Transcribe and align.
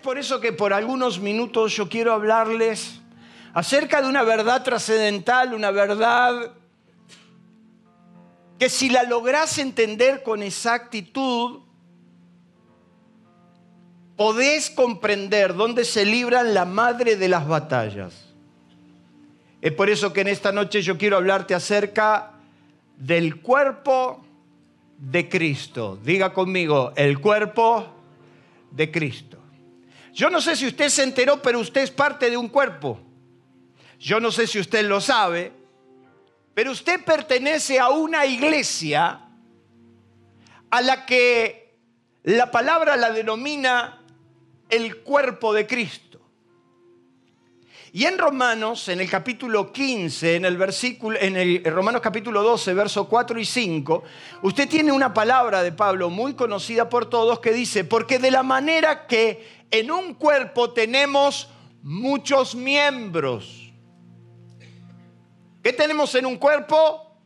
Por 0.00 0.18
eso 0.18 0.40
que 0.40 0.52
por 0.52 0.72
algunos 0.72 1.20
minutos 1.20 1.74
yo 1.76 1.88
quiero 1.88 2.12
hablarles 2.12 3.00
acerca 3.52 4.02
de 4.02 4.08
una 4.08 4.22
verdad 4.22 4.62
trascendental, 4.62 5.54
una 5.54 5.70
verdad 5.70 6.52
que 8.58 8.68
si 8.68 8.90
la 8.90 9.04
logras 9.04 9.56
entender 9.58 10.22
con 10.22 10.42
exactitud, 10.42 11.60
podés 14.16 14.68
comprender 14.68 15.54
dónde 15.54 15.86
se 15.86 16.04
libran 16.04 16.52
la 16.52 16.66
madre 16.66 17.16
de 17.16 17.28
las 17.28 17.48
batallas. 17.48 18.34
Es 19.62 19.72
por 19.72 19.88
eso 19.88 20.12
que 20.12 20.20
en 20.20 20.28
esta 20.28 20.52
noche 20.52 20.82
yo 20.82 20.98
quiero 20.98 21.16
hablarte 21.16 21.54
acerca 21.54 22.32
del 22.98 23.40
cuerpo 23.40 24.22
de 24.98 25.28
Cristo. 25.28 25.98
Diga 26.02 26.34
conmigo, 26.34 26.92
el 26.96 27.18
cuerpo 27.18 27.86
de 28.70 28.90
Cristo. 28.90 29.39
Yo 30.12 30.30
no 30.30 30.40
sé 30.40 30.56
si 30.56 30.66
usted 30.66 30.88
se 30.88 31.02
enteró, 31.02 31.40
pero 31.40 31.60
usted 31.60 31.82
es 31.82 31.90
parte 31.90 32.30
de 32.30 32.36
un 32.36 32.48
cuerpo. 32.48 33.00
Yo 33.98 34.18
no 34.18 34.32
sé 34.32 34.46
si 34.46 34.58
usted 34.58 34.84
lo 34.84 35.00
sabe, 35.00 35.52
pero 36.54 36.72
usted 36.72 37.04
pertenece 37.04 37.78
a 37.78 37.90
una 37.90 38.26
iglesia 38.26 39.20
a 40.70 40.80
la 40.80 41.04
que 41.06 41.76
la 42.22 42.50
palabra 42.50 42.96
la 42.96 43.10
denomina 43.10 44.02
el 44.68 45.02
cuerpo 45.02 45.52
de 45.52 45.66
Cristo. 45.66 46.10
Y 47.92 48.04
en 48.04 48.18
Romanos, 48.18 48.88
en 48.88 49.00
el 49.00 49.10
capítulo 49.10 49.72
15, 49.72 50.36
en 50.36 50.44
el 50.44 50.56
versículo, 50.56 51.18
en 51.20 51.36
el 51.36 51.64
Romanos 51.64 52.00
capítulo 52.00 52.40
12, 52.42 52.72
versos 52.72 53.08
4 53.08 53.40
y 53.40 53.44
5, 53.44 54.04
usted 54.42 54.68
tiene 54.68 54.92
una 54.92 55.12
palabra 55.12 55.64
de 55.64 55.72
Pablo 55.72 56.08
muy 56.08 56.34
conocida 56.34 56.88
por 56.88 57.10
todos 57.10 57.40
que 57.40 57.52
dice, 57.52 57.82
porque 57.82 58.20
de 58.20 58.30
la 58.30 58.44
manera 58.44 59.08
que 59.08 59.59
en 59.70 59.90
un 59.90 60.14
cuerpo 60.14 60.70
tenemos 60.70 61.48
muchos 61.82 62.54
miembros. 62.54 63.72
¿Qué 65.62 65.72
tenemos 65.72 66.14
en 66.14 66.26
un 66.26 66.36
cuerpo? 66.36 67.16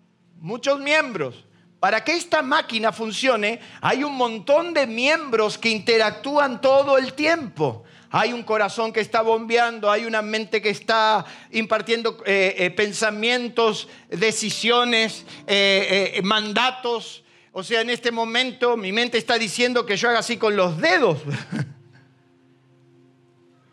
Muchos 0.40 0.80
miembros. 0.80 1.44
Para 1.80 2.02
que 2.02 2.12
esta 2.12 2.42
máquina 2.42 2.92
funcione, 2.92 3.60
hay 3.80 4.04
un 4.04 4.14
montón 4.14 4.72
de 4.72 4.86
miembros 4.86 5.58
que 5.58 5.68
interactúan 5.68 6.60
todo 6.60 6.96
el 6.96 7.12
tiempo. 7.12 7.84
Hay 8.10 8.32
un 8.32 8.42
corazón 8.42 8.92
que 8.92 9.00
está 9.00 9.22
bombeando, 9.22 9.90
hay 9.90 10.04
una 10.04 10.22
mente 10.22 10.62
que 10.62 10.70
está 10.70 11.26
impartiendo 11.50 12.22
eh, 12.24 12.54
eh, 12.58 12.70
pensamientos, 12.70 13.88
decisiones, 14.08 15.26
eh, 15.46 16.20
mandatos. 16.24 17.24
O 17.52 17.62
sea, 17.62 17.80
en 17.80 17.90
este 17.90 18.10
momento 18.10 18.76
mi 18.76 18.92
mente 18.92 19.18
está 19.18 19.36
diciendo 19.36 19.84
que 19.84 19.96
yo 19.96 20.08
haga 20.08 20.20
así 20.20 20.36
con 20.36 20.56
los 20.56 20.80
dedos. 20.80 21.18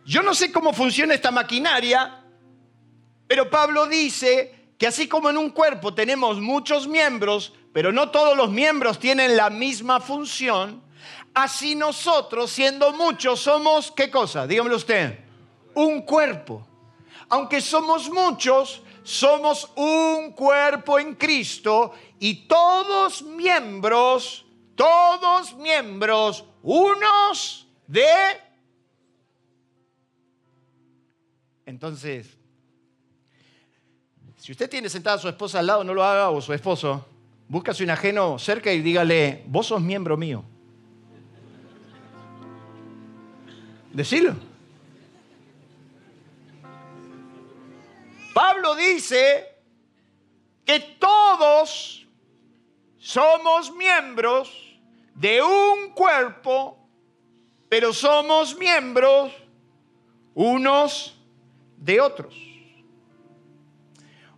Yo 0.06 0.24
no 0.24 0.34
sé 0.34 0.52
cómo 0.52 0.74
funciona 0.74 1.14
esta 1.14 1.32
maquinaria, 1.32 2.24
pero 3.28 3.50
Pablo 3.50 3.86
dice 3.86 4.74
que 4.78 4.88
así 4.88 5.08
como 5.08 5.30
en 5.30 5.38
un 5.38 5.52
cuerpo 5.52 5.94
tenemos 5.94 6.40
muchos 6.40 6.88
miembros, 6.88 7.54
pero 7.72 7.92
no 7.92 8.10
todos 8.10 8.36
los 8.36 8.50
miembros 8.50 9.00
tienen 9.00 9.38
la 9.38 9.50
misma 9.50 10.00
función, 10.00 10.82
así 11.34 11.76
nosotros, 11.76 12.52
siendo 12.52 12.92
muchos, 12.94 13.40
somos, 13.40 13.92
¿qué 13.92 14.10
cosa? 14.10 14.48
Dígamelo 14.48 14.76
usted, 14.76 15.20
un 15.76 16.02
cuerpo. 16.02 16.68
Aunque 17.30 17.62
somos 17.62 18.10
muchos, 18.10 18.82
somos 19.04 19.70
un 19.76 20.32
cuerpo 20.34 21.00
en 21.00 21.16
Cristo 21.16 21.94
y 22.20 22.48
todos 22.48 23.22
miembros, 23.22 24.46
todos 24.76 25.56
miembros, 25.56 26.44
unos 26.64 27.68
de 27.88 28.06
Entonces, 31.72 32.38
si 34.36 34.52
usted 34.52 34.70
tiene 34.70 34.90
sentada 34.90 35.16
a 35.16 35.20
su 35.20 35.30
esposa 35.30 35.60
al 35.60 35.68
lado, 35.68 35.86
no 35.86 35.94
lo 35.94 36.04
haga, 36.04 36.30
o 36.30 36.42
su 36.42 36.52
esposo, 36.52 37.08
búscase 37.48 37.82
un 37.86 37.92
ajeno 37.92 38.38
cerca 38.38 38.74
y 38.74 38.82
dígale, 38.82 39.46
vos 39.48 39.68
sos 39.68 39.82
miembro 39.82 40.18
mío. 40.18 40.44
Decilo. 43.94 44.36
Pablo 48.34 48.76
dice 48.76 49.48
que 50.66 50.98
todos 51.00 52.06
somos 52.98 53.74
miembros 53.74 54.78
de 55.16 55.42
un 55.42 55.92
cuerpo, 55.92 56.78
pero 57.70 57.94
somos 57.94 58.58
miembros 58.58 59.32
unos 60.34 61.18
de 61.82 62.00
otros. 62.00 62.34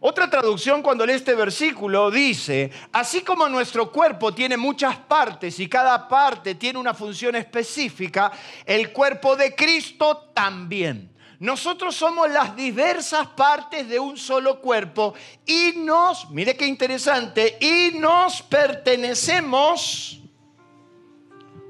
Otra 0.06 0.30
traducción 0.30 0.82
cuando 0.82 1.06
lee 1.06 1.14
este 1.14 1.34
versículo 1.34 2.12
dice, 2.12 2.72
así 2.92 3.22
como 3.22 3.48
nuestro 3.48 3.90
cuerpo 3.90 4.34
tiene 4.34 4.58
muchas 4.58 4.98
partes 4.98 5.58
y 5.60 5.70
cada 5.70 6.10
parte 6.10 6.56
tiene 6.56 6.78
una 6.78 6.94
función 6.94 7.36
específica, 7.36 8.32
el 8.66 8.92
cuerpo 8.92 9.38
de 9.38 9.56
Cristo 9.56 10.30
también. 10.34 11.10
Nosotros 11.40 11.96
somos 11.96 12.30
las 12.30 12.54
diversas 12.54 13.28
partes 13.28 13.88
de 13.88 14.00
un 14.00 14.18
solo 14.18 14.60
cuerpo 14.60 15.14
y 15.46 15.74
nos, 15.78 16.30
mire 16.32 16.58
qué 16.58 16.66
interesante, 16.66 17.58
y 17.62 17.98
nos 17.98 18.42
pertenecemos 18.42 20.20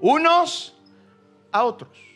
unos 0.01 0.75
a 1.51 1.63
otros. 1.63 2.12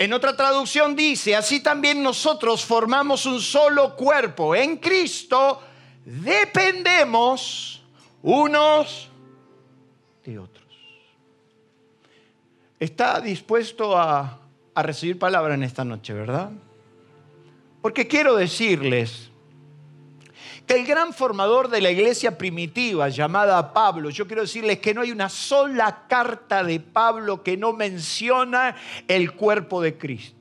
En 0.00 0.14
otra 0.14 0.34
traducción 0.34 0.96
dice, 0.96 1.36
así 1.36 1.60
también 1.60 2.02
nosotros 2.02 2.64
formamos 2.64 3.26
un 3.26 3.38
solo 3.38 3.94
cuerpo. 3.94 4.54
En 4.54 4.78
Cristo 4.78 5.60
dependemos 6.06 7.82
unos 8.22 9.10
de 10.24 10.38
otros. 10.38 10.64
¿Está 12.78 13.20
dispuesto 13.20 13.94
a, 13.98 14.38
recibir 14.74 15.18
palabra 15.18 15.52
en 15.52 15.64
esta 15.64 15.84
noche, 15.84 16.14
verdad? 16.14 16.50
Porque 17.82 18.08
quiero 18.08 18.36
decirles 18.36 19.29
el 20.70 20.86
gran 20.86 21.12
formador 21.12 21.68
de 21.68 21.80
la 21.80 21.90
iglesia 21.90 22.38
primitiva 22.38 23.08
llamada 23.08 23.72
Pablo, 23.72 24.08
yo 24.10 24.26
quiero 24.26 24.42
decirles 24.42 24.78
que 24.78 24.94
no 24.94 25.00
hay 25.00 25.10
una 25.10 25.28
sola 25.28 26.04
carta 26.08 26.62
de 26.62 26.78
Pablo 26.78 27.42
que 27.42 27.56
no 27.56 27.72
menciona 27.72 28.76
el 29.08 29.32
cuerpo 29.32 29.82
de 29.82 29.98
Cristo. 29.98 30.39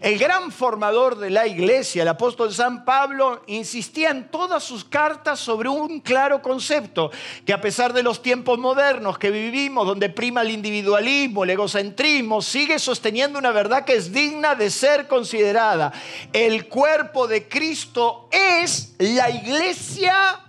El 0.00 0.18
gran 0.18 0.50
formador 0.50 1.18
de 1.18 1.30
la 1.30 1.46
iglesia, 1.46 2.02
el 2.02 2.08
apóstol 2.08 2.52
San 2.52 2.84
Pablo, 2.84 3.42
insistía 3.46 4.10
en 4.10 4.30
todas 4.30 4.62
sus 4.62 4.84
cartas 4.84 5.40
sobre 5.40 5.68
un 5.68 6.00
claro 6.00 6.42
concepto, 6.42 7.10
que 7.44 7.52
a 7.52 7.60
pesar 7.60 7.92
de 7.92 8.02
los 8.02 8.22
tiempos 8.22 8.58
modernos 8.58 9.18
que 9.18 9.30
vivimos, 9.30 9.86
donde 9.86 10.10
prima 10.10 10.42
el 10.42 10.50
individualismo, 10.50 11.44
el 11.44 11.50
egocentrismo, 11.50 12.42
sigue 12.42 12.78
sosteniendo 12.78 13.38
una 13.38 13.52
verdad 13.52 13.84
que 13.84 13.94
es 13.94 14.12
digna 14.12 14.54
de 14.54 14.70
ser 14.70 15.08
considerada. 15.08 15.92
El 16.32 16.68
cuerpo 16.68 17.26
de 17.26 17.48
Cristo 17.48 18.28
es 18.30 18.94
la 18.98 19.30
iglesia 19.30 20.40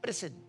presente. 0.00 0.39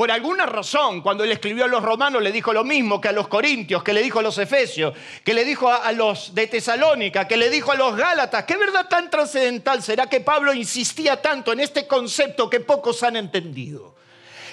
Por 0.00 0.10
alguna 0.10 0.46
razón, 0.46 1.02
cuando 1.02 1.24
él 1.24 1.32
escribió 1.32 1.66
a 1.66 1.68
los 1.68 1.82
romanos, 1.82 2.22
le 2.22 2.32
dijo 2.32 2.54
lo 2.54 2.64
mismo 2.64 3.02
que 3.02 3.08
a 3.08 3.12
los 3.12 3.28
corintios, 3.28 3.82
que 3.82 3.92
le 3.92 4.02
dijo 4.02 4.18
a 4.18 4.22
los 4.22 4.38
efesios, 4.38 4.94
que 5.22 5.34
le 5.34 5.44
dijo 5.44 5.70
a, 5.70 5.92
los 5.92 6.34
de 6.34 6.46
Tesalónica, 6.46 7.28
que 7.28 7.36
le 7.36 7.50
dijo 7.50 7.70
a 7.70 7.74
los 7.74 7.94
gálatas. 7.94 8.44
¿Qué 8.44 8.56
verdad 8.56 8.88
tan 8.88 9.10
trascendental 9.10 9.82
será 9.82 10.06
que 10.06 10.22
Pablo 10.22 10.54
insistía 10.54 11.20
tanto 11.20 11.52
en 11.52 11.60
este 11.60 11.86
concepto 11.86 12.48
que 12.48 12.60
pocos 12.60 13.02
han 13.02 13.16
entendido? 13.16 13.94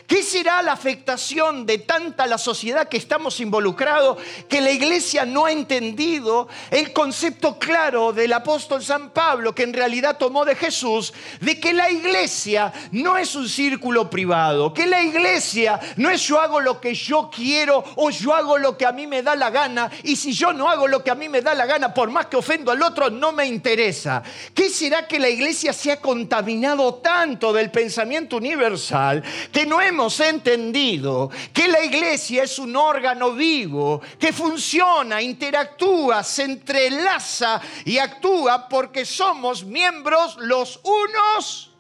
¿Qué 0.08 0.24
será 0.24 0.62
la 0.62 0.72
afectación 0.72 1.66
de 1.66 1.80
tanta 1.80 2.26
la 2.28 2.38
sociedad 2.38 2.88
que 2.88 2.96
estamos 2.96 3.42
involucrados 3.42 4.18
que 4.48 4.62
la 4.62 4.72
iglesia 4.72 5.26
no 5.26 5.46
ha 5.46 5.52
entendido 5.52 6.48
el 6.72 6.94
concepto 6.94 7.60
claro 7.60 8.14
del 8.14 8.32
apóstol 8.32 8.82
San 8.82 9.10
Pablo 9.10 9.54
que 9.54 9.64
en 9.64 9.74
realidad 9.74 10.18
tomó 10.18 10.46
de 10.46 10.56
Jesús 10.56 11.14
de 11.42 11.60
que 11.60 11.74
la 11.74 11.92
iglesia 11.92 12.72
no 12.92 13.18
es 13.18 13.36
un 13.36 13.50
círculo 13.50 14.10
privado, 14.10 14.74
que 14.74 14.86
la 14.86 15.04
iglesia 15.04 15.78
no 15.98 16.10
es 16.10 16.26
yo 16.26 16.40
hago 16.40 16.62
lo 16.62 16.80
que 16.80 16.96
yo 16.96 17.30
quiero 17.30 17.84
o 17.98 18.10
yo 18.10 18.34
hago 18.34 18.58
lo 18.58 18.78
que 18.78 18.86
a 18.86 18.94
mí 18.94 19.08
me 19.08 19.22
da 19.22 19.36
la 19.36 19.50
gana 19.50 19.92
y 20.04 20.16
si 20.16 20.32
yo 20.32 20.54
no 20.54 20.70
hago 20.70 20.88
lo 20.88 21.04
que 21.04 21.12
a 21.12 21.16
mí 21.16 21.28
me 21.28 21.42
da 21.42 21.54
la 21.54 21.66
gana 21.66 21.94
por 21.94 22.10
más 22.10 22.28
que 22.28 22.38
ofendo 22.38 22.72
al 22.72 22.82
otro 22.82 23.10
no 23.10 23.34
me 23.34 23.46
interesa. 23.46 24.24
¿Qué 24.54 24.70
será 24.70 25.06
que 25.06 25.20
la 25.20 25.28
iglesia 25.28 25.74
se 25.74 25.92
ha 25.92 26.00
contaminado 26.00 26.94
tanto 26.96 27.52
del 27.52 27.72
pensamiento 27.72 28.38
universal 28.38 29.22
que 29.52 29.66
no 29.66 29.82
hemos 29.82 29.97
entendido 30.20 31.30
que 31.54 31.68
la 31.68 31.84
iglesia 31.84 32.44
es 32.44 32.60
un 32.60 32.76
órgano 32.76 33.34
vivo 33.34 34.02
que 34.20 34.32
funciona, 34.32 35.22
interactúa, 35.22 36.24
se 36.24 36.44
entrelaza 36.44 37.62
y 37.86 37.98
actúa 37.98 38.68
porque 38.70 39.06
somos 39.06 39.64
miembros 39.64 40.38
los 40.40 40.80
unos 40.84 41.72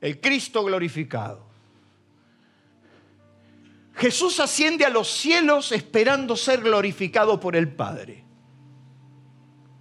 el 0.00 0.20
Cristo 0.20 0.64
glorificado. 0.64 1.46
Jesús 3.94 4.40
asciende 4.40 4.86
a 4.86 4.90
los 4.90 5.08
cielos 5.08 5.72
esperando 5.72 6.36
ser 6.36 6.62
glorificado 6.62 7.38
por 7.38 7.54
el 7.54 7.70
Padre. 7.70 8.24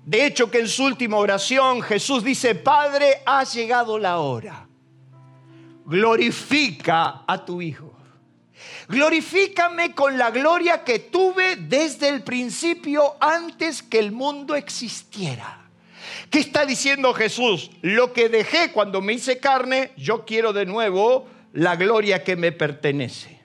De 0.06 0.25
hecho 0.25 0.50
que 0.50 0.60
en 0.60 0.68
su 0.68 0.86
última 0.86 1.18
oración 1.18 1.81
Jesús 1.81 2.24
dice, 2.24 2.56
Padre, 2.56 3.22
ha 3.25 3.44
llegado 3.44 4.00
la 4.00 4.19
hora. 4.19 4.68
Glorifica 5.86 7.24
a 7.28 7.46
tu 7.46 7.62
Hijo. 7.62 7.96
Glorifícame 8.88 9.94
con 9.94 10.18
la 10.18 10.31
gloria 10.31 10.84
que 10.84 11.00
tuve 11.00 11.56
desde 11.56 12.10
el 12.10 12.24
principio 12.24 13.16
antes 13.19 13.84
que 13.84 14.00
el 14.00 14.12
mundo 14.12 14.56
existiera. 14.56 15.69
¿Qué 16.30 16.40
está 16.40 16.66
diciendo 16.66 17.13
Jesús? 17.13 17.72
Lo 17.81 18.13
que 18.13 18.30
dejé 18.30 18.72
cuando 18.72 19.02
me 19.02 19.13
hice 19.13 19.40
carne, 19.40 19.92
yo 19.95 20.25
quiero 20.25 20.54
de 20.54 20.66
nuevo 20.66 21.28
la 21.54 21.75
gloria 21.75 22.24
que 22.24 22.36
me 22.36 22.52
pertenece. 22.52 23.38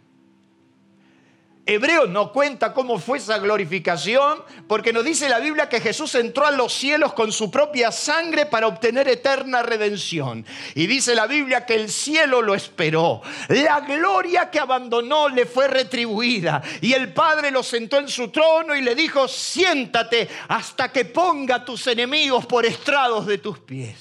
Hebreo 1.67 2.07
no 2.07 2.31
cuenta 2.31 2.75
cómo 2.75 2.99
fue 2.99 3.17
esa 3.17 3.39
glorificación, 3.39 4.43
porque 4.69 4.93
nos 4.93 5.03
dice 5.03 5.31
la 5.31 5.39
Biblia 5.39 5.71
que 5.71 5.81
Jesús 5.81 6.15
entró 6.15 6.47
a 6.47 6.51
los 6.51 6.75
cielos 6.75 7.15
con 7.15 7.33
su 7.33 7.51
propia 7.51 7.91
sangre 7.91 8.45
para 8.45 8.67
obtener 8.67 9.09
eterna 9.09 9.63
redención. 9.63 10.45
Y 10.75 10.87
dice 10.87 11.15
la 11.15 11.27
Biblia 11.27 11.65
que 11.65 11.75
el 11.75 11.89
cielo 11.89 12.43
lo 12.43 12.55
esperó. 12.55 13.23
La 13.49 13.81
gloria 13.81 14.51
que 14.51 14.61
abandonó 14.61 15.31
le 15.31 15.47
fue 15.47 15.67
retribuida. 15.67 16.61
Y 16.83 16.93
el 16.93 17.15
Padre 17.15 17.51
lo 17.51 17.63
sentó 17.63 17.99
en 17.99 18.09
su 18.09 18.29
trono 18.29 18.77
y 18.77 18.83
le 18.83 18.95
dijo, 18.95 19.27
siéntate 19.27 20.29
hasta 20.49 20.93
que 20.93 21.07
ponga 21.07 21.65
tus 21.65 21.87
enemigos 21.87 22.45
por 22.45 22.67
estrados 22.67 23.25
de 23.25 23.39
tus 23.39 23.59
pies. 23.61 23.99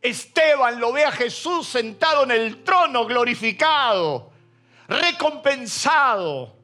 Esteban 0.00 0.80
lo 0.80 0.92
ve 0.92 1.04
a 1.04 1.12
Jesús 1.12 1.68
sentado 1.68 2.24
en 2.24 2.32
el 2.32 2.64
trono 2.64 3.06
glorificado 3.06 4.31
recompensado. 4.88 6.56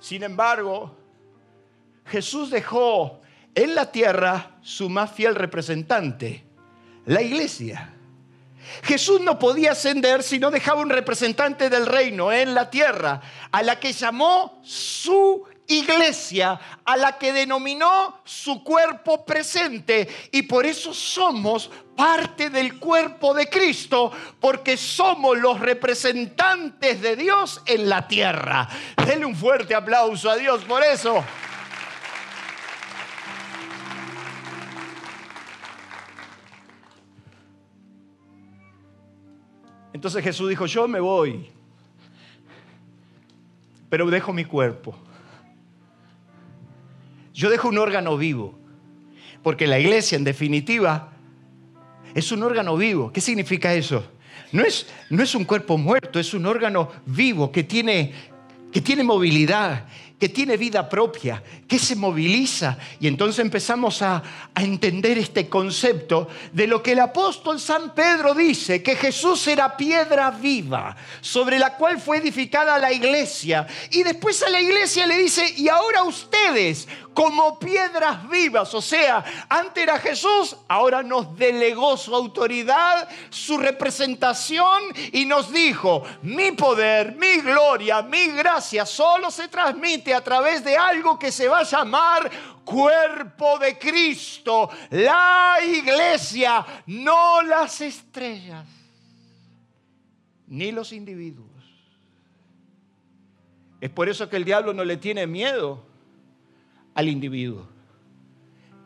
Sin 0.00 0.22
embargo, 0.22 0.96
Jesús 2.06 2.50
dejó 2.50 3.20
en 3.54 3.74
la 3.74 3.90
tierra 3.90 4.58
su 4.62 4.88
más 4.88 5.12
fiel 5.12 5.34
representante, 5.34 6.44
la 7.04 7.22
iglesia. 7.22 7.94
Jesús 8.82 9.20
no 9.20 9.38
podía 9.38 9.72
ascender 9.72 10.22
si 10.22 10.38
no 10.38 10.50
dejaba 10.50 10.80
un 10.80 10.90
representante 10.90 11.70
del 11.70 11.86
reino 11.86 12.32
en 12.32 12.54
la 12.54 12.70
tierra, 12.70 13.20
a 13.50 13.62
la 13.62 13.80
que 13.80 13.92
llamó 13.92 14.60
su 14.62 15.44
iglesia 15.68 16.58
a 16.84 16.96
la 16.96 17.18
que 17.18 17.32
denominó 17.32 18.20
su 18.24 18.64
cuerpo 18.64 19.24
presente 19.24 20.08
y 20.32 20.42
por 20.42 20.66
eso 20.66 20.92
somos 20.92 21.70
parte 21.94 22.50
del 22.50 22.78
cuerpo 22.78 23.34
de 23.34 23.48
Cristo 23.48 24.10
porque 24.40 24.76
somos 24.76 25.38
los 25.38 25.60
representantes 25.60 27.00
de 27.00 27.16
Dios 27.16 27.62
en 27.66 27.88
la 27.88 28.08
tierra. 28.08 28.68
Denle 29.06 29.26
un 29.26 29.36
fuerte 29.36 29.74
aplauso 29.74 30.30
a 30.30 30.36
Dios 30.36 30.64
por 30.64 30.82
eso. 30.82 31.22
Entonces 39.92 40.22
Jesús 40.22 40.48
dijo, 40.48 40.66
yo 40.66 40.86
me 40.86 41.00
voy, 41.00 41.50
pero 43.90 44.06
dejo 44.06 44.32
mi 44.32 44.44
cuerpo 44.44 44.94
yo 47.38 47.50
dejo 47.50 47.68
un 47.68 47.78
órgano 47.78 48.16
vivo. 48.18 48.58
Porque 49.44 49.68
la 49.68 49.78
iglesia, 49.78 50.16
en 50.16 50.24
definitiva, 50.24 51.12
es 52.12 52.32
un 52.32 52.42
órgano 52.42 52.76
vivo. 52.76 53.12
¿Qué 53.12 53.20
significa 53.20 53.72
eso? 53.74 54.04
No 54.50 54.64
es, 54.64 54.88
no 55.08 55.22
es 55.22 55.36
un 55.36 55.44
cuerpo 55.44 55.78
muerto, 55.78 56.18
es 56.18 56.34
un 56.34 56.46
órgano 56.46 56.90
vivo 57.06 57.52
que 57.52 57.62
tiene, 57.62 58.12
que 58.72 58.80
tiene 58.80 59.04
movilidad, 59.04 59.86
que 60.18 60.28
tiene 60.28 60.56
vida 60.56 60.88
propia, 60.88 61.40
que 61.68 61.78
se 61.78 61.94
moviliza. 61.94 62.76
Y 62.98 63.06
entonces 63.06 63.38
empezamos 63.38 64.02
a, 64.02 64.20
a, 64.52 64.62
entender 64.64 65.16
este 65.16 65.48
concepto 65.48 66.28
de 66.52 66.66
lo 66.66 66.82
que 66.82 66.92
el 66.92 66.98
apóstol 66.98 67.60
San 67.60 67.94
Pedro 67.94 68.34
dice, 68.34 68.82
que 68.82 68.96
Jesús 68.96 69.46
era 69.46 69.76
piedra 69.76 70.32
viva 70.32 70.96
sobre 71.20 71.58
la 71.58 71.76
cual 71.76 72.00
fue 72.00 72.18
edificada 72.18 72.78
la 72.78 72.92
iglesia. 72.92 73.66
Y 73.92 74.02
después 74.02 74.42
a 74.42 74.50
la 74.50 74.60
iglesia 74.60 75.06
le 75.06 75.18
dice, 75.18 75.54
y 75.56 75.68
ahora 75.68 76.02
ustedes, 76.02 76.88
como 77.18 77.58
piedras 77.58 78.28
vivas. 78.28 78.72
O 78.74 78.80
sea, 78.80 79.24
antes 79.48 79.82
era 79.82 79.98
Jesús, 79.98 80.56
ahora 80.68 81.02
nos 81.02 81.36
delegó 81.36 81.96
su 81.96 82.14
autoridad, 82.14 83.08
su 83.28 83.58
representación 83.58 84.84
y 85.10 85.24
nos 85.24 85.52
dijo, 85.52 86.04
mi 86.22 86.52
poder, 86.52 87.16
mi 87.16 87.40
gloria, 87.40 88.02
mi 88.02 88.28
gracia 88.28 88.86
solo 88.86 89.32
se 89.32 89.48
transmite 89.48 90.14
a 90.14 90.22
través 90.22 90.62
de 90.62 90.76
algo 90.76 91.18
que 91.18 91.32
se 91.32 91.48
va 91.48 91.58
a 91.58 91.64
llamar 91.64 92.30
cuerpo 92.64 93.58
de 93.58 93.76
Cristo, 93.76 94.70
la 94.90 95.56
iglesia, 95.60 96.64
no 96.86 97.42
las 97.42 97.80
estrellas, 97.80 98.64
ni 100.46 100.70
los 100.70 100.92
individuos. 100.92 101.48
Es 103.80 103.90
por 103.90 104.08
eso 104.08 104.28
que 104.28 104.36
el 104.36 104.44
diablo 104.44 104.72
no 104.72 104.84
le 104.84 104.96
tiene 104.96 105.26
miedo 105.26 105.87
al 106.98 107.08
individuo. 107.08 107.64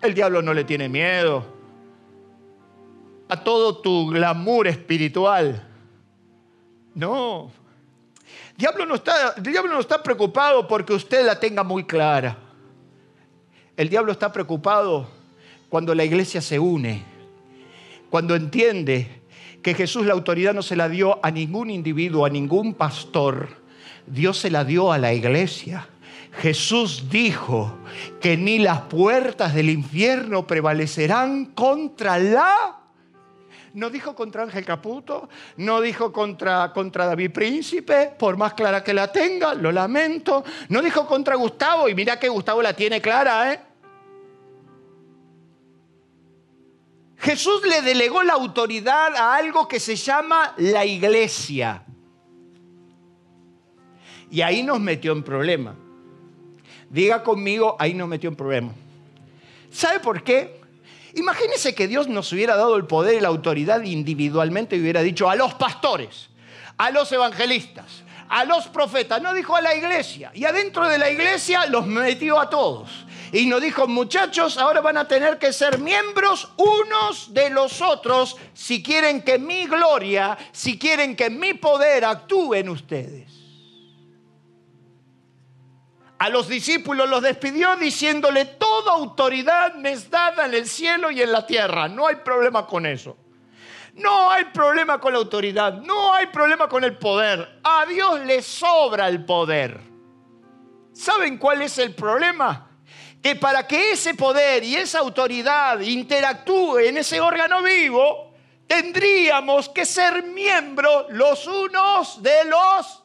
El 0.02 0.12
diablo 0.12 0.42
no 0.42 0.52
le 0.52 0.64
tiene 0.64 0.86
miedo 0.86 1.46
a 3.26 3.42
todo 3.42 3.78
tu 3.78 4.10
glamour 4.10 4.68
espiritual. 4.68 5.66
No. 6.94 7.50
Diablo 8.54 8.84
no 8.84 8.96
está, 8.96 9.32
el 9.38 9.42
diablo 9.42 9.72
no 9.72 9.80
está 9.80 10.02
preocupado 10.02 10.68
porque 10.68 10.92
usted 10.92 11.24
la 11.24 11.40
tenga 11.40 11.64
muy 11.64 11.84
clara. 11.84 12.36
El 13.78 13.88
diablo 13.88 14.12
está 14.12 14.30
preocupado 14.30 15.08
cuando 15.70 15.94
la 15.94 16.04
iglesia 16.04 16.42
se 16.42 16.58
une, 16.58 17.02
cuando 18.10 18.36
entiende 18.36 19.22
que 19.62 19.72
Jesús 19.72 20.04
la 20.04 20.12
autoridad 20.12 20.52
no 20.52 20.60
se 20.60 20.76
la 20.76 20.90
dio 20.90 21.18
a 21.24 21.30
ningún 21.30 21.70
individuo, 21.70 22.26
a 22.26 22.28
ningún 22.28 22.74
pastor, 22.74 23.48
Dios 24.06 24.36
se 24.36 24.50
la 24.50 24.66
dio 24.66 24.92
a 24.92 24.98
la 24.98 25.14
iglesia. 25.14 25.88
Jesús 26.32 27.10
dijo 27.10 27.78
que 28.20 28.36
ni 28.36 28.58
las 28.58 28.82
puertas 28.82 29.54
del 29.54 29.68
infierno 29.68 30.46
prevalecerán 30.46 31.46
contra 31.46 32.18
la... 32.18 32.78
No 33.74 33.88
dijo 33.88 34.14
contra 34.14 34.42
Ángel 34.42 34.66
Caputo, 34.66 35.30
no 35.56 35.80
dijo 35.80 36.12
contra, 36.12 36.72
contra 36.74 37.06
David 37.06 37.30
Príncipe, 37.32 38.12
por 38.18 38.36
más 38.36 38.52
clara 38.52 38.84
que 38.84 38.92
la 38.92 39.10
tenga, 39.10 39.54
lo 39.54 39.72
lamento. 39.72 40.44
No 40.68 40.82
dijo 40.82 41.06
contra 41.06 41.36
Gustavo, 41.36 41.88
y 41.88 41.94
mira 41.94 42.18
que 42.18 42.28
Gustavo 42.28 42.60
la 42.60 42.74
tiene 42.74 43.00
clara, 43.00 43.52
¿eh? 43.52 43.60
Jesús 47.16 47.62
le 47.66 47.82
delegó 47.82 48.22
la 48.22 48.32
autoridad 48.34 49.14
a 49.14 49.36
algo 49.36 49.68
que 49.68 49.80
se 49.80 49.96
llama 49.96 50.54
la 50.58 50.84
iglesia. 50.84 51.84
Y 54.30 54.42
ahí 54.42 54.62
nos 54.62 54.80
metió 54.80 55.12
en 55.12 55.22
problema. 55.22 55.76
Diga 56.92 57.22
conmigo, 57.22 57.74
ahí 57.78 57.94
nos 57.94 58.06
metió 58.06 58.28
en 58.28 58.36
problema. 58.36 58.72
¿Sabe 59.72 59.98
por 60.00 60.22
qué? 60.22 60.60
Imagínese 61.14 61.74
que 61.74 61.88
Dios 61.88 62.06
nos 62.06 62.30
hubiera 62.34 62.54
dado 62.54 62.76
el 62.76 62.84
poder 62.84 63.14
y 63.14 63.20
la 63.20 63.28
autoridad 63.28 63.82
individualmente 63.82 64.76
y 64.76 64.80
hubiera 64.80 65.00
dicho 65.00 65.30
a 65.30 65.34
los 65.34 65.54
pastores, 65.54 66.28
a 66.76 66.90
los 66.90 67.10
evangelistas, 67.10 67.86
a 68.28 68.44
los 68.44 68.68
profetas, 68.68 69.22
no 69.22 69.32
dijo 69.32 69.56
a 69.56 69.62
la 69.62 69.74
iglesia. 69.74 70.32
Y 70.34 70.44
adentro 70.44 70.86
de 70.86 70.98
la 70.98 71.10
iglesia 71.10 71.64
los 71.64 71.86
metió 71.86 72.38
a 72.38 72.50
todos. 72.50 72.90
Y 73.32 73.46
nos 73.46 73.62
dijo, 73.62 73.86
muchachos, 73.86 74.58
ahora 74.58 74.82
van 74.82 74.98
a 74.98 75.08
tener 75.08 75.38
que 75.38 75.54
ser 75.54 75.78
miembros 75.78 76.52
unos 76.58 77.32
de 77.32 77.48
los 77.48 77.80
otros 77.80 78.36
si 78.52 78.82
quieren 78.82 79.22
que 79.22 79.38
mi 79.38 79.64
gloria, 79.66 80.36
si 80.52 80.78
quieren 80.78 81.16
que 81.16 81.30
mi 81.30 81.54
poder 81.54 82.04
actúe 82.04 82.56
en 82.56 82.68
ustedes. 82.68 83.41
A 86.22 86.28
los 86.28 86.46
discípulos 86.46 87.08
los 87.08 87.20
despidió 87.20 87.74
diciéndole, 87.74 88.44
toda 88.44 88.92
autoridad 88.92 89.74
me 89.74 89.90
es 89.90 90.08
dada 90.08 90.46
en 90.46 90.54
el 90.54 90.68
cielo 90.68 91.10
y 91.10 91.20
en 91.20 91.32
la 91.32 91.44
tierra. 91.44 91.88
No 91.88 92.06
hay 92.06 92.14
problema 92.14 92.64
con 92.64 92.86
eso. 92.86 93.16
No 93.94 94.30
hay 94.30 94.44
problema 94.44 95.00
con 95.00 95.14
la 95.14 95.18
autoridad, 95.18 95.72
no 95.72 96.14
hay 96.14 96.26
problema 96.28 96.68
con 96.68 96.84
el 96.84 96.96
poder. 96.96 97.58
A 97.64 97.86
Dios 97.86 98.20
le 98.20 98.40
sobra 98.40 99.08
el 99.08 99.24
poder. 99.24 99.80
¿Saben 100.92 101.38
cuál 101.38 101.62
es 101.62 101.76
el 101.78 101.92
problema? 101.92 102.70
Que 103.20 103.34
para 103.34 103.66
que 103.66 103.90
ese 103.90 104.14
poder 104.14 104.62
y 104.62 104.76
esa 104.76 105.00
autoridad 105.00 105.80
interactúe 105.80 106.78
en 106.84 106.98
ese 106.98 107.20
órgano 107.20 107.64
vivo, 107.64 108.32
tendríamos 108.68 109.68
que 109.70 109.84
ser 109.84 110.22
miembros 110.22 111.06
los 111.08 111.48
unos 111.48 112.22
de 112.22 112.44
los... 112.44 113.02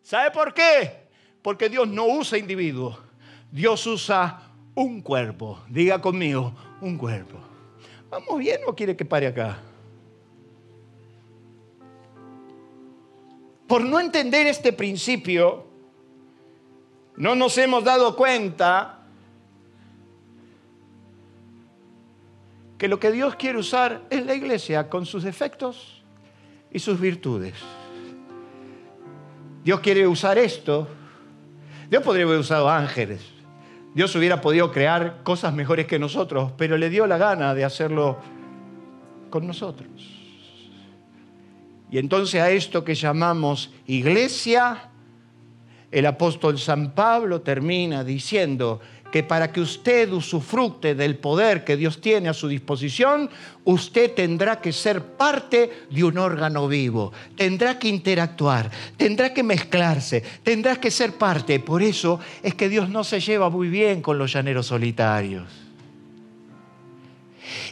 ¿Sabe 0.00 0.30
por 0.30 0.54
qué? 0.54 1.03
Porque 1.44 1.68
Dios 1.68 1.86
no 1.86 2.06
usa 2.06 2.38
individuos, 2.38 2.96
Dios 3.52 3.86
usa 3.86 4.40
un 4.74 5.02
cuerpo. 5.02 5.60
Diga 5.68 6.00
conmigo, 6.00 6.54
un 6.80 6.96
cuerpo. 6.96 7.36
¿Vamos 8.08 8.38
bien 8.38 8.62
o 8.66 8.74
quiere 8.74 8.96
que 8.96 9.04
pare 9.04 9.26
acá? 9.26 9.58
Por 13.66 13.82
no 13.84 14.00
entender 14.00 14.46
este 14.46 14.72
principio, 14.72 15.66
no 17.18 17.34
nos 17.34 17.58
hemos 17.58 17.84
dado 17.84 18.16
cuenta 18.16 19.00
que 22.78 22.88
lo 22.88 22.98
que 22.98 23.12
Dios 23.12 23.36
quiere 23.36 23.58
usar 23.58 24.00
es 24.08 24.24
la 24.24 24.34
iglesia 24.34 24.88
con 24.88 25.04
sus 25.04 25.22
defectos 25.22 26.02
y 26.72 26.78
sus 26.78 26.98
virtudes. 26.98 27.52
Dios 29.62 29.80
quiere 29.80 30.08
usar 30.08 30.38
esto. 30.38 30.88
Dios 31.94 32.02
podría 32.02 32.24
haber 32.24 32.40
usado 32.40 32.68
ángeles, 32.68 33.20
Dios 33.94 34.16
hubiera 34.16 34.40
podido 34.40 34.72
crear 34.72 35.22
cosas 35.22 35.54
mejores 35.54 35.86
que 35.86 36.00
nosotros, 36.00 36.50
pero 36.58 36.76
le 36.76 36.90
dio 36.90 37.06
la 37.06 37.18
gana 37.18 37.54
de 37.54 37.64
hacerlo 37.64 38.18
con 39.30 39.46
nosotros. 39.46 39.88
Y 41.92 41.98
entonces 41.98 42.40
a 42.40 42.50
esto 42.50 42.82
que 42.82 42.96
llamamos 42.96 43.72
iglesia, 43.86 44.90
el 45.92 46.06
apóstol 46.06 46.58
San 46.58 46.96
Pablo 46.96 47.42
termina 47.42 48.02
diciendo, 48.02 48.80
que 49.14 49.22
para 49.22 49.52
que 49.52 49.60
usted 49.60 50.10
usufructe 50.10 50.96
del 50.96 51.14
poder 51.18 51.62
que 51.62 51.76
Dios 51.76 52.00
tiene 52.00 52.28
a 52.28 52.34
su 52.34 52.48
disposición, 52.48 53.30
usted 53.62 54.12
tendrá 54.12 54.60
que 54.60 54.72
ser 54.72 55.04
parte 55.04 55.86
de 55.88 56.02
un 56.02 56.18
órgano 56.18 56.66
vivo, 56.66 57.12
tendrá 57.36 57.78
que 57.78 57.86
interactuar, 57.86 58.72
tendrá 58.96 59.32
que 59.32 59.44
mezclarse, 59.44 60.20
tendrá 60.42 60.80
que 60.80 60.90
ser 60.90 61.12
parte. 61.12 61.60
Por 61.60 61.80
eso 61.80 62.18
es 62.42 62.56
que 62.56 62.68
Dios 62.68 62.88
no 62.88 63.04
se 63.04 63.20
lleva 63.20 63.50
muy 63.50 63.68
bien 63.68 64.02
con 64.02 64.18
los 64.18 64.32
llaneros 64.32 64.66
solitarios. 64.66 65.46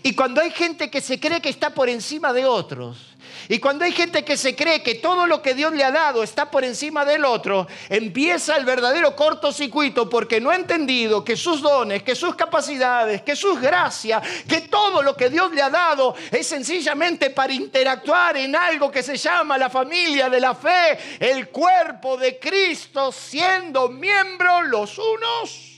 Y 0.05 0.15
cuando 0.15 0.43
hay 0.43 0.53
gente 0.53 0.93
que 0.93 1.01
se 1.01 1.19
cree 1.19 1.41
que 1.41 1.49
está 1.49 1.75
por 1.75 1.89
encima 1.89 2.33
de 2.33 2.47
otros, 2.47 3.12
y 3.49 3.59
cuando 3.59 3.85
hay 3.85 3.93
gente 3.93 4.25
que 4.25 4.37
se 4.37 4.55
cree 4.55 4.83
que 4.83 4.97
todo 4.97 5.27
lo 5.27 5.43
que 5.43 5.55
Dios 5.55 5.73
le 5.73 5.85
ha 5.85 5.91
dado 5.91 6.23
está 6.23 6.51
por 6.51 6.65
encima 6.65 7.05
del 7.05 7.25
otro, 7.25 7.67
empieza 7.89 8.57
el 8.57 8.65
verdadero 8.65 9.15
cortocircuito 9.17 10.09
porque 10.09 10.41
no 10.41 10.51
ha 10.51 10.57
entendido 10.57 11.25
que 11.25 11.37
sus 11.37 11.61
dones, 11.61 12.03
que 12.03 12.15
sus 12.15 12.35
capacidades, 12.35 13.23
que 13.23 13.37
sus 13.37 13.61
gracias, 13.61 14.23
que 14.49 14.63
todo 14.63 15.03
lo 15.03 15.17
que 15.17 15.31
Dios 15.31 15.53
le 15.53 15.63
ha 15.63 15.71
dado 15.71 16.15
es 16.31 16.47
sencillamente 16.47 17.31
para 17.31 17.53
interactuar 17.53 18.37
en 18.37 18.55
algo 18.57 18.91
que 18.91 19.03
se 19.03 19.17
llama 19.17 19.59
la 19.59 19.71
familia 19.71 20.29
de 20.29 20.41
la 20.41 20.55
fe, 20.55 20.99
el 21.19 21.49
cuerpo 21.49 22.17
de 22.17 22.39
Cristo, 22.39 23.13
siendo 23.13 23.89
miembros 23.89 24.67
los 24.67 24.99
unos. 24.99 25.73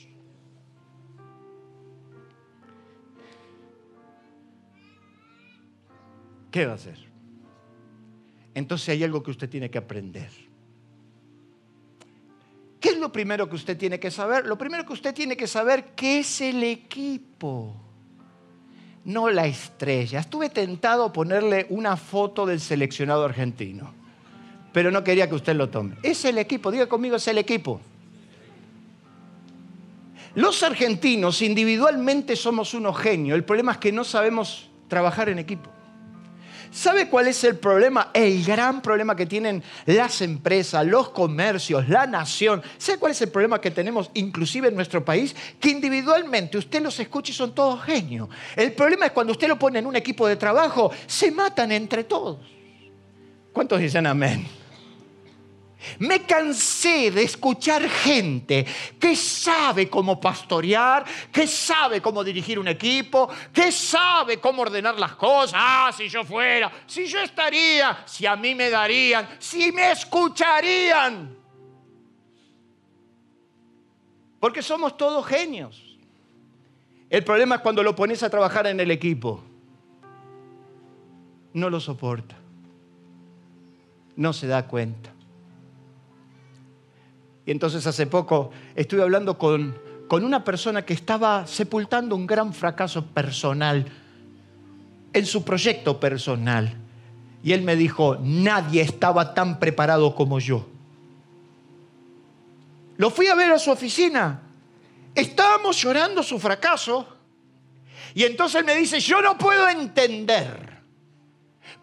¿Qué 6.50 6.66
va 6.66 6.72
a 6.72 6.74
hacer? 6.76 7.03
Entonces 8.54 8.90
hay 8.90 9.04
algo 9.04 9.22
que 9.22 9.30
usted 9.30 9.48
tiene 9.48 9.70
que 9.70 9.78
aprender. 9.78 10.30
¿Qué 12.80 12.90
es 12.90 12.98
lo 12.98 13.10
primero 13.10 13.48
que 13.48 13.56
usted 13.56 13.76
tiene 13.76 13.98
que 13.98 14.10
saber? 14.10 14.46
Lo 14.46 14.58
primero 14.58 14.84
que 14.84 14.92
usted 14.92 15.14
tiene 15.14 15.36
que 15.36 15.46
saber 15.46 15.94
qué 15.96 16.18
es 16.18 16.40
el 16.40 16.62
equipo, 16.62 17.74
no 19.04 19.30
la 19.30 19.46
estrella. 19.46 20.20
Estuve 20.20 20.50
tentado 20.50 21.04
a 21.04 21.12
ponerle 21.12 21.66
una 21.70 21.96
foto 21.96 22.44
del 22.44 22.60
seleccionado 22.60 23.24
argentino, 23.24 23.92
pero 24.72 24.90
no 24.90 25.02
quería 25.02 25.28
que 25.28 25.34
usted 25.34 25.56
lo 25.56 25.70
tome. 25.70 25.96
Es 26.02 26.24
el 26.26 26.36
equipo, 26.38 26.70
diga 26.70 26.86
conmigo, 26.86 27.16
es 27.16 27.26
el 27.26 27.38
equipo. 27.38 27.80
Los 30.34 30.62
argentinos 30.62 31.42
individualmente 31.42 32.36
somos 32.36 32.74
unos 32.74 32.98
genios, 32.98 33.36
el 33.36 33.44
problema 33.44 33.72
es 33.72 33.78
que 33.78 33.92
no 33.92 34.04
sabemos 34.04 34.68
trabajar 34.88 35.28
en 35.28 35.38
equipo. 35.38 35.70
¿Sabe 36.74 37.08
cuál 37.08 37.28
es 37.28 37.44
el 37.44 37.56
problema? 37.56 38.10
El 38.12 38.44
gran 38.44 38.82
problema 38.82 39.14
que 39.14 39.26
tienen 39.26 39.62
las 39.86 40.20
empresas, 40.22 40.84
los 40.84 41.10
comercios, 41.10 41.88
la 41.88 42.04
nación. 42.04 42.60
¿Sabe 42.78 42.98
cuál 42.98 43.12
es 43.12 43.22
el 43.22 43.28
problema 43.28 43.60
que 43.60 43.70
tenemos 43.70 44.10
inclusive 44.14 44.66
en 44.66 44.74
nuestro 44.74 45.04
país? 45.04 45.36
Que 45.60 45.70
individualmente 45.70 46.58
usted 46.58 46.82
los 46.82 46.98
escucha 46.98 47.30
y 47.30 47.34
son 47.34 47.54
todos 47.54 47.80
genios. 47.84 48.28
El 48.56 48.72
problema 48.72 49.06
es 49.06 49.12
cuando 49.12 49.30
usted 49.30 49.46
lo 49.46 49.56
pone 49.56 49.78
en 49.78 49.86
un 49.86 49.94
equipo 49.94 50.26
de 50.26 50.34
trabajo, 50.34 50.90
se 51.06 51.30
matan 51.30 51.70
entre 51.70 52.02
todos. 52.02 52.38
¿Cuántos 53.52 53.78
dicen 53.78 54.08
amén? 54.08 54.44
Me 55.98 56.22
cansé 56.22 57.10
de 57.10 57.22
escuchar 57.22 57.88
gente 57.88 58.66
que 58.98 59.16
sabe 59.16 59.88
cómo 59.88 60.20
pastorear, 60.20 61.04
que 61.32 61.46
sabe 61.46 62.00
cómo 62.00 62.22
dirigir 62.22 62.58
un 62.58 62.68
equipo, 62.68 63.28
que 63.52 63.72
sabe 63.72 64.40
cómo 64.40 64.62
ordenar 64.62 64.98
las 64.98 65.14
cosas. 65.14 65.54
Ah, 65.56 65.90
si 65.96 66.08
yo 66.08 66.24
fuera, 66.24 66.70
si 66.86 67.06
yo 67.06 67.20
estaría, 67.20 68.02
si 68.06 68.26
a 68.26 68.36
mí 68.36 68.54
me 68.54 68.70
darían, 68.70 69.28
si 69.38 69.72
me 69.72 69.92
escucharían. 69.92 71.36
Porque 74.44 74.60
somos 74.60 74.96
todos 74.98 75.24
genios. 75.26 75.96
El 77.08 77.24
problema 77.24 77.54
es 77.54 77.60
cuando 77.62 77.82
lo 77.82 77.94
pones 77.94 78.22
a 78.22 78.28
trabajar 78.28 78.66
en 78.66 78.78
el 78.78 78.90
equipo. 78.90 79.42
No 81.54 81.70
lo 81.70 81.80
soporta. 81.80 82.36
No 84.16 84.32
se 84.32 84.46
da 84.46 84.66
cuenta. 84.66 85.13
Y 87.46 87.50
entonces 87.50 87.86
hace 87.86 88.06
poco 88.06 88.50
estuve 88.74 89.02
hablando 89.02 89.36
con, 89.38 89.76
con 90.08 90.24
una 90.24 90.44
persona 90.44 90.84
que 90.84 90.94
estaba 90.94 91.46
sepultando 91.46 92.16
un 92.16 92.26
gran 92.26 92.54
fracaso 92.54 93.04
personal 93.06 93.84
en 95.12 95.26
su 95.26 95.44
proyecto 95.44 96.00
personal. 96.00 96.74
Y 97.42 97.52
él 97.52 97.62
me 97.62 97.76
dijo, 97.76 98.16
nadie 98.22 98.80
estaba 98.80 99.34
tan 99.34 99.58
preparado 99.58 100.14
como 100.14 100.40
yo. 100.40 100.66
Lo 102.96 103.10
fui 103.10 103.26
a 103.26 103.34
ver 103.34 103.52
a 103.52 103.58
su 103.58 103.70
oficina. 103.70 104.40
Estábamos 105.14 105.80
llorando 105.80 106.22
su 106.22 106.38
fracaso. 106.38 107.06
Y 108.14 108.24
entonces 108.24 108.60
él 108.60 108.64
me 108.64 108.74
dice, 108.74 109.00
yo 109.00 109.20
no 109.20 109.36
puedo 109.36 109.68
entender 109.68 110.73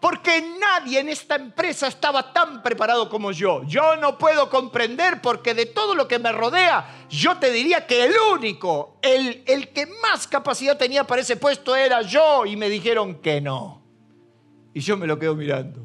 porque 0.02 0.42
nadie 0.58 0.98
en 0.98 1.10
esta 1.10 1.36
empresa 1.36 1.86
estaba 1.86 2.32
tan 2.32 2.60
preparado 2.60 3.08
como 3.08 3.30
yo. 3.30 3.62
Yo 3.68 3.94
no 3.98 4.18
puedo 4.18 4.50
comprender 4.50 5.20
porque 5.22 5.54
de 5.54 5.66
todo 5.66 5.94
lo 5.94 6.08
que 6.08 6.18
me 6.18 6.32
rodea, 6.32 7.06
yo 7.08 7.38
te 7.38 7.52
diría 7.52 7.86
que 7.86 8.06
el 8.06 8.14
único, 8.34 8.96
el, 9.00 9.44
el 9.46 9.68
que 9.68 9.86
más 10.02 10.26
capacidad 10.26 10.76
tenía 10.76 11.06
para 11.06 11.20
ese 11.20 11.36
puesto 11.36 11.76
era 11.76 12.02
yo 12.02 12.44
y 12.46 12.56
me 12.56 12.68
dijeron 12.68 13.14
que 13.20 13.40
no. 13.40 13.80
Y 14.74 14.80
yo 14.80 14.96
me 14.96 15.06
lo 15.06 15.20
quedo 15.20 15.36
mirando. 15.36 15.84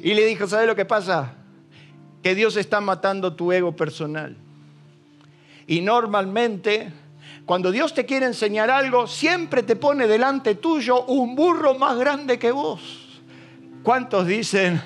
Y 0.00 0.14
le 0.14 0.26
dijo, 0.26 0.48
¿sabes 0.48 0.66
lo 0.66 0.74
que 0.74 0.84
pasa? 0.84 1.36
Que 2.24 2.34
Dios 2.34 2.56
está 2.56 2.80
matando 2.80 3.36
tu 3.36 3.52
ego 3.52 3.76
personal. 3.76 4.36
Y 5.68 5.80
normalmente 5.80 6.92
cuando 7.48 7.70
Dios 7.72 7.94
te 7.94 8.04
quiere 8.04 8.26
enseñar 8.26 8.70
algo, 8.70 9.06
siempre 9.06 9.62
te 9.62 9.74
pone 9.74 10.06
delante 10.06 10.56
tuyo 10.56 11.06
un 11.06 11.34
burro 11.34 11.78
más 11.78 11.96
grande 11.96 12.38
que 12.38 12.52
vos. 12.52 12.82
¿Cuántos 13.82 14.26
dicen? 14.26 14.82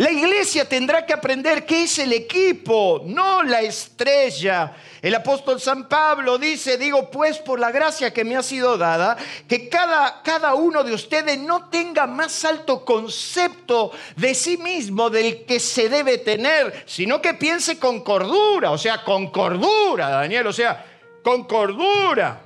La 0.00 0.10
iglesia 0.10 0.66
tendrá 0.66 1.04
que 1.04 1.12
aprender 1.12 1.66
qué 1.66 1.82
es 1.82 1.98
el 1.98 2.14
equipo, 2.14 3.02
no 3.04 3.42
la 3.42 3.60
estrella. 3.60 4.74
El 5.02 5.14
apóstol 5.14 5.60
San 5.60 5.90
Pablo 5.90 6.38
dice, 6.38 6.78
digo 6.78 7.10
pues 7.10 7.36
por 7.36 7.60
la 7.60 7.70
gracia 7.70 8.10
que 8.10 8.24
me 8.24 8.34
ha 8.34 8.42
sido 8.42 8.78
dada, 8.78 9.18
que 9.46 9.68
cada, 9.68 10.22
cada 10.22 10.54
uno 10.54 10.84
de 10.84 10.94
ustedes 10.94 11.38
no 11.38 11.68
tenga 11.68 12.06
más 12.06 12.46
alto 12.46 12.82
concepto 12.82 13.92
de 14.16 14.34
sí 14.34 14.56
mismo 14.56 15.10
del 15.10 15.44
que 15.44 15.60
se 15.60 15.90
debe 15.90 16.16
tener, 16.16 16.82
sino 16.86 17.20
que 17.20 17.34
piense 17.34 17.78
con 17.78 18.00
cordura, 18.00 18.70
o 18.70 18.78
sea, 18.78 19.04
con 19.04 19.30
cordura, 19.30 20.08
Daniel, 20.08 20.46
o 20.46 20.52
sea, 20.54 20.82
con 21.22 21.44
cordura. 21.44 22.40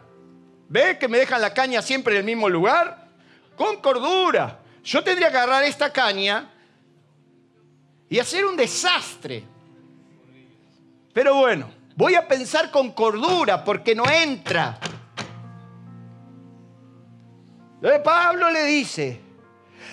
¿Ve 0.71 0.99
que 0.99 1.07
me 1.07 1.19
dejan 1.19 1.41
la 1.41 1.55
caña 1.55 1.83
siempre 1.83 2.15
en 2.15 2.19
el 2.19 2.25
mismo 2.25 2.49
lugar? 2.49 3.11
Con 3.57 3.77
cordura. 3.77 4.59
Yo 4.83 5.05
tendría 5.05 5.31
que 5.31 5.37
agarrar 5.37 5.63
esta 5.63 5.93
caña 5.93 6.51
y 8.09 8.19
hacer 8.19 8.45
un 8.45 8.57
desastre. 8.57 9.45
Pero 11.13 11.37
bueno, 11.37 11.71
voy 11.97 12.15
a 12.15 12.27
pensar 12.27 12.71
con 12.71 12.93
cordura 12.93 13.65
porque 13.65 13.95
no 13.95 14.05
entra. 14.09 14.79
Pablo 18.03 18.51
le 18.51 18.65
dice, 18.65 19.21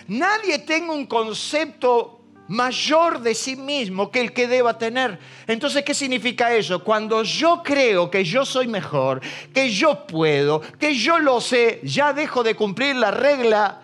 nadie 0.07 0.59
tenga 0.59 0.93
un 0.93 1.05
concepto 1.05 2.21
mayor 2.47 3.21
de 3.21 3.33
sí 3.33 3.55
mismo 3.55 4.11
que 4.11 4.21
el 4.21 4.33
que 4.33 4.47
deba 4.47 4.77
tener. 4.77 5.19
Entonces, 5.47 5.83
¿qué 5.83 5.93
significa 5.93 6.53
eso? 6.53 6.83
Cuando 6.83 7.23
yo 7.23 7.61
creo 7.63 8.09
que 8.09 8.23
yo 8.23 8.45
soy 8.45 8.67
mejor, 8.67 9.21
que 9.53 9.69
yo 9.69 10.05
puedo, 10.05 10.61
que 10.61 10.93
yo 10.93 11.19
lo 11.19 11.39
sé, 11.39 11.79
ya 11.83 12.13
dejo 12.13 12.43
de 12.43 12.55
cumplir 12.55 12.95
la 12.95 13.11
regla 13.11 13.81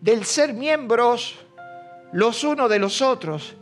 del 0.00 0.24
ser 0.24 0.54
miembros 0.54 1.36
los 2.14 2.44
unos 2.44 2.70
de 2.70 2.78
los 2.78 3.02
otros 3.02 3.54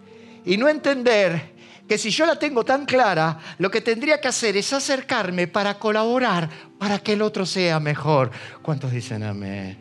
y 0.44 0.59
no 0.59 0.68
entender 0.68 1.52
que 1.88 1.97
si 1.97 2.11
yo 2.11 2.26
la 2.26 2.38
tengo 2.38 2.64
tan 2.64 2.85
clara, 2.85 3.38
lo 3.59 3.71
que 3.71 3.80
tendría 3.80 4.21
que 4.21 4.28
hacer 4.28 4.56
es 4.56 4.73
acercarme 4.73 5.47
para 5.47 5.78
colaborar 5.78 6.49
para 6.78 6.99
que 6.99 7.14
el 7.14 7.23
otro 7.23 7.47
sea 7.47 7.80
mejor. 7.80 8.30
¿Cuántos 8.61 8.92
dicen 8.92 9.23
amén? 9.23 9.78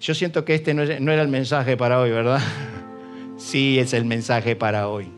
Yo 0.00 0.14
siento 0.14 0.44
que 0.44 0.56
este 0.56 0.74
no 0.74 0.82
era 0.82 1.22
el 1.22 1.28
mensaje 1.28 1.76
para 1.76 2.00
hoy, 2.00 2.10
¿verdad? 2.10 2.40
Sí, 3.38 3.80
es 3.80 3.92
el 3.92 4.04
mensaje 4.04 4.54
para 4.54 4.86
hoy. 4.86 5.10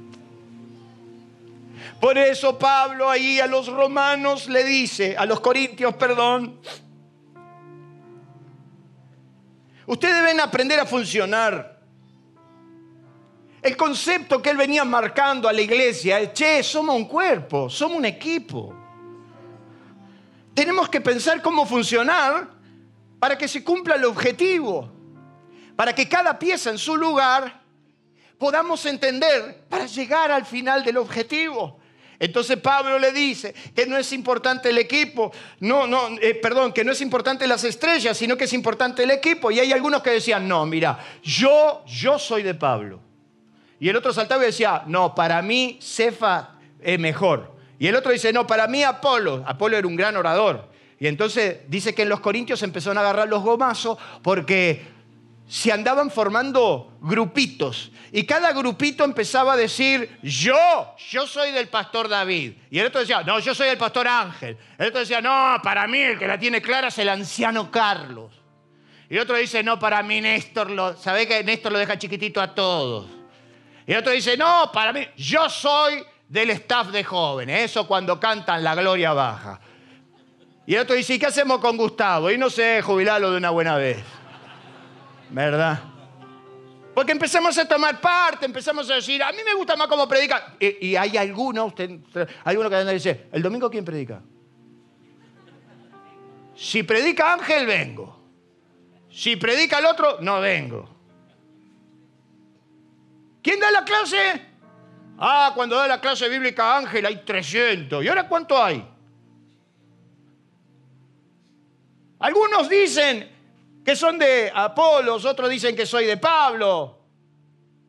Por 2.00 2.16
eso 2.16 2.58
Pablo 2.58 3.10
ahí 3.10 3.38
a 3.38 3.46
los 3.46 3.66
romanos 3.66 4.48
le 4.48 4.64
dice, 4.64 5.14
a 5.14 5.26
los 5.26 5.40
corintios, 5.40 5.94
perdón, 5.96 6.58
ustedes 9.86 10.14
deben 10.14 10.40
aprender 10.40 10.80
a 10.80 10.86
funcionar 10.86 11.74
el 13.64 13.78
concepto 13.78 14.42
que 14.42 14.50
él 14.50 14.59
venía 14.59 14.85
marcando 14.85 15.49
a 15.49 15.52
la 15.52 15.62
iglesia 15.62 16.21
es, 16.21 16.35
che, 16.35 16.62
somos 16.62 16.94
un 16.94 17.06
cuerpo, 17.06 17.71
somos 17.71 17.97
un 17.97 18.04
equipo. 18.04 18.75
Tenemos 20.52 20.90
que 20.90 21.00
pensar 21.00 21.40
cómo 21.40 21.64
funcionar 21.64 22.50
para 23.18 23.38
que 23.38 23.49
se 23.49 23.64
cumpla 23.64 23.94
el 23.94 24.04
objetivo, 24.04 24.92
para 25.76 25.94
que 25.94 26.06
cada 26.06 26.38
pieza 26.38 26.68
en 26.68 26.76
su 26.76 26.94
lugar 26.94 27.62
podamos 28.37 28.85
entender 28.85 29.64
para 29.71 29.87
llegar 29.87 30.30
al 30.30 30.44
final 30.44 30.85
del 30.85 30.99
objetivo. 30.99 31.78
Entonces 32.18 32.59
Pablo 32.59 32.99
le 32.99 33.12
dice 33.12 33.54
que 33.75 33.87
no 33.87 33.97
es 33.97 34.12
importante 34.12 34.68
el 34.68 34.76
equipo, 34.76 35.33
no, 35.61 35.87
no, 35.87 36.09
eh, 36.21 36.35
perdón, 36.35 36.75
que 36.75 36.85
no 36.85 36.92
es 36.92 37.00
importante 37.00 37.47
las 37.47 37.64
estrellas, 37.64 38.14
sino 38.14 38.37
que 38.37 38.44
es 38.44 38.52
importante 38.52 39.04
el 39.04 39.11
equipo. 39.11 39.50
Y 39.50 39.59
hay 39.59 39.73
algunos 39.73 40.02
que 40.02 40.11
decían, 40.11 40.47
no, 40.47 40.66
mira, 40.66 40.99
yo, 41.23 41.83
yo 41.87 42.18
soy 42.18 42.42
de 42.42 42.52
Pablo. 42.52 43.13
Y 43.81 43.88
el 43.88 43.97
otro 43.97 44.12
saltaba 44.12 44.43
y 44.43 44.47
decía, 44.47 44.83
no, 44.87 45.14
para 45.14 45.43
mí 45.43 45.78
Cefa 45.81 46.50
es 46.81 46.99
mejor. 46.99 47.54
Y 47.78 47.87
el 47.87 47.97
otro 47.97 48.12
dice, 48.12 48.33
no, 48.33 48.47
para 48.47 48.66
mí 48.66 48.83
Apolo. 48.83 49.43
Apolo 49.47 49.76
era 49.76 49.87
un 49.87 49.97
gran 49.97 50.16
orador. 50.16 50.69
Y 50.99 51.07
entonces 51.07 51.59
dice 51.69 51.95
que 51.95 52.02
en 52.02 52.09
los 52.09 52.21
Corintios 52.21 52.62
empezaron 52.62 52.99
a 52.99 53.00
agarrar 53.00 53.28
los 53.28 53.43
gomazos 53.43 53.99
porque 54.23 54.95
se 55.47 55.73
andaban 55.73 56.11
formando 56.11 56.97
grupitos. 57.00 57.90
Y 58.12 58.25
cada 58.25 58.52
grupito 58.52 59.04
empezaba 59.04 59.54
a 59.54 59.57
decir, 59.57 60.19
yo, 60.23 60.95
yo 61.11 61.26
soy 61.26 61.52
del 61.52 61.69
pastor 61.69 62.09
David. 62.09 62.54
Y 62.71 62.78
el 62.78 62.87
otro 62.87 63.00
decía, 63.00 63.23
no, 63.23 63.38
yo 63.40 63.54
soy 63.54 63.69
del 63.69 63.76
pastor 63.76 64.09
Ángel. 64.09 64.57
El 64.78 64.88
otro 64.88 65.00
decía, 65.00 65.21
no, 65.21 65.61
para 65.62 65.87
mí 65.87 65.99
el 65.99 66.19
que 66.19 66.26
la 66.26 66.38
tiene 66.38 66.62
clara 66.62 66.88
es 66.88 66.99
el 66.99 67.09
anciano 67.09 67.71
Carlos. 67.71 68.33
Y 69.11 69.16
el 69.16 69.21
otro 69.21 69.37
dice, 69.37 69.62
no, 69.62 69.78
para 69.78 70.02
mí 70.02 70.21
Néstor, 70.21 70.71
lo, 70.71 70.97
¿sabe 70.97 71.28
que 71.28 71.45
Néstor 71.45 71.73
lo 71.73 71.78
deja 71.78 71.99
chiquitito 71.99 72.40
a 72.40 72.54
todos? 72.54 73.07
Y 73.86 73.92
el 73.92 73.98
otro 73.98 74.12
dice, 74.12 74.36
no, 74.36 74.70
para 74.72 74.92
mí, 74.92 75.06
yo 75.16 75.48
soy 75.48 76.04
del 76.28 76.50
staff 76.50 76.88
de 76.88 77.04
jóvenes, 77.04 77.70
eso 77.70 77.86
cuando 77.86 78.18
cantan 78.18 78.64
la 78.64 78.74
gloria 78.74 79.12
baja. 79.12 79.60
Y 80.66 80.74
el 80.74 80.80
otro 80.80 80.96
dice, 80.96 81.14
¿y 81.14 81.18
qué 81.18 81.26
hacemos 81.26 81.58
con 81.58 81.76
Gustavo? 81.76 82.30
Y 82.30 82.38
no 82.38 82.49
sé, 82.49 82.80
jubilarlo 82.80 83.30
de 83.30 83.36
una 83.36 83.50
buena 83.50 83.76
vez. 83.76 83.99
¿Verdad? 85.30 85.80
Porque 86.94 87.12
empezamos 87.12 87.58
a 87.58 87.66
tomar 87.66 88.00
parte, 88.00 88.47
empezamos 88.47 88.88
a 88.88 88.94
decir, 88.94 89.23
a 89.23 89.32
mí 89.32 89.38
me 89.44 89.52
gusta 89.54 89.76
más 89.76 89.88
cómo 89.88 90.08
predica. 90.08 90.54
Y, 90.58 90.94
hay 90.97 91.16
algunos, 91.16 91.66
usted, 91.66 91.99
hay 92.44 92.56
uno 92.56 92.70
que 92.70 92.84
dice, 92.84 93.26
¿el 93.32 93.42
domingo 93.42 93.68
quién 93.68 93.84
predica? 93.84 94.23
Si 96.54 96.84
predica 96.84 97.32
Ángel, 97.32 97.66
vengo. 97.66 98.23
Si 99.10 99.36
predica 99.36 99.80
el 99.80 99.86
otro, 99.86 100.18
no 100.20 100.40
vengo. 100.40 100.94
¿Quién 103.45 103.61
da 103.61 103.71
la 103.71 103.85
clase? 103.85 104.41
Ah, 105.19 105.52
cuando 105.54 105.76
da 105.76 105.87
la 105.87 106.00
clase 106.00 106.30
bíblica 106.30 106.78
Ángel 106.78 107.04
hay 107.04 107.17
300. 107.26 108.02
¿Y 108.02 108.09
ahora 108.09 108.26
cuánto 108.26 108.61
hay? 108.61 108.83
Algunos 112.21 112.71
dicen 112.71 113.30
que 113.85 113.95
son 113.95 114.19
de 114.19 114.50
Apolos, 114.52 115.26
otros 115.26 115.50
dicen 115.50 115.76
que 115.76 115.85
soy 115.85 116.07
de 116.07 116.17
Pablo. 116.17 117.00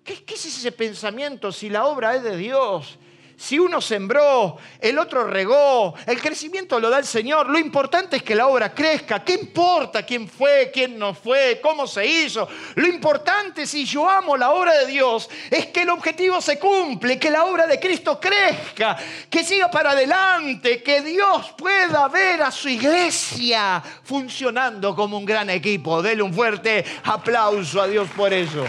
¿Qué, 0.03 0.25
¿Qué, 0.25 0.33
es 0.33 0.45
ese 0.45 0.73
pensamiento 0.73 1.53
si 1.53 1.69
la 1.69 1.85
obra 1.85 2.15
es 2.15 2.23
de 2.23 2.35
Dios? 2.35 2.99
Si 3.37 3.59
uno 3.59 3.81
sembró, 3.81 4.57
el 4.79 4.97
otro 4.97 5.25
regó, 5.25 5.93
el 6.07 6.21
crecimiento 6.21 6.79
lo 6.79 6.89
da 6.89 6.99
el 6.99 7.05
Señor. 7.05 7.49
Lo 7.49 7.59
importante 7.59 8.17
es 8.17 8.23
que 8.23 8.33
la 8.33 8.47
obra 8.47 8.73
crezca. 8.73 9.23
¿Qué 9.23 9.33
importa 9.33 10.03
quién 10.03 10.27
fue, 10.27 10.71
quién 10.73 10.97
no 10.97 11.13
fue, 11.13 11.59
cómo 11.61 11.85
se 11.85 12.05
hizo? 12.05 12.47
Lo 12.75 12.87
importante, 12.87 13.67
si 13.67 13.83
yo 13.85 14.09
amo 14.09 14.37
la 14.37 14.51
obra 14.51 14.73
de 14.79 14.85
Dios, 14.85 15.29
es 15.51 15.67
que 15.67 15.81
el 15.81 15.89
objetivo 15.89 16.39
se 16.39 16.57
cumple, 16.57 17.19
que 17.19 17.29
la 17.29 17.43
obra 17.43 17.67
de 17.67 17.79
Cristo 17.79 18.19
crezca, 18.19 18.97
que 19.29 19.43
siga 19.43 19.69
para 19.69 19.91
adelante, 19.91 20.81
que 20.81 21.01
Dios 21.01 21.53
pueda 21.57 22.07
ver 22.07 22.41
a 22.41 22.51
su 22.51 22.69
iglesia 22.69 23.83
funcionando 24.03 24.95
como 24.95 25.17
un 25.17 25.25
gran 25.25 25.49
equipo. 25.49 26.01
Dele 26.01 26.21
un 26.21 26.33
fuerte 26.33 26.85
aplauso 27.03 27.81
a 27.81 27.87
Dios 27.87 28.07
por 28.15 28.31
eso. 28.31 28.65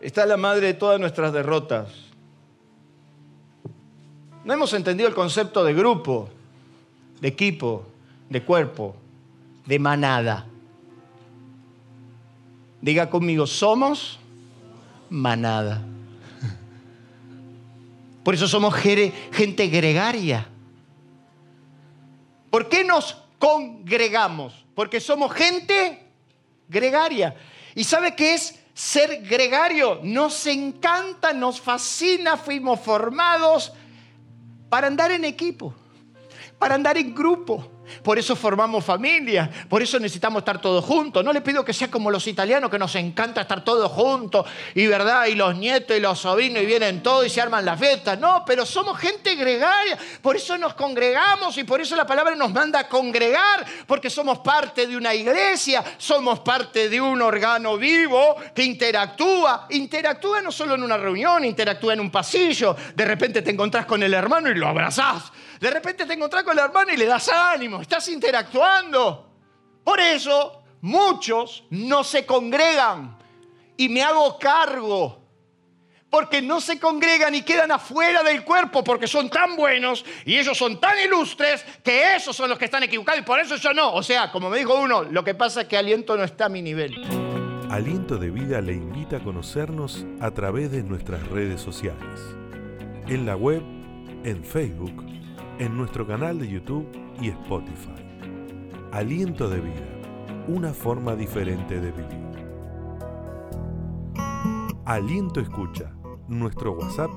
Está 0.00 0.26
la 0.26 0.36
madre 0.36 0.68
de 0.68 0.74
todas 0.74 0.98
nuestras 1.00 1.32
derrotas. 1.32 1.88
No 4.44 4.54
hemos 4.54 4.72
entendido 4.72 5.08
el 5.08 5.14
concepto 5.14 5.62
de 5.64 5.74
grupo, 5.74 6.28
de 7.20 7.28
equipo, 7.28 7.86
de 8.28 8.42
cuerpo, 8.42 8.96
de 9.66 9.78
manada. 9.78 10.46
Diga 12.80 13.10
conmigo, 13.10 13.46
somos 13.46 14.18
manada. 15.10 15.82
Por 18.24 18.34
eso 18.34 18.48
somos 18.48 18.74
gente 18.74 19.66
gregaria. 19.68 20.46
¿Por 22.50 22.68
qué 22.68 22.84
nos 22.84 23.16
congregamos? 23.38 24.64
Porque 24.74 25.00
somos 25.00 25.32
gente 25.32 26.06
gregaria. 26.68 27.36
¿Y 27.74 27.84
sabe 27.84 28.14
qué 28.16 28.34
es 28.34 28.59
ser 28.74 29.22
gregario. 29.22 30.00
Nos 30.02 30.46
encanta, 30.46 31.32
nos 31.32 31.60
fascina, 31.60 32.36
fuimos 32.36 32.80
formados 32.80 33.72
para 34.68 34.86
andar 34.86 35.10
en 35.10 35.24
equipo, 35.24 35.74
para 36.58 36.74
andar 36.74 36.96
en 36.96 37.14
grupo. 37.14 37.70
Por 38.02 38.18
eso 38.18 38.36
formamos 38.36 38.84
familia, 38.84 39.50
por 39.68 39.82
eso 39.82 39.98
necesitamos 39.98 40.40
estar 40.40 40.60
todos 40.60 40.84
juntos. 40.84 41.24
No 41.24 41.32
le 41.32 41.40
pido 41.40 41.64
que 41.64 41.72
sea 41.72 41.90
como 41.90 42.10
los 42.10 42.26
italianos, 42.26 42.70
que 42.70 42.78
nos 42.78 42.94
encanta 42.94 43.42
estar 43.42 43.64
todos 43.64 43.90
juntos, 43.90 44.46
y 44.74 44.86
verdad, 44.86 45.26
y 45.26 45.34
los 45.34 45.56
nietos 45.56 45.96
y 45.96 46.00
los 46.00 46.18
sobrinos, 46.18 46.62
y 46.62 46.66
vienen 46.66 47.02
todos 47.02 47.26
y 47.26 47.30
se 47.30 47.40
arman 47.40 47.64
las 47.64 47.78
fiestas. 47.78 48.18
No, 48.18 48.44
pero 48.46 48.64
somos 48.66 48.98
gente 48.98 49.34
gregaria, 49.34 49.98
por 50.22 50.36
eso 50.36 50.56
nos 50.58 50.74
congregamos 50.74 51.56
y 51.58 51.64
por 51.64 51.80
eso 51.80 51.96
la 51.96 52.06
palabra 52.06 52.34
nos 52.34 52.52
manda 52.52 52.80
a 52.80 52.88
congregar, 52.88 53.64
porque 53.86 54.10
somos 54.10 54.38
parte 54.38 54.86
de 54.86 54.96
una 54.96 55.14
iglesia, 55.14 55.84
somos 55.98 56.40
parte 56.40 56.88
de 56.88 57.00
un 57.00 57.20
órgano 57.22 57.76
vivo 57.76 58.36
que 58.54 58.64
interactúa. 58.64 59.66
Interactúa 59.70 60.40
no 60.40 60.52
solo 60.52 60.74
en 60.74 60.82
una 60.82 60.96
reunión, 60.96 61.44
interactúa 61.44 61.94
en 61.94 62.00
un 62.00 62.10
pasillo. 62.10 62.76
De 62.94 63.04
repente 63.04 63.42
te 63.42 63.50
encontrás 63.50 63.86
con 63.86 64.02
el 64.02 64.14
hermano 64.14 64.50
y 64.50 64.54
lo 64.54 64.68
abrazás. 64.68 65.32
De 65.60 65.70
repente 65.70 66.06
te 66.06 66.14
encontrás 66.14 66.42
con 66.42 66.58
el 66.58 66.64
hermano 66.64 66.90
y 66.90 66.96
le 66.96 67.04
das 67.04 67.28
ánimo 67.28 67.82
estás 67.82 68.08
interactuando. 68.08 69.30
Por 69.84 70.00
eso 70.00 70.62
muchos 70.80 71.64
no 71.68 72.02
se 72.02 72.24
congregan 72.24 73.18
y 73.76 73.90
me 73.90 74.02
hago 74.02 74.38
cargo 74.38 75.20
porque 76.08 76.40
no 76.40 76.60
se 76.60 76.80
congregan 76.80 77.34
y 77.34 77.42
quedan 77.42 77.70
afuera 77.70 78.22
del 78.22 78.42
cuerpo 78.42 78.82
porque 78.82 79.06
son 79.06 79.28
tan 79.28 79.54
buenos 79.54 80.04
y 80.24 80.38
ellos 80.38 80.56
son 80.56 80.80
tan 80.80 80.98
ilustres 80.98 81.64
que 81.84 82.16
esos 82.16 82.34
son 82.34 82.48
los 82.48 82.58
que 82.58 82.64
están 82.64 82.82
equivocados 82.82 83.20
y 83.20 83.24
por 83.24 83.38
eso 83.38 83.56
yo 83.56 83.74
no. 83.74 83.92
O 83.92 84.02
sea, 84.02 84.32
como 84.32 84.48
me 84.48 84.58
dijo 84.58 84.74
uno, 84.80 85.02
lo 85.02 85.22
que 85.22 85.34
pasa 85.34 85.62
es 85.62 85.68
que 85.68 85.76
Aliento 85.76 86.16
no 86.16 86.24
está 86.24 86.46
a 86.46 86.48
mi 86.48 86.62
nivel. 86.62 86.94
Aliento 87.70 88.16
de 88.16 88.30
Vida 88.30 88.62
le 88.62 88.72
invita 88.72 89.18
a 89.18 89.20
conocernos 89.20 90.06
a 90.20 90.30
través 90.32 90.72
de 90.72 90.82
nuestras 90.82 91.24
redes 91.28 91.60
sociales. 91.60 92.18
En 93.06 93.26
la 93.26 93.36
web, 93.36 93.62
en 94.24 94.42
Facebook, 94.42 95.04
en 95.60 95.76
nuestro 95.76 96.04
canal 96.06 96.38
de 96.38 96.48
YouTube 96.48 96.88
y 97.20 97.28
Spotify. 97.28 97.90
Aliento 98.92 99.50
de 99.50 99.60
Vida, 99.60 100.00
una 100.48 100.72
forma 100.72 101.14
diferente 101.14 101.78
de 101.78 101.92
vivir. 101.92 102.30
Aliento 104.86 105.40
Escucha 105.40 105.92
nuestro 106.28 106.72
WhatsApp 106.72 107.10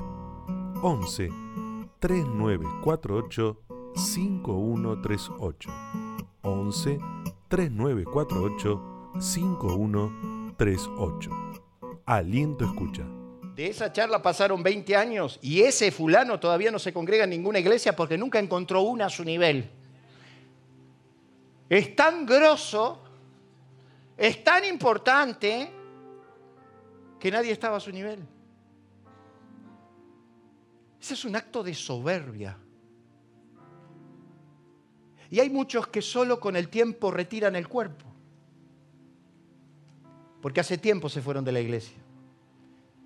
11 0.82 1.30
3948 2.00 3.62
5138. 3.96 5.70
11 6.42 7.00
3948 7.48 8.82
5138. 9.20 11.30
Aliento 12.06 12.66
escucha. 12.66 13.08
De 13.56 13.68
esa 13.68 13.94
charla 13.94 14.22
pasaron 14.22 14.64
20 14.64 14.96
años 14.96 15.38
y 15.42 15.62
ese 15.62 15.92
fulano 15.92 16.40
todavía 16.40 16.72
no 16.72 16.80
se 16.80 16.92
congrega 16.92 17.26
en 17.26 17.30
ninguna 17.30 17.60
iglesia 17.60 17.96
porque 17.96 18.18
nunca 18.18 18.40
encontró 18.40 18.82
una 18.82 19.06
a 19.06 19.10
su 19.10 19.24
nivel. 19.24 19.70
Es 21.70 21.96
tan 21.96 22.26
grosso, 22.26 23.04
es 24.18 24.44
tan 24.44 24.66
importante 24.66 25.72
que 27.20 27.32
nadie 27.32 27.52
estaba 27.52 27.78
a 27.78 27.80
su 27.80 27.92
nivel. 27.92 28.20
Ese 31.00 31.14
es 31.14 31.24
un 31.26 31.36
acto 31.36 31.62
de 31.62 31.76
soberbia. 31.76 32.58
Y 35.30 35.40
hay 35.40 35.50
muchos 35.50 35.88
que 35.88 36.02
solo 36.02 36.40
con 36.40 36.56
el 36.56 36.70
tiempo 36.70 37.12
retiran 37.12 37.56
el 37.56 37.68
cuerpo. 37.68 38.06
Porque 40.42 40.60
hace 40.60 40.78
tiempo 40.78 41.08
se 41.08 41.22
fueron 41.22 41.44
de 41.44 41.52
la 41.52 41.60
iglesia. 41.60 42.03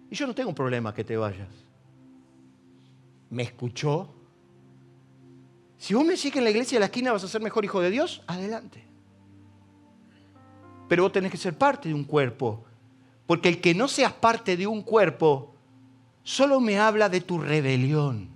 Y 0.09 0.15
yo 0.15 0.27
no 0.27 0.33
tengo 0.33 0.49
un 0.49 0.55
problema 0.55 0.93
que 0.93 1.03
te 1.03 1.17
vayas. 1.17 1.49
¿Me 3.29 3.43
escuchó? 3.43 4.09
Si 5.77 5.93
vos 5.93 6.05
me 6.05 6.17
sigues 6.17 6.37
en 6.37 6.43
la 6.45 6.49
iglesia 6.49 6.77
de 6.77 6.79
la 6.81 6.85
esquina 6.85 7.11
vas 7.11 7.23
a 7.23 7.27
ser 7.27 7.41
mejor 7.41 7.65
hijo 7.65 7.81
de 7.81 7.91
Dios, 7.91 8.21
adelante. 8.25 8.83
Pero 10.87 11.03
vos 11.03 11.11
tenés 11.11 11.31
que 11.31 11.37
ser 11.37 11.57
parte 11.57 11.89
de 11.89 11.95
un 11.95 12.05
cuerpo. 12.05 12.63
Porque 13.25 13.49
el 13.49 13.59
que 13.59 13.75
no 13.75 13.87
seas 13.87 14.13
parte 14.13 14.55
de 14.55 14.65
un 14.65 14.81
cuerpo 14.81 15.53
solo 16.23 16.59
me 16.61 16.79
habla 16.79 17.09
de 17.09 17.21
tu 17.21 17.39
rebelión. 17.39 18.29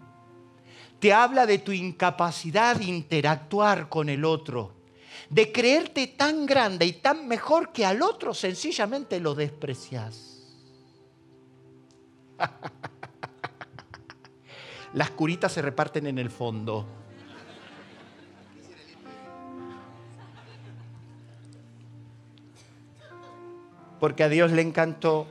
Te 0.99 1.13
habla 1.13 1.45
de 1.45 1.57
tu 1.57 1.71
incapacidad 1.71 2.75
de 2.75 2.85
interactuar 2.85 3.89
con 3.89 4.07
el 4.07 4.23
otro, 4.23 4.73
de 5.29 5.51
creerte 5.51 6.07
tan 6.07 6.45
grande 6.45 6.85
y 6.85 6.93
tan 6.93 7.27
mejor 7.27 7.71
que 7.71 7.85
al 7.85 8.01
otro 8.01 8.33
sencillamente 8.33 9.19
lo 9.19 9.33
desprecias. 9.33 10.30
Las 14.93 15.11
curitas 15.11 15.51
se 15.51 15.61
reparten 15.61 16.07
en 16.07 16.17
el 16.17 16.29
fondo. 16.29 16.85
Porque 23.99 24.23
a 24.23 24.29
Dios 24.29 24.51
le 24.51 24.63
encantó 24.63 25.27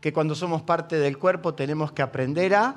que 0.00 0.12
cuando 0.12 0.34
somos 0.34 0.62
parte 0.62 0.96
del 0.96 1.18
cuerpo 1.18 1.54
tenemos 1.54 1.92
que 1.92 2.02
aprender 2.02 2.54
a... 2.54 2.76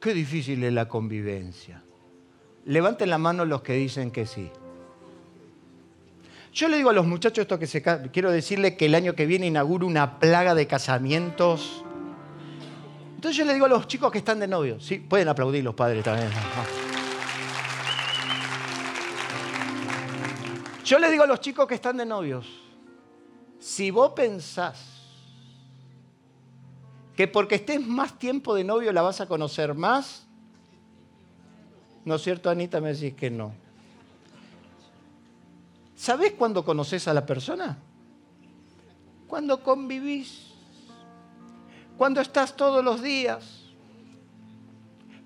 Qué 0.00 0.12
difícil 0.12 0.62
es 0.64 0.72
la 0.72 0.88
convivencia. 0.88 1.82
Levanten 2.66 3.10
la 3.10 3.18
mano 3.18 3.44
los 3.44 3.62
que 3.62 3.74
dicen 3.74 4.10
que 4.10 4.26
sí. 4.26 4.50
Yo 6.54 6.68
le 6.68 6.76
digo 6.76 6.90
a 6.90 6.92
los 6.92 7.04
muchachos 7.04 7.42
esto 7.42 7.58
que 7.58 7.66
se 7.66 7.82
quiero 7.82 8.30
decirle 8.30 8.76
que 8.76 8.86
el 8.86 8.94
año 8.94 9.16
que 9.16 9.26
viene 9.26 9.46
inauguro 9.46 9.88
una 9.88 10.20
plaga 10.20 10.54
de 10.54 10.68
casamientos. 10.68 11.84
Entonces 13.16 13.36
yo 13.36 13.44
le 13.44 13.54
digo 13.54 13.66
a 13.66 13.68
los 13.68 13.88
chicos 13.88 14.12
que 14.12 14.18
están 14.18 14.38
de 14.38 14.46
novio, 14.46 14.78
sí, 14.78 14.98
pueden 14.98 15.26
aplaudir 15.26 15.64
los 15.64 15.74
padres 15.74 16.04
también. 16.04 16.30
Yo 20.84 21.00
le 21.00 21.10
digo 21.10 21.24
a 21.24 21.26
los 21.26 21.40
chicos 21.40 21.66
que 21.66 21.74
están 21.74 21.96
de 21.96 22.06
novios, 22.06 22.46
si 23.58 23.90
vos 23.90 24.12
pensás 24.12 24.78
que 27.16 27.26
porque 27.26 27.56
estés 27.56 27.84
más 27.84 28.16
tiempo 28.16 28.54
de 28.54 28.62
novio 28.62 28.92
la 28.92 29.02
vas 29.02 29.20
a 29.20 29.26
conocer 29.26 29.74
más. 29.74 30.28
¿No 32.04 32.14
es 32.14 32.22
cierto, 32.22 32.48
Anita? 32.48 32.80
Me 32.80 32.94
decís 32.94 33.14
que 33.14 33.28
no. 33.28 33.63
¿Sabés 35.96 36.32
cuándo 36.32 36.64
conoces 36.64 37.06
a 37.08 37.14
la 37.14 37.24
persona? 37.24 37.78
Cuando 39.26 39.62
convivís. 39.62 40.52
Cuando 41.96 42.20
estás 42.20 42.56
todos 42.56 42.84
los 42.84 43.02
días. 43.02 43.62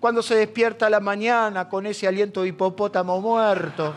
Cuando 0.00 0.22
se 0.22 0.34
despierta 0.36 0.86
a 0.86 0.90
la 0.90 1.00
mañana 1.00 1.68
con 1.68 1.86
ese 1.86 2.06
aliento 2.06 2.42
de 2.42 2.48
hipopótamo 2.48 3.20
muerto. 3.20 3.94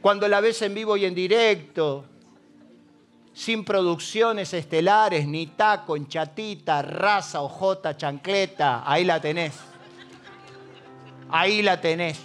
Cuando 0.00 0.26
la 0.28 0.40
ves 0.40 0.62
en 0.62 0.74
vivo 0.74 0.96
y 0.96 1.04
en 1.04 1.14
directo 1.14 2.06
sin 3.32 3.64
producciones 3.64 4.52
estelares, 4.52 5.26
ni 5.26 5.46
taco, 5.46 5.96
chatita, 5.96 6.82
raza, 6.82 7.40
ojota, 7.40 7.96
chancleta, 7.96 8.82
ahí 8.84 9.04
la 9.04 9.20
tenés. 9.20 9.54
Ahí 11.30 11.62
la 11.62 11.80
tenés, 11.80 12.18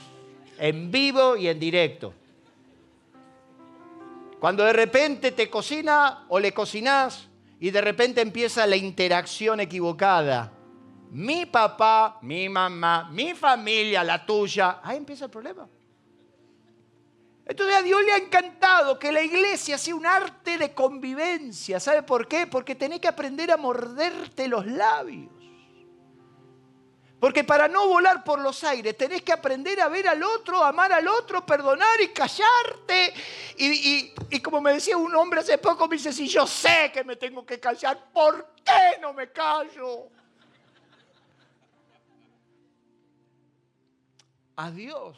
en 0.58 0.90
vivo 0.92 1.38
y 1.38 1.48
en 1.48 1.60
directo. 1.60 2.14
Cuando 4.46 4.64
de 4.64 4.74
repente 4.74 5.32
te 5.32 5.50
cocina 5.50 6.24
o 6.30 6.40
le 6.40 6.54
cocinás 6.54 7.28
y 7.60 7.72
de 7.72 7.82
repente 7.82 8.22
empieza 8.22 8.68
la 8.68 8.76
interacción 8.76 9.60
equivocada. 9.60 10.54
Mi 11.10 11.48
papá, 11.48 12.20
mi 12.22 12.48
mamá, 12.48 13.10
mi 13.12 13.34
familia, 13.34 14.04
la 14.04 14.24
tuya, 14.24 14.82
ahí 14.84 14.98
empieza 14.98 15.26
el 15.26 15.32
problema. 15.32 15.68
Entonces 17.44 17.76
a 17.76 17.82
Dios 17.82 18.00
le 18.06 18.12
ha 18.12 18.18
encantado 18.18 19.00
que 19.00 19.12
la 19.12 19.24
iglesia 19.24 19.80
sea 19.80 19.96
un 19.96 20.06
arte 20.06 20.60
de 20.60 20.76
convivencia. 20.76 21.80
¿Sabe 21.80 22.04
por 22.04 22.28
qué? 22.28 22.46
Porque 22.46 22.76
tenés 22.76 23.00
que 23.00 23.08
aprender 23.08 23.52
a 23.52 23.58
morderte 23.58 24.48
los 24.48 24.68
labios. 24.68 25.32
Porque 27.26 27.44
para 27.44 27.68
no 27.68 27.88
volar 27.88 28.24
por 28.24 28.38
los 28.40 28.64
aires 28.64 28.96
tenés 28.96 29.24
que 29.24 29.34
aprender 29.34 29.82
a 29.82 29.90
ver 29.90 30.08
al 30.08 30.22
otro, 30.22 30.64
amar 30.64 30.92
al 30.94 31.08
otro, 31.08 31.44
perdonar 31.44 32.00
y 32.00 32.10
callarte. 32.10 33.16
Y, 33.58 34.14
y, 34.30 34.40
como 34.42 34.62
me 34.62 34.74
decía 34.74 34.96
un 34.96 35.16
hombre 35.16 35.40
hace 35.40 35.58
poco, 35.58 35.88
me 35.88 35.96
dice, 35.96 36.14
si 36.14 36.28
yo 36.28 36.46
sé 36.46 36.92
que 36.94 37.04
me 37.04 37.16
tengo 37.16 37.44
que 37.44 37.60
callar, 37.60 38.12
¿por 38.14 38.54
qué 38.64 39.02
no 39.02 39.12
me 39.12 39.32
callo? 39.32 40.08
A 44.58 44.70
Dios 44.70 45.18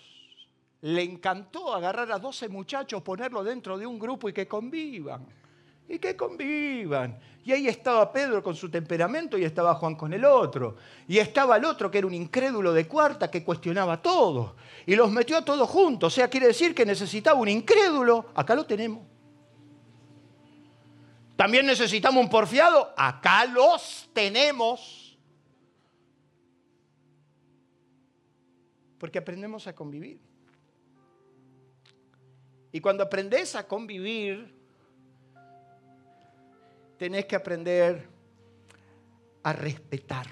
le 0.80 1.04
encantó 1.04 1.74
agarrar 1.76 2.10
a 2.14 2.20
12 2.20 2.48
muchachos, 2.48 3.02
ponerlo 3.02 3.44
dentro 3.44 3.78
de 3.78 3.86
un 3.86 4.00
grupo 4.00 4.30
y 4.30 4.34
que 4.34 4.48
convivan. 4.48 5.28
Y 5.90 6.00
que 6.00 6.16
convivan. 6.16 7.20
Y 7.48 7.54
ahí 7.54 7.70
estaba 7.70 8.12
Pedro 8.12 8.44
con 8.44 8.58
su 8.58 8.70
temperamento 8.70 9.38
y 9.38 9.46
estaba 9.46 9.74
Juan 9.76 9.96
con 9.96 10.12
el 10.12 10.26
otro. 10.26 10.76
Y 11.08 11.18
estaba 11.18 11.56
el 11.56 11.64
otro 11.64 11.90
que 11.90 12.00
era 12.00 12.06
un 12.06 12.14
incrédulo 12.14 12.74
de 12.74 12.86
cuarta 12.90 13.32
que 13.32 13.42
cuestionaba 13.42 14.02
todo. 14.02 14.58
Y 14.86 14.98
los 14.98 15.10
metió 15.10 15.38
a 15.38 15.46
todos 15.46 15.70
juntos. 15.70 16.12
O 16.12 16.14
sea, 16.14 16.28
quiere 16.30 16.48
decir 16.48 16.76
que 16.76 16.86
necesitaba 16.86 17.40
un 17.40 17.48
incrédulo. 17.48 18.26
Acá 18.36 18.54
lo 18.54 18.66
tenemos. 18.66 19.08
También 21.38 21.66
necesitamos 21.66 22.22
un 22.22 22.30
porfiado. 22.30 22.94
Acá 22.98 23.46
los 23.46 24.10
tenemos. 24.12 25.18
Porque 28.98 29.20
aprendemos 29.20 29.68
a 29.68 29.74
convivir. 29.74 30.20
Y 32.74 32.82
cuando 32.82 33.04
aprendes 33.04 33.56
a 33.56 33.66
convivir, 33.66 34.57
tenés 36.98 37.26
que 37.26 37.36
aprender 37.36 38.08
a 39.44 39.54
respetar 39.54 40.28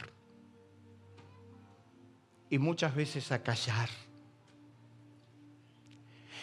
y 2.50 2.58
muchas 2.58 2.96
veces 2.96 3.32
a 3.32 3.42
callar. 3.42 3.90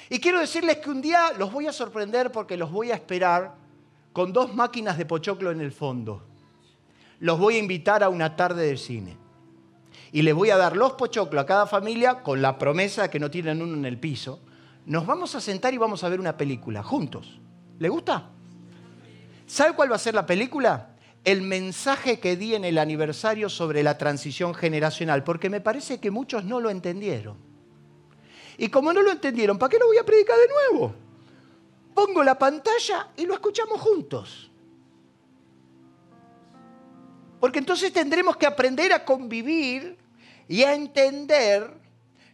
Y 0.09 0.19
quiero 0.19 0.41
decirles 0.41 0.79
que 0.79 0.91
un 0.91 1.01
día 1.01 1.33
los 1.39 1.53
voy 1.53 1.67
a 1.67 1.73
sorprender 1.73 2.31
porque 2.33 2.57
los 2.57 2.71
voy 2.71 2.91
a 2.91 2.95
esperar 2.95 3.55
con 4.13 4.33
dos 4.33 4.55
máquinas 4.55 4.99
de 4.99 5.07
pochoclo 5.07 5.51
en 5.51 5.61
el 5.61 5.73
fondo. 5.73 6.23
Los 7.19 7.39
voy 7.39 7.57
a 7.57 7.59
invitar 7.59 8.03
a 8.03 8.09
una 8.09 8.37
tarde 8.37 8.67
de 8.67 8.77
cine. 8.77 9.17
y 10.15 10.21
les 10.21 10.35
voy 10.35 10.51
a 10.51 10.59
dar 10.59 10.77
los 10.77 10.93
pochoclos 10.93 11.43
a 11.43 11.47
cada 11.47 11.67
familia 11.67 12.23
con 12.23 12.43
la 12.43 12.59
promesa 12.59 13.03
de 13.03 13.11
que 13.11 13.19
no 13.19 13.31
tienen 13.31 13.63
uno 13.63 13.75
en 13.75 13.87
el 13.87 13.99
piso. 13.99 14.41
Nos 14.85 15.07
vamos 15.07 15.35
a 15.35 15.41
sentar 15.41 15.73
y 15.73 15.79
vamos 15.79 16.05
a 16.05 16.09
ver 16.11 16.21
una 16.21 16.37
película 16.37 16.83
juntos. 16.83 17.41
¿Le 17.79 17.89
gusta? 17.89 18.29
¿Sabe 19.53 19.75
cuál 19.75 19.93
va 19.93 19.97
a 19.97 19.99
ser 19.99 20.15
la 20.15 20.25
película? 20.25 20.97
El 21.25 21.43
mensaje 21.43 22.19
que 22.19 22.37
di 22.37 22.55
en 22.55 22.65
el 22.65 22.79
aniversario 22.79 23.51
sobre 23.51 23.83
la 23.83 23.99
transición 23.99 24.55
generacional, 24.55 25.25
porque 25.25 25.51
me 25.51 25.61
parece 25.61 26.01
que 26.01 26.11
muchos 26.11 26.43
no 26.47 26.59
lo 26.59 26.71
entendieron. 26.71 27.37
Y 28.57 28.69
como 28.69 28.95
no 28.95 29.03
lo 29.03 29.11
entendieron, 29.11 29.59
¿para 29.59 29.69
qué 29.69 29.79
lo 29.79 29.89
voy 29.89 29.99
a 29.99 30.07
predicar 30.07 30.39
de 30.39 30.49
nuevo? 30.49 30.95
Pongo 31.93 32.25
la 32.25 32.39
pantalla 32.39 33.11
y 33.15 33.27
lo 33.27 33.35
escuchamos 33.35 33.79
juntos. 33.79 34.51
Porque 37.39 37.59
entonces 37.59 37.93
tendremos 37.93 38.39
que 38.39 38.47
aprender 38.47 38.91
a 38.95 39.05
convivir 39.05 39.99
y 40.49 40.63
a 40.63 40.73
entender 40.73 41.75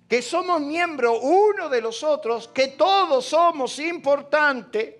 que 0.07 0.23
somos 0.23 0.61
miembros 0.61 1.19
uno 1.21 1.69
de 1.69 1.81
los 1.81 2.05
otros, 2.05 2.47
que 2.47 2.69
todos 2.69 3.25
somos 3.25 3.81
importantes. 3.81 4.98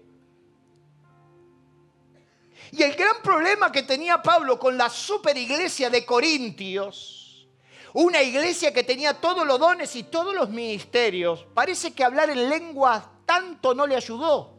Y 2.73 2.83
el 2.83 2.95
gran 2.95 3.23
problema 3.23 3.73
que 3.73 3.83
tenía 3.83 4.23
Pablo 4.23 4.59
con 4.59 4.77
la 4.77 4.91
superiglesia 4.91 5.91
de 5.91 6.05
Corintios, 6.05 7.49
una 7.95 8.23
iglesia 8.23 8.73
que 8.73 8.85
tenía 8.85 9.15
todos 9.15 9.47
los 9.47 9.59
dones 9.59 9.97
y 9.97 10.03
todos 10.05 10.35
los 10.35 10.51
ministerios, 10.51 11.47
parece 11.55 11.93
que 11.93 12.05
hablar 12.05 12.31
en 12.31 12.49
lenguas 12.49 13.05
tanto 13.25 13.75
no 13.75 13.87
le 13.87 13.97
ayudó. 13.97 14.58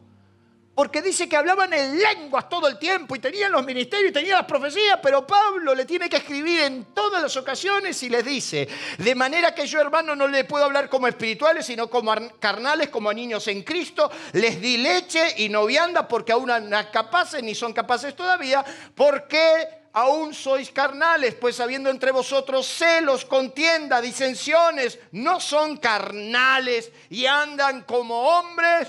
Porque 0.80 1.02
dice 1.02 1.28
que 1.28 1.36
hablaban 1.36 1.70
en 1.74 1.98
lenguas 1.98 2.48
todo 2.48 2.66
el 2.66 2.78
tiempo 2.78 3.14
y 3.14 3.18
tenían 3.18 3.52
los 3.52 3.66
ministerios 3.66 4.08
y 4.08 4.14
tenían 4.14 4.38
las 4.38 4.46
profecías, 4.46 4.98
pero 5.02 5.26
Pablo 5.26 5.74
le 5.74 5.84
tiene 5.84 6.08
que 6.08 6.16
escribir 6.16 6.60
en 6.60 6.86
todas 6.94 7.20
las 7.20 7.36
ocasiones 7.36 8.02
y 8.02 8.08
les 8.08 8.24
dice, 8.24 8.66
de 8.96 9.14
manera 9.14 9.54
que 9.54 9.66
yo 9.66 9.78
hermano 9.78 10.16
no 10.16 10.26
le 10.26 10.44
puedo 10.44 10.64
hablar 10.64 10.88
como 10.88 11.06
espirituales, 11.06 11.66
sino 11.66 11.90
como 11.90 12.14
carnales, 12.38 12.88
como 12.88 13.10
a 13.10 13.12
niños 13.12 13.46
en 13.48 13.62
Cristo, 13.62 14.10
les 14.32 14.58
di 14.58 14.78
leche 14.78 15.34
y 15.36 15.50
no 15.50 15.66
vianda 15.66 16.08
porque 16.08 16.32
aún 16.32 16.46
no 16.46 16.90
capaces 16.90 17.42
ni 17.42 17.54
son 17.54 17.74
capaces 17.74 18.16
todavía, 18.16 18.64
porque 18.94 19.82
aún 19.92 20.32
sois 20.32 20.70
carnales, 20.70 21.34
pues 21.34 21.60
habiendo 21.60 21.90
entre 21.90 22.10
vosotros 22.10 22.66
celos, 22.66 23.26
contienda, 23.26 24.00
disensiones, 24.00 24.98
no 25.12 25.40
son 25.40 25.76
carnales 25.76 26.90
y 27.10 27.26
andan 27.26 27.82
como 27.82 28.18
hombres 28.18 28.88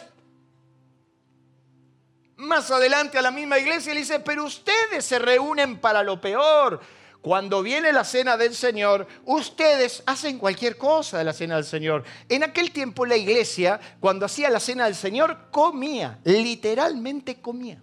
más 2.41 2.71
adelante 2.71 3.17
a 3.17 3.21
la 3.21 3.31
misma 3.31 3.59
iglesia 3.59 3.93
le 3.93 4.01
dice, 4.01 4.19
pero 4.19 4.43
ustedes 4.45 5.05
se 5.05 5.19
reúnen 5.19 5.77
para 5.77 6.03
lo 6.03 6.19
peor. 6.19 6.79
Cuando 7.21 7.61
viene 7.61 7.93
la 7.93 8.03
cena 8.03 8.35
del 8.35 8.55
Señor, 8.55 9.07
ustedes 9.25 10.01
hacen 10.07 10.39
cualquier 10.39 10.75
cosa 10.75 11.19
de 11.19 11.23
la 11.23 11.33
cena 11.33 11.55
del 11.55 11.65
Señor. 11.65 12.03
En 12.27 12.43
aquel 12.43 12.71
tiempo 12.71 13.05
la 13.05 13.15
iglesia, 13.15 13.79
cuando 13.99 14.25
hacía 14.25 14.49
la 14.49 14.59
cena 14.59 14.85
del 14.85 14.95
Señor, 14.95 15.37
comía, 15.51 16.19
literalmente 16.23 17.39
comía. 17.39 17.79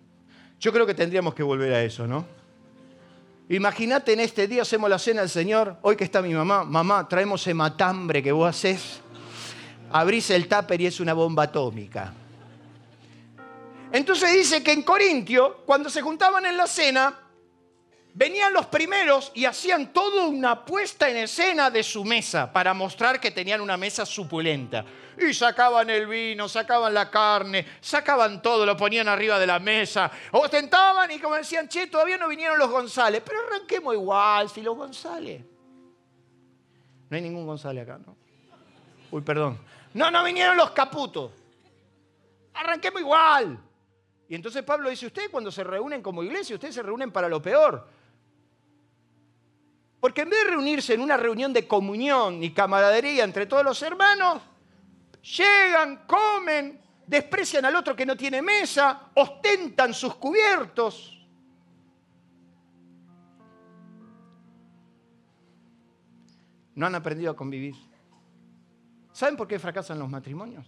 Yo 0.58 0.72
creo 0.72 0.84
que 0.84 0.94
tendríamos 0.94 1.34
que 1.34 1.44
volver 1.44 1.72
a 1.72 1.84
eso, 1.84 2.06
¿no? 2.08 2.26
Imagínate 3.48 4.12
en 4.12 4.20
este 4.20 4.48
día 4.48 4.62
hacemos 4.62 4.90
la 4.90 4.98
cena 4.98 5.20
del 5.20 5.30
Señor, 5.30 5.76
hoy 5.82 5.94
que 5.94 6.04
está 6.04 6.20
mi 6.20 6.34
mamá, 6.34 6.64
mamá, 6.64 7.08
traemos 7.08 7.40
ese 7.40 7.54
matambre 7.54 8.22
que 8.22 8.32
vos 8.32 8.48
haces, 8.50 9.00
abrís 9.90 10.30
el 10.30 10.48
tupper 10.48 10.80
y 10.80 10.86
es 10.86 10.98
una 10.98 11.14
bomba 11.14 11.44
atómica. 11.44 12.12
Entonces 13.92 14.32
dice 14.32 14.62
que 14.62 14.72
en 14.72 14.82
Corintio, 14.82 15.62
cuando 15.64 15.88
se 15.88 16.02
juntaban 16.02 16.44
en 16.44 16.56
la 16.56 16.66
cena, 16.66 17.18
venían 18.12 18.52
los 18.52 18.66
primeros 18.66 19.32
y 19.34 19.44
hacían 19.44 19.92
toda 19.92 20.26
una 20.26 20.64
puesta 20.64 21.08
en 21.08 21.18
escena 21.18 21.70
de 21.70 21.82
su 21.82 22.04
mesa 22.04 22.52
para 22.52 22.74
mostrar 22.74 23.20
que 23.20 23.30
tenían 23.30 23.60
una 23.60 23.76
mesa 23.76 24.04
supulenta. 24.04 24.84
Y 25.16 25.32
sacaban 25.32 25.88
el 25.88 26.06
vino, 26.06 26.48
sacaban 26.48 26.92
la 26.92 27.10
carne, 27.10 27.66
sacaban 27.80 28.42
todo, 28.42 28.66
lo 28.66 28.76
ponían 28.76 29.08
arriba 29.08 29.38
de 29.38 29.46
la 29.46 29.58
mesa. 29.58 30.10
Ostentaban 30.32 31.10
y 31.10 31.18
como 31.18 31.36
decían, 31.36 31.68
che, 31.68 31.86
todavía 31.86 32.16
no 32.16 32.28
vinieron 32.28 32.58
los 32.58 32.70
González, 32.70 33.22
pero 33.24 33.38
arranquemos 33.46 33.94
igual, 33.94 34.48
si 34.50 34.62
los 34.62 34.76
González. 34.76 35.42
No 37.08 37.16
hay 37.16 37.22
ningún 37.22 37.46
González 37.46 37.84
acá, 37.84 37.98
¿no? 38.04 38.16
Uy, 39.10 39.22
perdón. 39.22 39.58
No, 39.94 40.10
no 40.10 40.22
vinieron 40.22 40.56
los 40.56 40.72
Caputos. 40.72 41.32
Arranquemos 42.52 43.00
igual. 43.00 43.58
Y 44.28 44.34
entonces 44.34 44.62
Pablo 44.62 44.90
dice, 44.90 45.06
ustedes 45.06 45.30
cuando 45.30 45.50
se 45.50 45.64
reúnen 45.64 46.02
como 46.02 46.22
iglesia, 46.22 46.54
ustedes 46.54 46.74
se 46.74 46.82
reúnen 46.82 47.10
para 47.10 47.28
lo 47.28 47.40
peor. 47.40 47.88
Porque 50.00 50.20
en 50.20 50.30
vez 50.30 50.44
de 50.44 50.50
reunirse 50.50 50.94
en 50.94 51.00
una 51.00 51.16
reunión 51.16 51.52
de 51.52 51.66
comunión 51.66 52.42
y 52.42 52.52
camaradería 52.52 53.24
entre 53.24 53.46
todos 53.46 53.64
los 53.64 53.82
hermanos, 53.82 54.42
llegan, 55.22 56.04
comen, 56.06 56.80
desprecian 57.06 57.64
al 57.64 57.74
otro 57.74 57.96
que 57.96 58.04
no 58.04 58.16
tiene 58.16 58.42
mesa, 58.42 59.10
ostentan 59.14 59.94
sus 59.94 60.14
cubiertos. 60.16 61.14
No 66.74 66.86
han 66.86 66.94
aprendido 66.94 67.32
a 67.32 67.36
convivir. 67.36 67.74
¿Saben 69.10 69.36
por 69.36 69.48
qué 69.48 69.58
fracasan 69.58 69.98
los 69.98 70.08
matrimonios? 70.08 70.64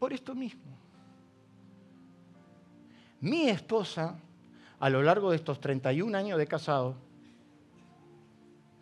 Por 0.00 0.12
esto 0.12 0.34
mismo. 0.34 0.81
Mi 3.22 3.48
esposa, 3.48 4.18
a 4.80 4.90
lo 4.90 5.00
largo 5.00 5.30
de 5.30 5.36
estos 5.36 5.60
31 5.60 6.18
años 6.18 6.36
de 6.38 6.46
casado, 6.48 6.96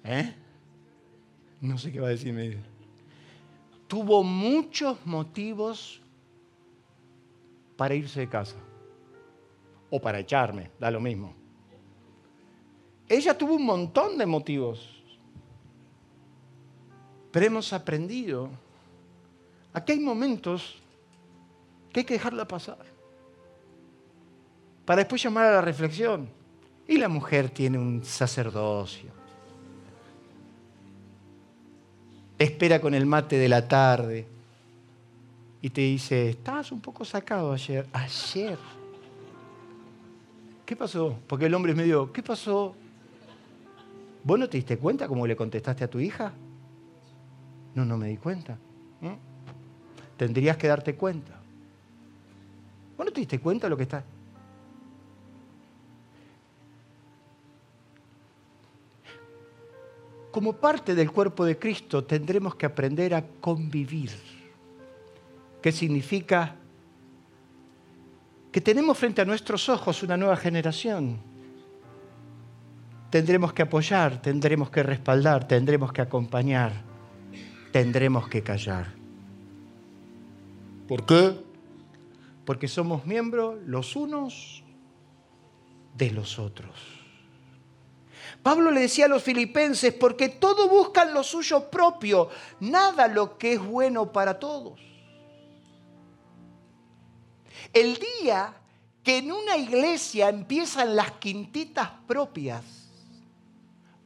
¿eh? 0.03 0.35
No 1.61 1.77
sé 1.77 1.93
qué 1.93 2.01
va 2.01 2.07
a 2.07 2.11
decirme. 2.11 2.57
Tuvo 3.87 4.23
muchos 4.23 5.05
motivos 5.05 6.01
para 7.77 7.95
irse 7.95 8.21
de 8.21 8.29
casa. 8.31 8.57
O 9.91 10.01
para 10.01 10.21
echarme, 10.21 10.71
da 10.81 10.91
lo 10.91 11.01
mismo. 11.01 11.35
Ella 13.11 13.37
tuvo 13.37 13.57
un 13.57 13.67
montón 13.67 14.17
de 14.17 14.25
motivos. 14.25 15.03
Pero 17.31 17.45
hemos 17.45 17.75
aprendido. 17.75 18.49
Aquí 19.75 19.93
hay 19.93 20.01
momentos 20.01 20.79
que 21.93 22.01
hay 22.01 22.07
que 22.07 22.15
dejarla 22.15 22.49
pasar 22.49 22.90
para 24.91 25.03
después 25.03 25.23
llamar 25.23 25.47
a 25.47 25.53
la 25.53 25.61
reflexión. 25.61 26.29
Y 26.89 26.99
la 26.99 27.09
mujer 27.09 27.49
tiene 27.49 27.79
un 27.79 28.03
sacerdocio. 28.03 29.09
Espera 32.37 32.81
con 32.81 32.93
el 32.95 33.07
mate 33.07 33.39
de 33.39 33.49
la 33.49 33.69
tarde 33.69 34.27
y 35.63 35.71
te 35.71 35.83
dice, 35.83 36.31
estabas 36.31 36.73
un 36.73 36.81
poco 36.81 37.05
sacado 37.05 37.53
ayer. 37.53 37.87
Ayer. 37.93 38.59
¿Qué 40.67 40.75
pasó? 40.75 41.17
Porque 41.29 41.47
el 41.47 41.55
hombre 41.55 41.73
me 41.73 41.85
dijo, 41.85 42.11
¿qué 42.11 42.25
pasó? 42.25 42.75
¿Vos 44.25 44.39
no 44.41 44.49
te 44.49 44.57
diste 44.57 44.77
cuenta 44.77 45.07
cómo 45.07 45.25
le 45.25 45.37
contestaste 45.37 45.85
a 45.85 45.89
tu 45.89 46.01
hija? 46.01 46.33
No, 47.77 47.85
no 47.85 47.97
me 47.97 48.09
di 48.09 48.17
cuenta. 48.17 48.59
Tendrías 50.17 50.57
que 50.57 50.67
darte 50.67 50.97
cuenta. 50.97 51.41
¿Vos 52.97 53.07
no 53.07 53.13
te 53.13 53.21
diste 53.21 53.39
cuenta 53.39 53.69
de 53.69 53.71
lo 53.71 53.77
que 53.77 53.85
está? 53.85 54.03
Como 60.41 60.55
parte 60.55 60.95
del 60.95 61.13
cuerpo 61.13 61.45
de 61.45 61.59
Cristo 61.59 62.03
tendremos 62.03 62.55
que 62.55 62.65
aprender 62.65 63.13
a 63.13 63.23
convivir. 63.43 64.11
¿Qué 65.61 65.71
significa? 65.71 66.57
Que 68.51 68.63
tenemos 68.63 68.97
frente 68.97 69.21
a 69.21 69.27
nuestros 69.27 69.69
ojos 69.69 70.03
una 70.03 70.17
nueva 70.17 70.39
generación. 70.39 71.19
Tendremos 73.11 73.53
que 73.53 73.61
apoyar, 73.61 74.23
tendremos 74.23 74.71
que 74.71 74.83
respaldar, 74.83 75.47
tendremos 75.47 75.93
que 75.93 76.01
acompañar, 76.01 76.73
tendremos 77.71 78.27
que 78.27 78.43
callar. 78.43 78.95
¿Por 80.89 81.05
qué? 81.05 81.35
Porque 82.47 82.67
somos 82.67 83.05
miembros 83.05 83.59
los 83.67 83.95
unos 83.95 84.65
de 85.99 86.11
los 86.13 86.39
otros. 86.39 87.00
Pablo 88.43 88.71
le 88.71 88.81
decía 88.81 89.05
a 89.05 89.09
los 89.09 89.23
filipenses, 89.23 89.93
porque 89.93 90.29
todo 90.29 90.69
buscan 90.69 91.13
lo 91.13 91.23
suyo 91.23 91.71
propio, 91.71 92.31
nada 92.61 93.07
lo 93.07 93.37
que 93.37 93.55
es 93.55 93.61
bueno 93.61 94.11
para 94.13 94.39
todos. 94.39 94.81
El 97.73 97.99
día 97.99 98.55
que 99.03 99.19
en 99.19 99.33
una 99.33 99.57
iglesia 99.57 100.29
empiezan 100.29 100.97
las 100.97 101.13
quintitas 101.13 101.91
propias, 102.07 102.65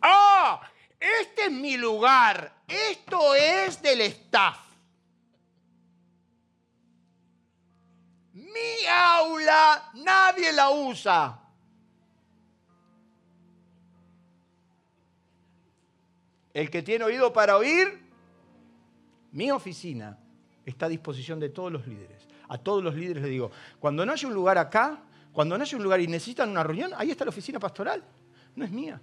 ¡ah! 0.02 0.60
Este 0.98 1.44
es 1.44 1.52
mi 1.52 1.76
lugar, 1.76 2.62
esto 2.66 3.34
es 3.34 3.80
del 3.82 4.00
staff. 4.00 4.58
Mi 8.32 8.86
aula 8.90 9.90
nadie 9.94 10.52
la 10.52 10.70
usa. 10.70 11.43
El 16.54 16.70
que 16.70 16.82
tiene 16.82 17.04
oído 17.04 17.32
para 17.32 17.56
oír, 17.56 18.00
mi 19.32 19.50
oficina 19.50 20.16
está 20.64 20.86
a 20.86 20.88
disposición 20.88 21.40
de 21.40 21.48
todos 21.48 21.72
los 21.72 21.84
líderes. 21.86 22.28
A 22.48 22.56
todos 22.56 22.82
los 22.82 22.94
líderes 22.94 23.24
les 23.24 23.32
digo, 23.32 23.50
cuando 23.80 24.06
no 24.06 24.12
haya 24.12 24.28
un 24.28 24.34
lugar 24.34 24.56
acá, 24.56 25.02
cuando 25.32 25.58
no 25.58 25.64
haya 25.64 25.76
un 25.76 25.82
lugar 25.82 26.00
y 26.00 26.06
necesitan 26.06 26.50
una 26.50 26.62
reunión, 26.62 26.92
ahí 26.96 27.10
está 27.10 27.24
la 27.24 27.30
oficina 27.30 27.58
pastoral. 27.58 28.04
No 28.54 28.64
es 28.64 28.70
mía. 28.70 29.00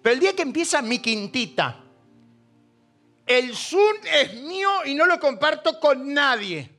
Pero 0.00 0.14
el 0.14 0.20
día 0.20 0.34
que 0.34 0.42
empieza 0.42 0.80
mi 0.80 0.98
quintita, 0.98 1.84
el 3.26 3.54
Zoom 3.54 3.96
es 4.10 4.34
mío 4.40 4.70
y 4.86 4.94
no 4.94 5.04
lo 5.04 5.20
comparto 5.20 5.78
con 5.78 6.14
nadie. 6.14 6.70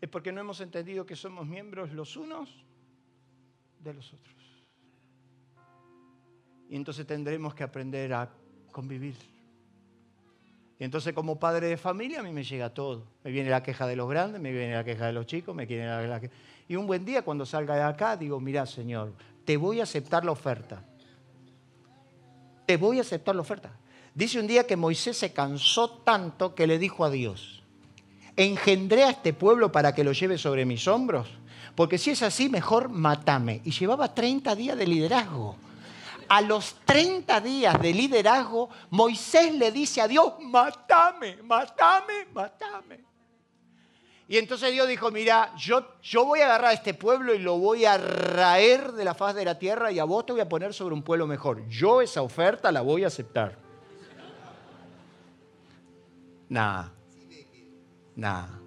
Es 0.00 0.08
porque 0.08 0.30
no 0.30 0.40
hemos 0.40 0.60
entendido 0.60 1.04
que 1.04 1.16
somos 1.16 1.44
miembros 1.44 1.90
los 1.90 2.16
unos 2.16 2.64
de 3.80 3.94
los 3.94 4.12
otros. 4.12 4.39
Y 6.70 6.76
entonces 6.76 7.04
tendremos 7.04 7.52
que 7.52 7.64
aprender 7.64 8.14
a 8.14 8.30
convivir. 8.70 9.16
Y 10.78 10.84
entonces 10.84 11.12
como 11.12 11.38
padre 11.38 11.66
de 11.66 11.76
familia 11.76 12.20
a 12.20 12.22
mí 12.22 12.30
me 12.30 12.44
llega 12.44 12.70
todo. 12.70 13.08
Me 13.24 13.32
viene 13.32 13.50
la 13.50 13.60
queja 13.60 13.88
de 13.88 13.96
los 13.96 14.08
grandes, 14.08 14.40
me 14.40 14.52
viene 14.52 14.74
la 14.74 14.84
queja 14.84 15.06
de 15.06 15.12
los 15.12 15.26
chicos, 15.26 15.52
me 15.54 15.66
viene 15.66 15.86
la, 16.06 16.20
queja... 16.20 16.32
Y 16.68 16.76
un 16.76 16.86
buen 16.86 17.04
día 17.04 17.22
cuando 17.22 17.44
salga 17.44 17.74
de 17.74 17.82
acá 17.82 18.16
digo, 18.16 18.38
mira 18.38 18.64
Señor, 18.66 19.12
te 19.44 19.56
voy 19.56 19.80
a 19.80 19.82
aceptar 19.82 20.24
la 20.24 20.30
oferta. 20.30 20.84
Te 22.66 22.76
voy 22.76 22.98
a 22.98 23.00
aceptar 23.00 23.34
la 23.34 23.40
oferta. 23.42 23.72
Dice 24.14 24.38
un 24.38 24.46
día 24.46 24.64
que 24.64 24.76
Moisés 24.76 25.16
se 25.16 25.32
cansó 25.32 25.90
tanto 26.04 26.54
que 26.54 26.68
le 26.68 26.78
dijo 26.78 27.04
a 27.04 27.10
Dios, 27.10 27.64
engendré 28.36 29.02
a 29.02 29.10
este 29.10 29.32
pueblo 29.32 29.72
para 29.72 29.92
que 29.92 30.04
lo 30.04 30.12
lleve 30.12 30.38
sobre 30.38 30.64
mis 30.64 30.86
hombros, 30.86 31.28
porque 31.74 31.98
si 31.98 32.10
es 32.10 32.22
así, 32.22 32.48
mejor 32.48 32.88
matame. 32.88 33.60
Y 33.64 33.72
llevaba 33.72 34.14
30 34.14 34.54
días 34.54 34.78
de 34.78 34.86
liderazgo. 34.86 35.56
A 36.30 36.40
los 36.42 36.76
30 36.84 37.40
días 37.40 37.82
de 37.82 37.92
liderazgo, 37.92 38.70
Moisés 38.90 39.52
le 39.52 39.72
dice 39.72 40.00
a 40.00 40.06
Dios, 40.06 40.34
matame, 40.40 41.42
matame, 41.42 42.26
matame. 42.32 43.00
Y 44.28 44.38
entonces 44.38 44.70
Dios 44.70 44.86
dijo, 44.86 45.10
mira, 45.10 45.52
yo, 45.56 45.84
yo 46.00 46.24
voy 46.24 46.38
a 46.38 46.44
agarrar 46.44 46.70
a 46.70 46.72
este 46.72 46.94
pueblo 46.94 47.34
y 47.34 47.40
lo 47.40 47.58
voy 47.58 47.84
a 47.84 47.98
raer 47.98 48.92
de 48.92 49.04
la 49.04 49.12
faz 49.12 49.34
de 49.34 49.44
la 49.44 49.58
tierra 49.58 49.90
y 49.90 49.98
a 49.98 50.04
vos 50.04 50.24
te 50.24 50.30
voy 50.30 50.40
a 50.40 50.48
poner 50.48 50.72
sobre 50.72 50.94
un 50.94 51.02
pueblo 51.02 51.26
mejor. 51.26 51.66
Yo 51.66 52.00
esa 52.00 52.22
oferta 52.22 52.70
la 52.70 52.82
voy 52.82 53.02
a 53.02 53.08
aceptar. 53.08 53.58
Nada. 56.48 56.92
Nada. 58.14 58.59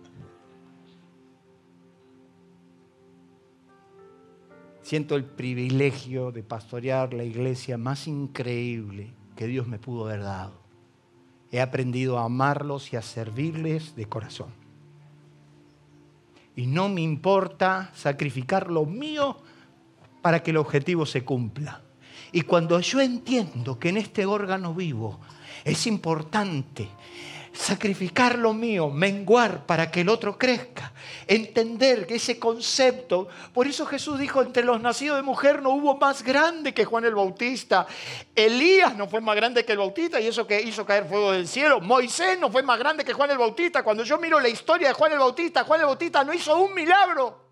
Siento 4.84 5.16
el 5.16 5.26
privilegio 5.26 6.32
de 6.32 6.44
pastorear 6.44 7.14
la 7.14 7.24
iglesia 7.24 7.78
más 7.78 8.08
increíble 8.08 9.14
que 9.36 9.48
Dios 9.48 9.68
me 9.68 9.80
pudo 9.80 10.06
haber 10.06 10.22
dado. 10.22 10.62
He 11.52 11.62
aprendido 11.62 12.20
a 12.20 12.26
amarlos 12.26 12.94
y 12.94 12.98
a 12.98 13.02
servirles 13.02 13.96
de 13.96 14.06
corazón 14.06 14.64
y 16.56 16.68
no 16.68 16.90
me 16.90 17.02
importa 17.02 17.92
sacrificar 17.96 18.70
lo 18.70 18.86
mío 18.86 19.38
para 20.22 20.44
que 20.44 20.52
el 20.52 20.58
objetivo 20.58 21.06
se 21.06 21.24
cumpla. 21.24 21.82
Y 22.32 22.42
cuando 22.42 22.80
yo 22.80 23.02
entiendo 23.02 23.80
que 23.80 23.90
en 23.90 23.98
este 23.98 24.26
órgano 24.26 24.74
vivo 24.74 25.20
es 25.64 25.88
importante 25.88 26.88
sacrificar 27.54 28.40
lo 28.40 28.54
mío, 28.54 28.90
menguar 28.90 29.66
para 29.66 29.92
que 29.92 30.02
el 30.02 30.10
otro 30.10 30.38
crezca, 30.38 30.92
entender 31.28 32.08
que 32.08 32.16
ese 32.16 32.40
concepto, 32.40 33.28
por 33.54 33.68
eso 33.68 33.86
Jesús 33.86 34.18
dijo, 34.18 34.42
entre 34.42 34.64
los 34.64 34.82
nacidos 34.82 35.18
de 35.18 35.22
mujer 35.22 35.62
no 35.62 35.70
hubo 35.70 35.96
más 35.96 36.24
grande 36.24 36.74
que 36.74 36.84
Juan 36.84 37.06
el 37.06 37.14
Bautista, 37.14 37.86
Elías 38.36 38.96
no 38.96 39.08
fue 39.08 39.22
más 39.22 39.36
grande 39.36 39.64
que 39.64 39.74
el 39.74 39.78
Bautista 39.78 40.20
y 40.20 40.28
eso 40.28 40.48
que 40.48 40.62
hizo 40.62 40.86
caer 40.86 41.06
fuego 41.06 41.32
del 41.32 41.48
cielo, 41.48 41.80
Moisés 41.80 42.40
no 42.40 42.52
fue 42.52 42.64
más 42.64 42.80
grande 42.80 43.06
que 43.06 43.14
Juan 43.14 43.30
el 43.30 43.38
Bautista, 43.38 43.84
cuando 43.84 44.04
yo 44.04 44.18
miro 44.18 44.40
la 44.40 44.50
historia 44.50 44.88
de 44.88 44.94
Juan 44.96 45.12
el 45.12 45.20
Bautista, 45.20 45.64
Juan 45.64 45.82
el 45.82 45.86
Bautista 45.86 46.24
no 46.24 46.34
hizo 46.34 46.58
un 46.58 46.74
milagro. 46.74 47.44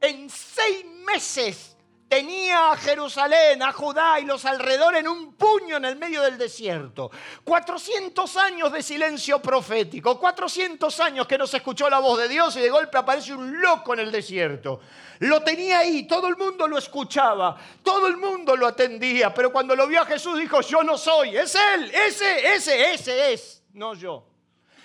En 0.00 0.30
seis 0.30 0.84
meses 1.06 1.71
tenía 2.12 2.72
a 2.72 2.76
Jerusalén, 2.76 3.62
a 3.62 3.72
Judá 3.72 4.20
y 4.20 4.26
los 4.26 4.44
alrededores 4.44 5.00
en 5.00 5.08
un 5.08 5.32
puño 5.32 5.78
en 5.78 5.86
el 5.86 5.96
medio 5.96 6.20
del 6.20 6.36
desierto. 6.36 7.10
400 7.42 8.36
años 8.36 8.70
de 8.70 8.82
silencio 8.82 9.40
profético, 9.40 10.20
400 10.20 11.00
años 11.00 11.26
que 11.26 11.38
no 11.38 11.46
se 11.46 11.56
escuchó 11.56 11.88
la 11.88 12.00
voz 12.00 12.18
de 12.18 12.28
Dios 12.28 12.54
y 12.56 12.60
de 12.60 12.68
golpe 12.68 12.98
aparece 12.98 13.32
un 13.32 13.58
loco 13.62 13.94
en 13.94 14.00
el 14.00 14.12
desierto. 14.12 14.78
Lo 15.20 15.42
tenía 15.42 15.78
ahí, 15.78 16.06
todo 16.06 16.28
el 16.28 16.36
mundo 16.36 16.68
lo 16.68 16.76
escuchaba, 16.76 17.56
todo 17.82 18.06
el 18.08 18.18
mundo 18.18 18.56
lo 18.56 18.66
atendía, 18.66 19.32
pero 19.32 19.50
cuando 19.50 19.74
lo 19.74 19.86
vio 19.86 20.02
a 20.02 20.04
Jesús 20.04 20.38
dijo, 20.38 20.60
yo 20.60 20.82
no 20.82 20.98
soy, 20.98 21.38
es 21.38 21.54
Él, 21.54 21.90
ese, 21.94 22.54
ese, 22.54 22.92
ese 22.92 23.32
es, 23.32 23.62
no 23.72 23.94
yo. 23.94 24.31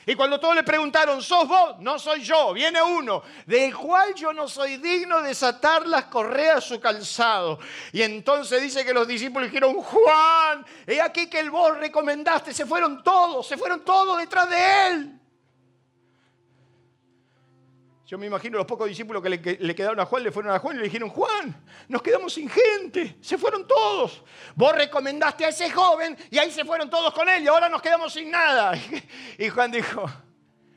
Y 0.10 0.16
cuando 0.16 0.40
todos 0.40 0.56
le 0.56 0.64
preguntaron, 0.64 1.22
¿sos 1.22 1.46
vos? 1.46 1.76
No 1.80 2.00
soy 2.00 2.24
yo, 2.24 2.54
viene 2.54 2.82
uno, 2.82 3.22
del 3.46 3.76
cual 3.76 4.16
yo 4.16 4.32
no 4.32 4.48
soy 4.48 4.78
digno 4.78 5.22
de 5.22 5.28
desatar 5.28 5.86
las 5.86 6.06
correas 6.06 6.58
a 6.60 6.62
su 6.62 6.80
calzado. 6.80 7.60
Y 7.92 8.02
entonces 8.02 8.62
dice 8.62 8.86
que 8.86 8.94
los 8.94 9.06
discípulos 9.06 9.50
dijeron, 9.50 9.74
Juan, 9.74 10.66
he 10.86 11.02
aquí 11.02 11.28
que 11.28 11.42
el 11.42 11.52
vos 11.52 11.78
recomendaste, 11.78 12.54
se 12.54 12.66
fueron 12.66 13.04
todos, 13.04 13.46
se 13.46 13.58
fueron 13.58 13.84
todos 13.84 14.18
detrás 14.18 14.50
de 14.50 14.88
él. 14.88 15.17
Yo 18.08 18.18
me 18.18 18.26
imagino 18.26 18.58
los 18.58 18.66
pocos 18.66 18.88
discípulos 18.88 19.22
que 19.22 19.58
le, 19.60 19.76
quedaron 19.76 20.00
a 20.00 20.06
Juan, 20.06 20.24
le 20.24 20.32
fueron 20.32 20.54
a 20.54 20.60
Juan 20.60 20.78
y 20.78 20.80
le 20.80 20.86
dijeron, 20.86 21.10
Juan, 21.10 21.62
nos 21.90 22.02
quedamos 22.02 22.34
sin 22.34 22.48
gente, 22.48 23.18
se 23.20 23.38
fueron 23.38 23.68
todos. 23.68 24.24
Vos 24.56 24.74
recomendaste 24.74 25.44
a 25.44 25.50
ese 25.50 25.70
joven 25.70 26.18
y 26.32 26.38
ahí 26.38 26.50
se 26.50 26.64
fueron 26.64 26.90
todos 26.90 27.14
con 27.14 27.28
él 27.28 27.44
y 27.44 27.48
ahora 27.48 27.68
nos 27.68 27.82
quedamos 27.82 28.14
sin 28.14 28.32
nada. 28.32 28.80
Y 29.38 29.50
Juan 29.50 29.72
dijo, 29.72 30.06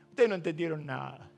ustedes 0.09 0.27
no 0.27 0.35
entendieron 0.35 0.85
nada. 0.85 1.29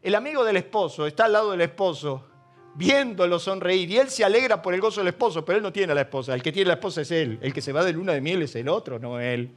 El 0.00 0.14
amigo 0.14 0.44
del 0.44 0.56
esposo 0.58 1.08
está 1.08 1.24
al 1.24 1.32
lado 1.32 1.50
del 1.50 1.62
esposo, 1.62 2.28
viéndolo 2.76 3.40
sonreír 3.40 3.90
y 3.90 3.98
él 3.98 4.10
se 4.10 4.24
alegra 4.24 4.62
por 4.62 4.74
el 4.74 4.80
gozo 4.80 5.00
del 5.00 5.08
esposo, 5.08 5.44
pero 5.44 5.56
él 5.56 5.64
no 5.64 5.72
tiene 5.72 5.90
a 5.90 5.96
la 5.96 6.02
esposa. 6.02 6.34
El 6.34 6.42
que 6.42 6.52
tiene 6.52 6.68
a 6.68 6.74
la 6.74 6.74
esposa 6.74 7.00
es 7.00 7.10
él. 7.10 7.40
El 7.42 7.52
que 7.52 7.62
se 7.62 7.72
va 7.72 7.82
de 7.82 7.92
luna 7.92 8.12
de 8.12 8.20
miel 8.20 8.42
es 8.42 8.54
el 8.54 8.68
otro, 8.68 9.00
no 9.00 9.18
él. 9.18 9.50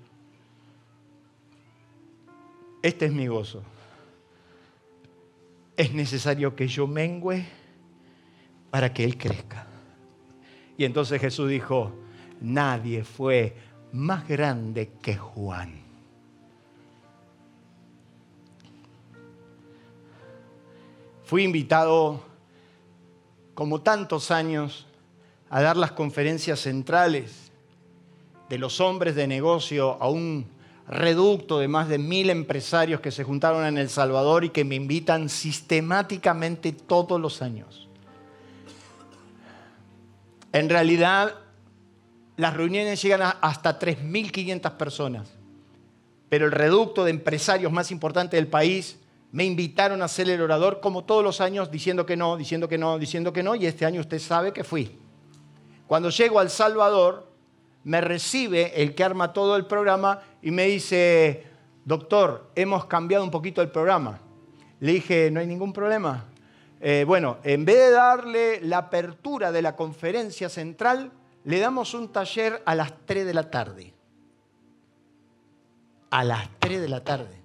Este 2.81 3.05
es 3.05 3.11
mi 3.11 3.27
gozo 3.27 3.63
es 5.77 5.93
necesario 5.93 6.55
que 6.55 6.67
yo 6.67 6.87
mengüe 6.87 7.45
para 8.69 8.93
que 8.93 9.03
Él 9.03 9.17
crezca. 9.17 9.67
Y 10.77 10.85
entonces 10.85 11.21
Jesús 11.21 11.49
dijo, 11.49 11.93
nadie 12.41 13.03
fue 13.03 13.55
más 13.91 14.27
grande 14.27 14.91
que 15.01 15.15
Juan. 15.15 15.85
Fui 21.23 21.43
invitado, 21.43 22.21
como 23.53 23.81
tantos 23.81 24.29
años, 24.31 24.85
a 25.49 25.61
dar 25.61 25.77
las 25.77 25.91
conferencias 25.93 26.59
centrales 26.59 27.51
de 28.49 28.57
los 28.57 28.79
hombres 28.79 29.15
de 29.15 29.25
negocio 29.25 29.97
a 30.01 30.09
un 30.09 30.54
reducto 30.87 31.59
de 31.59 31.67
más 31.67 31.89
de 31.89 31.97
mil 31.97 32.29
empresarios 32.29 33.01
que 33.01 33.11
se 33.11 33.23
juntaron 33.23 33.65
en 33.65 33.77
El 33.77 33.89
Salvador 33.89 34.43
y 34.43 34.49
que 34.49 34.63
me 34.63 34.75
invitan 34.75 35.29
sistemáticamente 35.29 36.71
todos 36.71 37.19
los 37.19 37.41
años. 37.41 37.87
En 40.53 40.69
realidad, 40.69 41.35
las 42.37 42.53
reuniones 42.53 43.01
llegan 43.01 43.23
a 43.23 43.29
hasta 43.41 43.79
3.500 43.79 44.77
personas, 44.77 45.29
pero 46.29 46.45
el 46.45 46.51
reducto 46.51 47.03
de 47.03 47.11
empresarios 47.11 47.71
más 47.71 47.91
importante 47.91 48.37
del 48.37 48.47
país 48.47 48.99
me 49.31 49.43
invitaron 49.43 50.01
a 50.01 50.07
ser 50.07 50.29
el 50.29 50.41
orador 50.41 50.79
como 50.79 51.03
todos 51.03 51.23
los 51.23 51.41
años, 51.41 51.69
diciendo 51.71 52.05
que 52.05 52.15
no, 52.15 52.37
diciendo 52.37 52.69
que 52.69 52.77
no, 52.77 52.97
diciendo 52.97 53.33
que 53.33 53.43
no, 53.43 53.55
y 53.55 53.65
este 53.65 53.85
año 53.85 53.99
usted 53.99 54.19
sabe 54.19 54.53
que 54.53 54.63
fui. 54.63 54.97
Cuando 55.87 56.09
llego 56.09 56.39
al 56.39 56.49
Salvador, 56.49 57.24
me 57.85 58.01
recibe 58.01 58.81
el 58.81 58.95
que 58.95 59.03
arma 59.03 59.31
todo 59.31 59.55
el 59.55 59.67
programa 59.67 60.21
y 60.41 60.49
me 60.51 60.65
dice, 60.65 61.45
doctor, 61.85 62.49
hemos 62.55 62.85
cambiado 62.85 63.23
un 63.23 63.29
poquito 63.29 63.61
el 63.61 63.69
programa. 63.69 64.19
Le 64.79 64.93
dije, 64.93 65.29
no 65.31 65.39
hay 65.39 65.45
ningún 65.45 65.71
problema. 65.71 66.25
Eh, 66.81 67.05
bueno, 67.07 67.37
en 67.43 67.63
vez 67.63 67.77
de 67.77 67.91
darle 67.91 68.59
la 68.61 68.79
apertura 68.79 69.51
de 69.51 69.61
la 69.61 69.75
conferencia 69.75 70.49
central, 70.49 71.11
le 71.43 71.59
damos 71.59 71.93
un 71.93 72.11
taller 72.11 72.61
a 72.65 72.73
las 72.73 72.91
3 73.05 73.23
de 73.23 73.33
la 73.35 73.51
tarde. 73.51 73.93
A 76.09 76.23
las 76.23 76.49
3 76.57 76.81
de 76.81 76.89
la 76.89 77.03
tarde. 77.03 77.39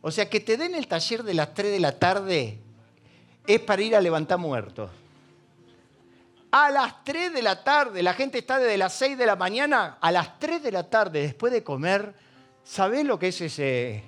O 0.00 0.10
sea, 0.10 0.28
que 0.28 0.40
te 0.40 0.56
den 0.56 0.74
el 0.74 0.88
taller 0.88 1.22
de 1.22 1.34
las 1.34 1.54
3 1.54 1.70
de 1.70 1.80
la 1.80 1.98
tarde 2.00 2.58
es 3.46 3.60
para 3.60 3.80
ir 3.80 3.94
a 3.94 4.00
levantar 4.00 4.38
muertos 4.38 4.90
a 6.56 6.70
las 6.70 7.02
3 7.02 7.32
de 7.32 7.42
la 7.42 7.64
tarde. 7.64 8.00
La 8.00 8.14
gente 8.14 8.38
está 8.38 8.60
desde 8.60 8.78
las 8.78 8.94
6 8.94 9.18
de 9.18 9.26
la 9.26 9.34
mañana 9.34 9.98
a 10.00 10.12
las 10.12 10.38
3 10.38 10.62
de 10.62 10.70
la 10.70 10.88
tarde, 10.88 11.22
después 11.22 11.52
de 11.52 11.64
comer. 11.64 12.14
¿Sabés 12.62 13.04
lo 13.04 13.18
que 13.18 13.28
es 13.28 13.40
ese? 13.40 14.04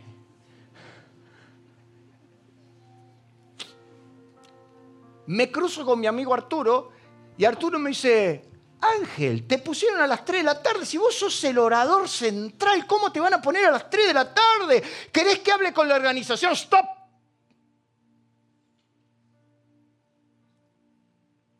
me 5.26 5.50
cruzo 5.50 5.84
con 5.84 5.98
mi 5.98 6.06
amigo 6.06 6.32
Arturo 6.32 6.92
y 7.36 7.44
Arturo 7.44 7.80
me 7.80 7.90
dice, 7.90 8.44
Ángel, 8.80 9.44
te 9.48 9.58
pusieron 9.58 10.00
a 10.00 10.06
las 10.06 10.24
3 10.24 10.38
de 10.38 10.44
la 10.44 10.62
tarde. 10.62 10.86
Si 10.86 10.98
vos 10.98 11.18
sos 11.18 11.42
el 11.42 11.58
orador 11.58 12.08
central, 12.08 12.86
¿cómo 12.86 13.10
te 13.10 13.18
van 13.18 13.34
a 13.34 13.42
poner 13.42 13.64
a 13.64 13.72
las 13.72 13.90
3 13.90 14.06
de 14.06 14.14
la 14.14 14.32
tarde? 14.32 14.84
¿Querés 15.10 15.40
que 15.40 15.50
hable 15.50 15.72
con 15.72 15.88
la 15.88 15.96
organización? 15.96 16.52
¡Stop! 16.52 16.95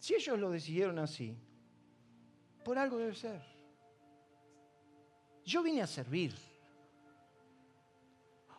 Si 0.07 0.15
ellos 0.15 0.39
lo 0.39 0.51
decidieron 0.51 1.01
así, 1.01 1.37
por 2.65 2.79
algo 2.79 2.97
debe 2.97 3.13
ser. 3.13 3.43
Yo 5.45 5.65
vine 5.65 5.83
a 5.83 5.87
servir. 5.89 6.33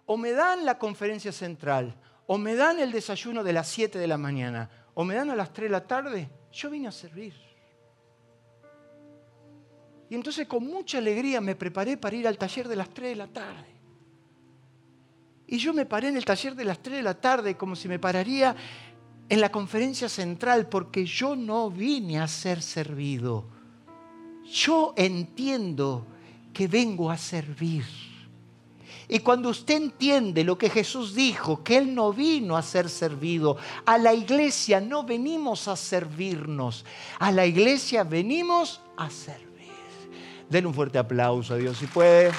O 0.07 0.17
me 0.17 0.33
dan 0.33 0.65
la 0.65 0.77
conferencia 0.77 1.31
central, 1.31 1.95
o 2.25 2.37
me 2.37 2.55
dan 2.55 2.79
el 2.79 2.91
desayuno 2.91 3.45
de 3.45 3.53
las 3.53 3.69
7 3.69 3.97
de 3.97 4.07
la 4.07 4.17
mañana, 4.17 4.69
o 4.93 5.05
me 5.05 5.15
dan 5.15 5.29
a 5.29 5.37
las 5.37 5.53
3 5.53 5.67
de 5.67 5.71
la 5.71 5.87
tarde. 5.87 6.29
Yo 6.51 6.69
vine 6.69 6.89
a 6.89 6.91
servir. 6.91 7.33
Y 10.09 10.15
entonces 10.15 10.47
con 10.47 10.65
mucha 10.65 10.97
alegría 10.97 11.39
me 11.39 11.55
preparé 11.55 11.95
para 11.95 12.17
ir 12.17 12.27
al 12.27 12.37
taller 12.37 12.67
de 12.67 12.75
las 12.75 12.89
3 12.89 13.11
de 13.11 13.15
la 13.15 13.27
tarde. 13.27 13.73
Y 15.47 15.57
yo 15.59 15.73
me 15.73 15.85
paré 15.85 16.09
en 16.09 16.17
el 16.17 16.25
taller 16.25 16.55
de 16.55 16.65
las 16.65 16.79
3 16.79 16.97
de 16.97 17.03
la 17.03 17.13
tarde 17.13 17.55
como 17.55 17.73
si 17.73 17.87
me 17.87 17.99
pararía 17.99 18.53
en 19.30 19.41
la 19.41 19.51
conferencia 19.51 20.09
central 20.09 20.67
porque 20.67 21.05
yo 21.05 21.36
no 21.36 21.69
vine 21.69 22.19
a 22.19 22.28
ser 22.28 22.61
servido. 22.61 23.45
Yo 24.51 24.93
entiendo 24.95 26.05
que 26.53 26.67
vengo 26.67 27.11
a 27.11 27.17
servir. 27.17 27.86
Y 29.09 29.19
cuando 29.19 29.49
usted 29.49 29.75
entiende 29.75 30.43
lo 30.43 30.57
que 30.57 30.69
Jesús 30.69 31.15
dijo, 31.15 31.63
que 31.63 31.78
Él 31.78 31.95
no 31.95 32.11
vino 32.11 32.57
a 32.57 32.61
ser 32.61 32.89
servido, 32.89 33.57
a 33.86 33.97
la 33.97 34.13
iglesia 34.13 34.82
no 34.82 35.03
venimos 35.03 35.67
a 35.69 35.78
servirnos, 35.78 36.84
a 37.19 37.32
la 37.32 37.45
iglesia 37.45 38.03
venimos 38.03 38.82
a 38.97 39.09
servir. 39.09 39.47
Denle 40.49 40.67
un 40.67 40.73
fuerte 40.73 40.97
aplauso 40.97 41.53
a 41.53 41.57
Dios 41.57 41.78
si 41.78 41.88
puede. 41.88 42.32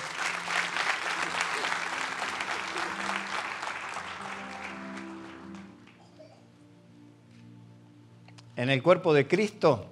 En 8.58 8.70
el 8.70 8.82
cuerpo 8.82 9.14
de 9.14 9.28
Cristo, 9.28 9.86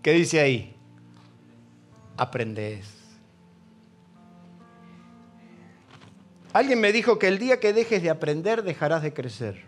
¿qué 0.00 0.12
dice 0.12 0.38
ahí? 0.38 0.76
Aprendes. 2.16 2.86
Alguien 6.52 6.80
me 6.80 6.92
dijo 6.92 7.18
que 7.18 7.26
el 7.26 7.40
día 7.40 7.58
que 7.58 7.72
dejes 7.72 8.00
de 8.00 8.10
aprender 8.10 8.62
dejarás 8.62 9.02
de 9.02 9.12
crecer. 9.12 9.64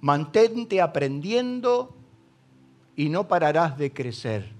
Mantente 0.00 0.80
aprendiendo 0.80 1.94
y 2.96 3.10
no 3.10 3.28
pararás 3.28 3.76
de 3.76 3.92
crecer. 3.92 4.50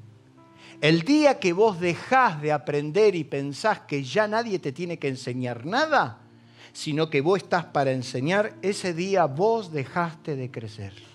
El 0.82 1.04
día 1.04 1.40
que 1.40 1.54
vos 1.54 1.80
dejás 1.80 2.42
de 2.42 2.52
aprender 2.52 3.14
y 3.14 3.24
pensás 3.24 3.80
que 3.80 4.04
ya 4.04 4.28
nadie 4.28 4.58
te 4.58 4.72
tiene 4.72 4.98
que 4.98 5.08
enseñar 5.08 5.64
nada, 5.64 6.20
sino 6.74 7.08
que 7.08 7.22
vos 7.22 7.38
estás 7.38 7.64
para 7.64 7.92
enseñar, 7.92 8.56
ese 8.60 8.92
día 8.92 9.24
vos 9.24 9.72
dejaste 9.72 10.36
de 10.36 10.50
crecer. 10.50 11.13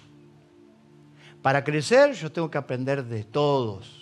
Para 1.42 1.64
crecer 1.64 2.14
yo 2.14 2.32
tengo 2.32 2.52
que 2.52 2.58
aprender 2.58 3.06
de 3.06 3.24
todos. 3.24 4.00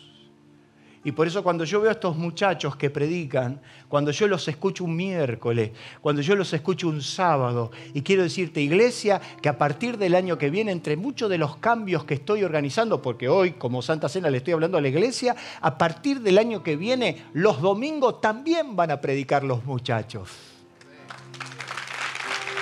Y 1.03 1.13
por 1.13 1.25
eso 1.25 1.41
cuando 1.41 1.63
yo 1.63 1.79
veo 1.79 1.89
a 1.89 1.93
estos 1.93 2.17
muchachos 2.17 2.75
que 2.75 2.89
predican, 2.89 3.61
cuando 3.87 4.11
yo 4.11 4.27
los 4.27 4.45
escucho 4.49 4.83
un 4.83 4.95
miércoles, 4.95 5.71
cuando 6.01 6.21
yo 6.21 6.35
los 6.35 6.51
escucho 6.51 6.89
un 6.89 7.01
sábado, 7.01 7.71
y 7.93 8.01
quiero 8.01 8.23
decirte, 8.23 8.59
iglesia, 8.59 9.21
que 9.41 9.47
a 9.47 9.57
partir 9.57 9.97
del 9.97 10.15
año 10.15 10.37
que 10.37 10.49
viene, 10.49 10.73
entre 10.73 10.97
muchos 10.97 11.29
de 11.29 11.37
los 11.37 11.57
cambios 11.57 12.03
que 12.03 12.15
estoy 12.15 12.43
organizando, 12.43 13.01
porque 13.01 13.29
hoy 13.29 13.51
como 13.51 13.81
Santa 13.81 14.09
Cena 14.09 14.29
le 14.29 14.39
estoy 14.39 14.51
hablando 14.51 14.77
a 14.77 14.81
la 14.81 14.89
iglesia, 14.89 15.33
a 15.61 15.77
partir 15.77 16.19
del 16.19 16.37
año 16.37 16.61
que 16.61 16.75
viene, 16.75 17.27
los 17.31 17.61
domingos 17.61 18.19
también 18.19 18.75
van 18.75 18.91
a 18.91 18.99
predicar 18.99 19.45
los 19.45 19.63
muchachos. 19.63 20.29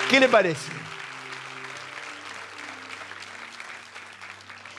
¿Qué 0.08 0.20
le 0.20 0.28
parece? 0.28 0.85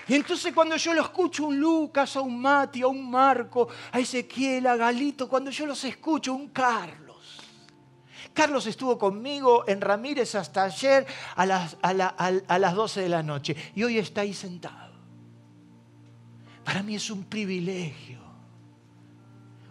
Y 0.08 0.16
entonces 0.16 0.54
cuando 0.54 0.78
yo 0.78 0.94
lo 0.94 1.02
escucho 1.02 1.44
a 1.44 1.48
un 1.48 1.60
Lucas, 1.60 2.16
a 2.16 2.22
un 2.22 2.40
Mati, 2.40 2.82
a 2.82 2.88
un 2.88 3.10
Marco, 3.10 3.68
a 3.92 4.00
Ezequiel, 4.00 4.68
a 4.68 4.78
Galito, 4.78 5.28
cuando 5.28 5.52
yo 5.52 5.66
los 5.66 5.84
escucho, 5.84 6.34
un 6.34 6.50
Carlos. 6.50 7.08
Carlos 8.34 8.68
estuvo 8.68 8.98
conmigo 8.98 9.68
en 9.68 9.82
Ramírez 9.82 10.36
hasta 10.36 10.64
ayer 10.64 11.06
a 11.36 11.46
las, 11.46 11.76
a, 11.82 12.60
las 12.60 12.76
12 12.76 13.02
de 13.02 13.10
la 13.10 13.24
noche 13.24 13.56
y 13.76 13.84
hoy 13.84 13.98
está 13.98 14.22
ahí 14.22 14.34
sentado. 14.34 14.96
Para 16.64 16.84
mí 16.84 16.96
es 16.96 17.10
un 17.10 17.24
privilegio, 17.24 18.20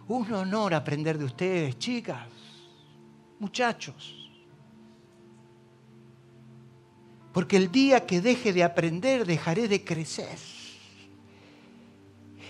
un 0.07 0.33
honor 0.33 0.73
aprender 0.73 1.17
de 1.17 1.25
ustedes, 1.25 1.79
chicas, 1.79 2.27
muchachos. 3.39 4.16
Porque 7.37 7.55
el 7.55 7.71
día 7.71 8.07
que 8.07 8.19
deje 8.19 8.51
de 8.51 8.63
aprender, 8.63 9.23
dejaré 9.23 9.67
de 9.67 9.85
crecer. 9.85 10.39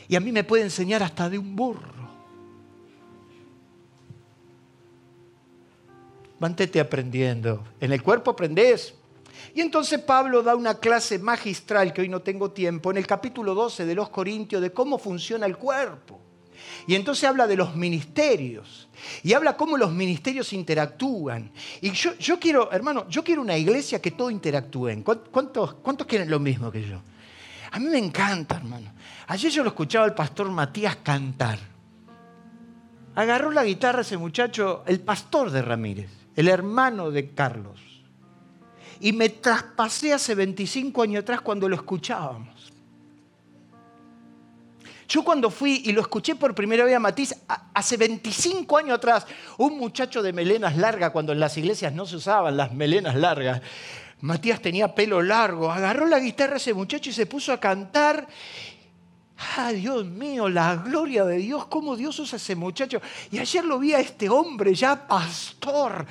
Y 0.08 0.16
a 0.16 0.22
mí 0.22 0.32
me 0.32 0.46
puede 0.46 0.64
enseñar 0.64 1.04
hasta 1.04 1.30
de 1.30 1.38
un 1.38 1.58
burro. 1.58 2.10
Mantente 6.40 6.80
aprendiendo. 6.80 7.66
En 7.82 7.92
el 7.92 8.02
cuerpo 8.02 8.32
aprendes. 8.32 8.94
Y 9.54 9.60
entonces 9.60 10.00
Pablo 10.00 10.42
da 10.42 10.56
una 10.56 10.76
clase 10.76 11.20
magistral, 11.20 11.92
que 11.92 12.00
hoy 12.00 12.08
no 12.08 12.22
tengo 12.22 12.52
tiempo, 12.52 12.90
en 12.90 12.96
el 12.96 13.06
capítulo 13.06 13.54
12 13.56 13.86
de 13.86 13.94
los 13.94 14.08
Corintios, 14.08 14.62
de 14.62 14.72
cómo 14.72 14.98
funciona 14.98 15.46
el 15.48 15.58
cuerpo. 15.58 16.18
Y 16.88 16.96
entonces 16.96 17.26
habla 17.26 17.46
de 17.46 17.58
los 17.58 17.76
ministerios. 17.76 18.88
Y 19.22 19.34
habla 19.34 19.58
cómo 19.58 19.78
los 19.78 19.92
ministerios 19.92 20.54
interactúan. 20.54 21.52
Y 21.82 21.92
yo, 21.92 22.16
yo 22.16 22.40
quiero, 22.40 22.72
hermano, 22.72 23.08
yo 23.10 23.24
quiero 23.24 23.42
una 23.42 23.58
iglesia 23.58 24.02
que 24.02 24.12
todo 24.12 24.32
interactúen. 24.32 25.04
¿Cuántos, 25.04 25.74
¿Cuántos 25.76 26.08
quieren 26.08 26.30
lo 26.30 26.40
mismo 26.40 26.72
que 26.72 26.88
yo? 26.88 27.02
A 27.72 27.80
mí 27.80 27.88
me 27.88 27.98
encanta, 27.98 28.56
hermano. 28.56 28.94
Ayer 29.28 29.52
yo 29.52 29.64
lo 29.64 29.70
escuchaba 29.70 30.06
al 30.06 30.16
pastor 30.16 30.50
Matías 30.50 30.96
cantar. 31.04 31.60
Agarró 33.16 33.52
la 33.52 33.66
guitarra 33.66 34.02
ese 34.02 34.16
muchacho, 34.16 34.84
el 34.88 35.02
pastor 35.02 35.52
de 35.52 35.62
Ramírez, 35.62 36.10
el 36.36 36.48
hermano 36.48 37.12
de 37.12 37.32
Carlos. 37.32 37.82
Y 39.02 39.12
me 39.12 39.28
traspasé 39.30 40.14
hace 40.14 40.36
25 40.36 41.02
años 41.02 41.24
atrás 41.24 41.42
cuando 41.42 41.68
lo 41.68 41.76
escuchábamos. 41.76 42.57
Yo 45.08 45.24
cuando 45.24 45.50
fui 45.50 45.84
y 45.86 45.94
lo 45.94 46.02
escuché 46.02 46.36
por 46.36 46.54
primera 46.54 46.84
vez 46.84 46.96
a 46.96 47.00
Matiz, 47.00 47.34
hace 47.74 47.96
25 47.96 48.78
años 48.78 48.98
atrás, 48.98 49.26
un 49.58 49.78
muchacho 49.78 50.22
de 50.22 50.34
melenas 50.34 50.76
largas, 50.76 51.12
cuando 51.12 51.32
en 51.32 51.40
las 51.40 51.58
iglesias 51.58 51.94
no 51.94 52.06
se 52.06 52.18
usaban 52.18 52.58
las 52.58 52.74
melenas 52.74 53.16
largas, 53.16 53.62
Matías 54.20 54.62
tenía 54.62 54.96
pelo 54.96 55.22
largo, 55.22 55.72
agarró 55.72 56.08
la 56.08 56.20
guitarra 56.20 56.58
ese 56.58 56.74
muchacho 56.74 57.10
y 57.10 57.14
se 57.14 57.26
puso 57.26 57.54
a 57.54 57.60
cantar 57.60 58.28
Ah, 59.40 59.72
Dios 59.72 60.04
mío, 60.04 60.50
la 60.50 60.78
gloria 60.78 61.24
de 61.24 61.38
Dios, 61.38 61.68
cómo 61.68 61.96
Dios 61.96 62.18
usa 62.18 62.38
ese 62.38 62.56
muchacho. 62.56 63.00
Y 63.30 63.38
ayer 63.38 63.64
lo 63.64 63.78
vi 63.78 63.94
a 63.94 64.00
este 64.00 64.28
hombre 64.30 64.74
ya 64.74 65.08
pastor. 65.08 66.08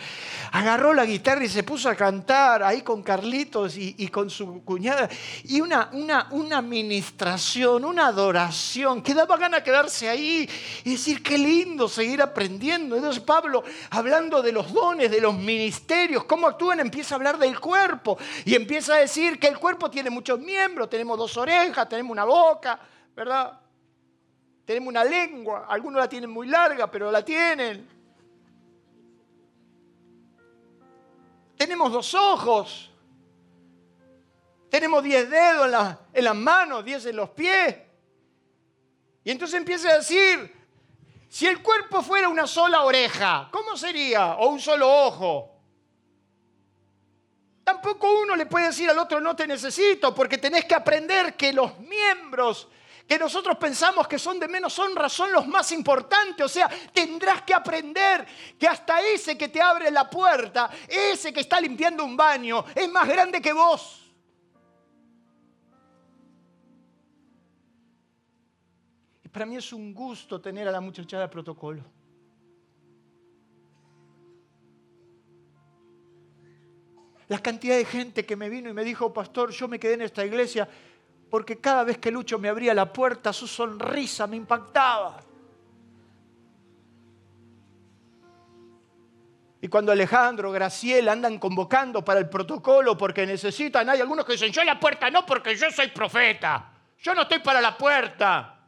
Agarró 0.53 0.95
la 0.95 1.05
guitarra 1.05 1.45
y 1.45 1.49
se 1.49 1.65
puso 1.65 1.89
a 1.89 1.97
cantar 1.97 2.63
ahí 2.63 2.83
con 2.83 3.03
Carlitos 3.03 3.77
y, 3.77 4.07
con 4.09 4.31
su 4.31 4.63
cuñada. 4.63 5.09
Y 5.43 5.61
una, 5.61 5.91
una, 5.93 6.29
una 6.31 6.59
administración, 6.59 7.85
una 7.85 8.07
adoración, 8.07 9.03
que 9.03 9.13
daba 9.13 9.37
gana 9.37 9.61
quedarse 9.61 10.09
ahí 10.09 10.49
y 10.85 10.93
decir, 10.93 11.21
qué 11.21 11.37
lindo 11.37 11.89
seguir 11.89 12.23
aprendiendo. 12.23 12.95
Entonces 12.95 13.21
Pablo, 13.25 13.65
hablando 13.91 14.41
de 14.41 14.53
los 14.53 14.73
dones, 14.73 15.11
de 15.11 15.21
los 15.21 15.37
ministerios, 15.37 16.23
cómo 16.25 16.47
actúan, 16.47 16.79
empieza 16.79 17.17
a 17.17 17.17
hablar 17.17 17.39
del 17.39 17.59
cuerpo. 17.59 18.19
Y 18.45 18.55
empieza 18.55 18.95
a 18.95 18.99
decir 18.99 19.41
que 19.41 19.49
el 19.49 19.59
cuerpo 19.59 19.91
tiene 19.91 20.11
muchos 20.11 20.39
miembros, 20.39 20.89
tenemos 20.89 21.19
dos 21.19 21.37
orejas, 21.37 21.89
tenemos 21.89 22.13
una 22.13 22.25
boca 22.25 22.79
¿verdad? 23.17 23.59
Tenemos 24.67 24.89
una 24.91 25.03
lengua, 25.03 25.67
algunos 25.69 26.01
la 26.01 26.09
tienen 26.09 26.29
muy 26.29 26.47
larga, 26.47 26.91
pero 26.91 27.11
la 27.11 27.25
tienen. 27.25 27.89
Tenemos 31.57 31.91
dos 31.91 32.13
ojos. 32.13 32.91
Tenemos 34.69 35.03
diez 35.03 35.31
dedos 35.31 35.97
en, 36.13 36.25
las 36.25 36.37
manos, 36.37 36.85
diez 36.85 37.07
en 37.07 37.17
los 37.17 37.31
pies. 37.31 37.77
Y 39.25 39.31
entonces 39.31 39.57
empieza 39.57 39.89
a 39.89 39.95
decir, 39.95 40.55
si 41.29 41.47
el 41.47 41.63
cuerpo 41.63 42.03
fuera 42.03 42.29
una 42.29 42.47
sola 42.47 42.83
oreja, 42.83 43.49
¿cómo 43.51 43.77
sería? 43.77 44.35
O 44.35 44.49
un 44.51 44.61
solo 44.61 45.07
ojo. 45.07 45.53
Tampoco 47.65 48.21
uno 48.21 48.37
le 48.37 48.47
puede 48.47 48.67
decir 48.67 48.91
al 48.91 48.99
otro 48.99 49.21
no 49.21 49.35
te 49.35 49.47
necesito, 49.47 50.15
porque 50.15 50.37
tenés 50.37 50.67
que 50.67 50.75
aprender 50.75 51.35
que 51.35 51.53
los 51.53 51.79
miembros 51.79 52.69
que 53.07 53.19
nosotros 53.19 53.57
pensamos 53.57 54.09
que 54.09 54.19
son 54.19 54.41
de 54.41 54.49
menos 54.49 54.77
honra 54.79 55.09
son 55.09 55.31
los 55.31 55.47
más 55.47 55.71
importantes. 55.73 56.45
O 56.45 56.49
sea, 56.49 56.69
tendrás 56.93 57.43
que 57.43 57.55
aprender 57.55 58.27
que 58.59 58.67
hasta 58.67 59.01
ese 59.01 59.39
que 59.39 59.49
te 59.49 59.61
abre 59.61 59.91
la 59.91 60.11
puerta, 60.11 60.71
ese 60.89 61.33
que 61.33 61.41
está 61.41 61.61
limpiando 61.61 62.05
un 62.05 62.17
baño, 62.17 62.65
es 62.75 62.91
más 62.91 63.07
grande 63.07 63.41
que 63.41 63.53
vos. 63.53 64.03
Y 69.23 69.29
para 69.29 69.47
mí 69.47 69.57
es 69.57 69.73
un 69.73 69.95
gusto 69.95 70.41
tener 70.41 70.67
a 70.67 70.73
la 70.73 70.81
muchachada 70.81 71.25
de 71.25 71.29
protocolo. 71.29 71.85
La 77.29 77.41
cantidad 77.41 77.77
de 77.77 77.85
gente 77.85 78.25
que 78.25 78.37
me 78.37 78.49
vino 78.49 78.71
y 78.71 78.73
me 78.73 78.85
dijo, 78.85 79.13
pastor, 79.13 79.51
yo 79.51 79.67
me 79.67 79.81
quedé 79.81 79.95
en 79.95 80.03
esta 80.03 80.25
iglesia 80.25 80.69
porque 81.37 81.61
cada 81.61 81.85
vez 81.85 81.99
que 81.99 82.11
Lucho 82.11 82.39
me 82.39 82.49
abría 82.49 82.73
la 82.73 82.91
puerta, 82.91 83.31
su 83.31 83.47
sonrisa 83.47 84.27
me 84.27 84.37
impactaba. 84.37 85.23
Y 89.61 89.69
cuando 89.69 89.93
Alejandro, 89.93 90.51
Graciela 90.51 91.13
andan 91.13 91.39
convocando 91.39 92.03
para 92.03 92.21
el 92.21 92.31
protocolo 92.31 92.97
porque 92.97 93.27
necesitan, 93.27 93.87
hay 93.91 94.01
algunos 94.01 94.25
que 94.25 94.33
dicen, 94.33 94.51
yo 94.51 94.65
la 94.65 94.81
puerta 94.81 95.11
no 95.11 95.27
porque 95.27 95.55
yo 95.55 95.71
soy 95.71 95.89
profeta, 95.89 96.73
yo 97.03 97.15
no 97.15 97.21
estoy 97.21 97.41
para 97.41 97.61
la 97.61 97.77
puerta. 97.77 98.59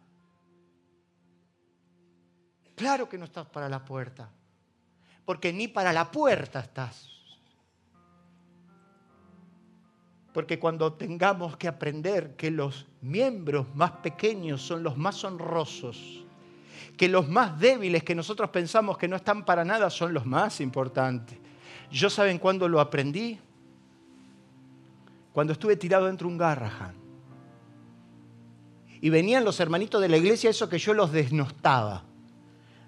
Claro 2.77 3.09
que 3.09 3.17
no 3.17 3.25
estás 3.25 3.47
para 3.47 3.71
la 3.71 3.83
puerta, 3.83 4.29
porque 5.25 5.55
ni 5.55 5.69
para 5.69 5.91
la 5.91 6.11
puerta 6.11 6.61
estás. 6.61 7.18
Porque 10.39 10.61
cuando 10.61 10.93
tengamos 10.93 11.57
que 11.57 11.67
aprender 11.67 12.37
que 12.37 12.53
los 12.53 12.87
miembros 13.01 13.67
más 13.75 13.91
pequeños 13.91 14.63
son 14.63 14.85
los 14.85 14.97
más 14.97 15.25
honrosos, 15.25 16.25
que 16.97 17.09
los 17.09 17.29
más 17.29 17.59
débiles 17.59 18.05
que 18.05 18.15
nosotros 18.15 18.49
pensamos 18.51 18.97
que 18.97 19.09
no 19.09 19.17
están 19.17 19.45
para 19.45 19.65
nada 19.65 19.91
son 19.91 20.15
los 20.15 20.27
más 20.27 20.61
importantes. 20.61 21.37
¿Yo 21.91 22.09
saben 22.09 22.39
cuándo 22.39 22.69
lo 22.69 22.79
aprendí? 22.79 23.37
Cuando 25.33 25.55
estuve 25.55 25.75
tirado 25.75 26.07
dentro 26.07 26.29
de 26.29 26.33
un 26.35 26.39
garrahan. 26.39 26.95
Y 29.01 29.11
venían 29.11 29.45
los 29.45 29.59
hermanitos 29.59 30.01
de 30.01 30.09
la 30.09 30.19
iglesia, 30.19 30.51
eso 30.51 30.69
que 30.69 30.79
yo 30.79 30.95
los 30.95 31.11
desnostaba. 31.11 32.05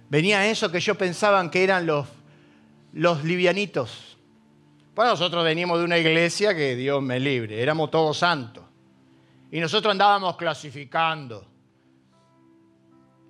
Venía 0.09 0.49
eso 0.49 0.71
que 0.71 0.79
yo 0.79 0.95
pensaban 0.95 1.51
que 1.51 1.65
eran 1.65 1.85
los, 1.85 2.07
los 2.93 3.25
livianitos. 3.25 4.10
Pues 5.01 5.09
nosotros 5.09 5.43
veníamos 5.43 5.79
de 5.79 5.87
una 5.87 5.97
iglesia 5.97 6.55
que 6.55 6.77
Dios 6.77 7.01
me 7.01 7.19
libre, 7.19 7.63
éramos 7.63 7.91
todos 7.91 8.19
santos. 8.19 8.65
Y 9.51 9.59
nosotros 9.59 9.93
andábamos 9.93 10.37
clasificando. 10.37 11.43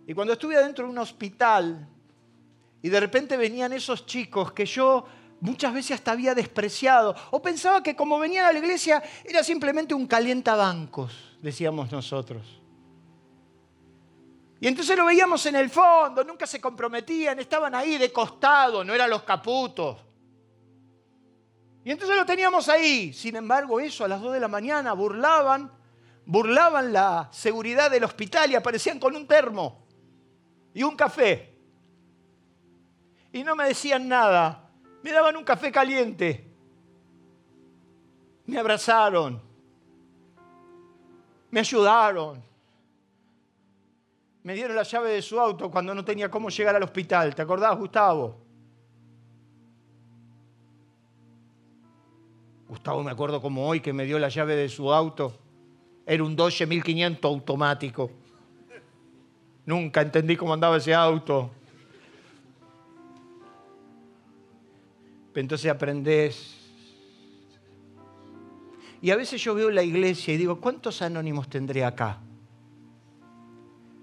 Y 0.05 0.13
cuando 0.13 0.33
estuve 0.33 0.57
adentro 0.57 0.85
de 0.85 0.91
un 0.91 0.99
hospital 0.99 1.87
y 2.83 2.89
de 2.89 2.99
repente 2.99 3.37
venían 3.37 3.73
esos 3.73 4.05
chicos 4.05 4.51
que 4.51 4.67
yo 4.67 5.05
muchas 5.39 5.73
veces 5.73 5.93
hasta 5.93 6.11
había 6.11 6.35
despreciado 6.35 7.15
o 7.31 7.41
pensaba 7.41 7.85
que 7.85 7.95
como 7.95 8.19
venían 8.19 8.47
a 8.47 8.53
la 8.53 8.59
iglesia 8.59 9.01
era 9.25 9.45
simplemente 9.45 9.95
un 9.95 10.09
calientabancos, 10.09 11.39
decíamos 11.41 11.93
nosotros. 11.93 12.43
Y 14.61 14.67
entonces 14.67 14.97
lo 14.97 15.07
veíamos 15.07 15.47
en 15.47 15.55
el 15.55 15.71
fondo, 15.71 16.25
nunca 16.25 16.49
se 16.49 16.61
comprometían, 16.61 17.39
estaban 17.39 17.77
ahí 17.77 17.97
de 17.97 18.13
costado, 18.13 18.83
no 18.83 18.93
eran 18.93 19.09
los 19.09 19.23
caputos. 19.23 20.10
Y 21.85 21.91
entonces 21.91 22.17
lo 22.17 22.27
teníamos 22.27 22.69
ahí. 22.69 23.13
Sin 23.13 23.37
embargo, 23.37 23.81
eso 23.81 24.05
a 24.05 24.09
las 24.09 24.21
2 24.21 24.35
de 24.35 24.41
la 24.41 24.49
mañana 24.49 24.93
burlaban, 24.93 25.71
burlaban 26.27 26.93
la 26.93 27.29
seguridad 27.33 27.91
del 27.91 28.05
hospital 28.05 28.51
y 28.51 28.55
aparecían 28.55 28.99
con 28.99 29.17
un 29.17 29.27
termo 29.27 29.87
y 30.75 30.83
un 30.83 30.97
café. 30.97 31.55
Y 33.33 33.45
no 33.45 33.55
me 33.57 33.67
decían 33.67 34.09
nada, 34.09 34.71
me 35.03 35.13
daban 35.13 35.37
un 35.37 35.45
café 35.45 35.71
caliente. 35.71 36.47
Me 38.47 38.59
abrazaron, 38.59 39.41
me 41.51 41.61
ayudaron 41.61 42.51
me 44.43 44.55
dieron 44.55 44.75
la 44.75 44.85
llave 44.85 45.11
de 45.11 45.23
su 45.23 45.39
auto 45.39 45.71
cuando 45.71 45.95
no 45.95 46.05
tenía 46.05 46.31
cómo 46.31 46.49
llegar 46.49 46.75
al 46.75 46.83
hospital. 46.83 47.35
¿Te 47.35 47.43
acordás, 47.43 47.77
Gustavo? 47.77 48.50
Gustavo 52.71 53.03
me 53.03 53.11
acuerdo 53.11 53.43
como 53.43 53.67
hoy 53.67 53.81
que 53.81 53.93
me 53.93 54.05
dio 54.05 54.17
la 54.21 54.29
llave 54.29 54.55
de 54.55 54.69
su 54.69 54.93
auto. 54.93 55.37
Era 56.07 56.23
un 56.23 56.37
Dodge 56.37 56.65
1500 56.69 57.29
automático. 57.29 58.13
Nunca 59.67 60.03
entendí 60.03 60.37
cómo 60.37 60.55
andaba 60.55 60.77
ese 60.77 60.95
auto. 60.95 61.51
Entonces 65.35 65.69
aprendés. 65.69 66.59
Y 69.03 69.11
a 69.11 69.17
veces 69.17 69.43
yo 69.43 69.53
veo 69.57 69.71
la 69.71 69.83
iglesia 69.83 70.35
y 70.35 70.37
digo, 70.37 70.61
¿cuántos 70.61 71.03
anónimos 71.03 71.49
tendré 71.49 71.85
acá? 71.85 72.21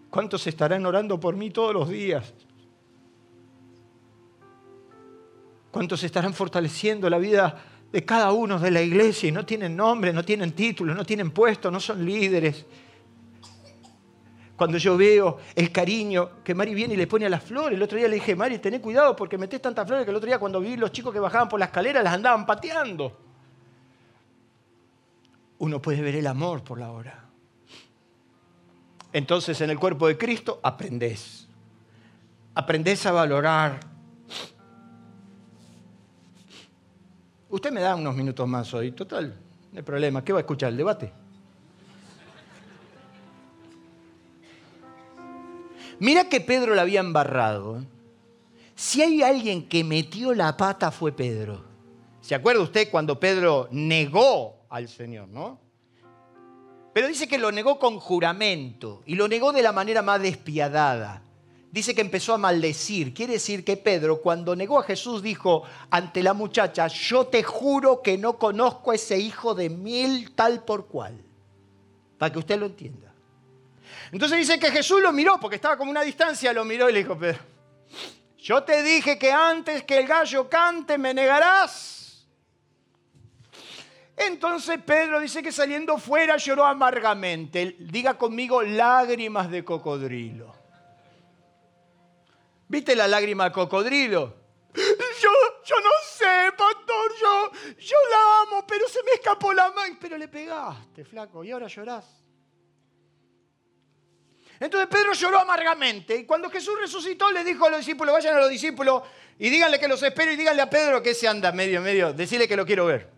¿Cuántos 0.10 0.46
estarán 0.46 0.86
orando 0.86 1.18
por 1.18 1.38
mí 1.38 1.52
todos 1.52 1.74
los 1.74 1.88
días? 1.88 2.34
¿Cuántos 5.72 6.04
estarán 6.04 6.34
fortaleciendo 6.34 7.10
la 7.10 7.18
vida 7.18 7.77
de 7.92 8.06
cada 8.06 8.32
uno 8.32 8.60
de 8.60 8.72
la 8.72 8.82
iglesia 8.82 9.30
y 9.30 9.32
no 9.32 9.46
tienen 9.46 9.76
nombre, 9.76 10.12
no 10.12 10.24
tienen 10.24 10.52
título, 10.52 10.94
no 10.94 11.06
tienen 11.06 11.32
puesto, 11.32 11.72
no 11.72 11.80
son 11.80 12.06
líderes? 12.06 12.66
Cuando 14.58 14.80
yo 14.80 14.98
veo 14.98 15.38
el 15.56 15.72
cariño 15.72 16.44
que 16.44 16.56
Mari 16.56 16.74
viene 16.74 16.96
y 16.96 16.98
le 16.98 17.06
pone 17.06 17.28
a 17.28 17.30
las 17.30 17.44
flores, 17.44 17.78
el 17.78 17.84
otro 17.84 17.98
día 17.98 18.08
le 18.08 18.16
dije, 18.16 18.36
Mari, 18.36 18.58
tené 18.58 18.82
cuidado 18.82 19.16
porque 19.16 19.38
metés 19.38 19.62
tantas 19.62 19.86
flores 19.86 20.04
que 20.04 20.10
el 20.10 20.18
otro 20.18 20.26
día 20.26 20.40
cuando 20.40 20.60
vi 20.60 20.76
los 20.76 20.92
chicos 20.92 21.14
que 21.14 21.20
bajaban 21.20 21.48
por 21.48 21.60
la 21.60 21.68
escalera 21.68 22.02
las 22.02 22.14
andaban 22.14 22.46
pateando. 22.46 23.16
Uno 25.60 25.82
puede 25.82 26.02
ver 26.02 26.16
el 26.16 26.26
amor 26.26 26.64
por 26.64 26.80
la 26.80 26.92
hora. 26.92 27.24
Entonces 29.14 29.62
en 29.62 29.70
el 29.70 29.80
cuerpo 29.80 30.08
de 30.08 30.18
Cristo 30.18 30.60
aprendés. 30.64 31.48
Aprendés 32.56 33.06
a 33.06 33.12
valorar. 33.12 33.80
Usted 37.50 37.72
me 37.72 37.82
da 37.82 37.96
unos 37.96 38.16
minutos 38.16 38.48
más 38.48 38.74
hoy, 38.74 38.92
total, 38.92 39.38
no 39.72 39.78
hay 39.80 39.84
problema. 39.84 40.24
¿Qué 40.24 40.34
va 40.34 40.40
a 40.40 40.42
escuchar? 40.42 40.70
¿El 40.70 40.78
debate? 40.78 41.14
Mira 46.00 46.30
que 46.30 46.42
Pedro 46.42 46.76
la 46.76 46.84
había 46.84 47.00
embarrado. 47.00 47.84
Si 48.76 49.02
hay 49.02 49.24
alguien 49.24 49.68
que 49.68 49.84
metió 49.84 50.34
la 50.34 50.56
pata 50.56 50.92
fue 50.92 51.12
Pedro. 51.12 51.64
¿Se 52.22 52.36
acuerda 52.36 52.62
usted 52.62 52.92
cuando 52.92 53.20
Pedro 53.20 53.68
negó 53.72 54.66
al 54.70 54.88
Señor, 54.88 55.30
no? 55.30 55.60
Pero 56.94 57.08
dice 57.08 57.28
que 57.28 57.38
lo 57.38 57.52
negó 57.52 57.80
con 57.80 58.00
juramento 58.00 59.02
y 59.06 59.16
lo 59.16 59.28
negó 59.28 59.54
de 59.54 59.62
la 59.62 59.72
manera 59.72 60.02
más 60.02 60.22
despiadada. 60.22 61.24
Dice 61.78 61.94
que 61.94 62.02
empezó 62.02 62.34
a 62.34 62.40
maldecir. 62.40 63.14
Quiere 63.14 63.34
decir 63.34 63.64
que 63.64 63.78
Pedro 63.78 64.20
cuando 64.20 64.56
negó 64.56 64.80
a 64.80 64.84
Jesús 64.84 65.22
dijo 65.22 65.62
ante 65.92 66.24
la 66.24 66.34
muchacha, 66.34 66.88
yo 66.88 67.28
te 67.28 67.44
juro 67.44 68.02
que 68.02 68.18
no 68.18 68.40
conozco 68.40 68.90
a 68.90 68.96
ese 68.96 69.20
hijo 69.20 69.54
de 69.54 69.70
mil 69.70 70.34
tal 70.34 70.64
por 70.64 70.88
cual. 70.88 71.24
Para 72.18 72.34
que 72.34 72.40
usted 72.40 72.58
lo 72.58 72.66
entienda. 72.66 73.14
Entonces 74.12 74.40
dice 74.40 74.58
que 74.58 74.72
Jesús 74.72 75.04
lo 75.04 75.12
miró, 75.12 75.40
porque 75.40 75.58
estaba 75.58 75.78
como 75.78 75.92
una 75.92 76.02
distancia, 76.02 76.52
lo 76.52 76.66
miró 76.66 76.90
y 76.90 76.94
le 76.94 76.98
dijo, 77.04 77.16
Pedro, 77.16 77.42
yo 78.40 78.64
te 78.64 78.82
dije 78.82 79.20
que 79.20 79.32
antes 79.32 79.84
que 79.84 80.00
el 80.00 80.08
gallo 80.08 80.50
cante 80.50 80.98
me 80.98 81.14
negarás. 81.14 82.26
Entonces 84.18 84.80
Pedro 84.84 85.20
dice 85.20 85.44
que 85.44 85.52
saliendo 85.52 86.00
fuera 86.00 86.38
lloró 86.38 86.66
amargamente. 86.66 87.76
Diga 87.78 88.18
conmigo 88.18 88.64
lágrimas 88.64 89.52
de 89.52 89.64
cocodrilo. 89.64 90.57
¿Viste 92.68 92.96
la 92.96 93.08
lágrima 93.08 93.52
cocodrilo? 93.52 94.36
Yo, 95.20 95.32
yo 95.66 95.76
no 95.80 95.90
sé, 96.08 96.52
pastor, 96.56 97.12
yo, 97.20 97.52
yo 97.80 97.96
la 98.12 98.42
amo, 98.42 98.68
pero 98.68 98.88
se 98.88 99.02
me 99.02 99.14
escapó 99.14 99.52
la 99.52 99.72
mano. 99.72 99.98
Pero 100.00 100.16
le 100.18 100.28
pegaste, 100.28 101.04
flaco, 101.04 101.44
y 101.44 101.50
ahora 101.50 101.68
llorás. 101.68 102.06
Entonces 104.60 104.88
Pedro 104.88 105.14
lloró 105.14 105.40
amargamente 105.40 106.16
y 106.16 106.26
cuando 106.26 106.50
Jesús 106.50 106.76
resucitó 106.80 107.32
le 107.32 107.44
dijo 107.44 107.66
a 107.66 107.70
los 107.70 107.80
discípulos, 107.80 108.14
vayan 108.14 108.36
a 108.36 108.40
los 108.40 108.50
discípulos 108.50 109.04
y 109.38 109.50
díganle 109.50 109.80
que 109.80 109.88
los 109.88 110.02
espero 110.02 110.32
y 110.32 110.36
díganle 110.36 110.64
a 110.64 110.70
Pedro 110.70 111.04
que 111.04 111.14
se 111.14 111.28
anda 111.28 111.52
medio, 111.52 111.80
medio, 111.82 112.12
decirle 112.12 112.48
que 112.48 112.56
lo 112.56 112.66
quiero 112.66 112.86
ver. 112.86 113.10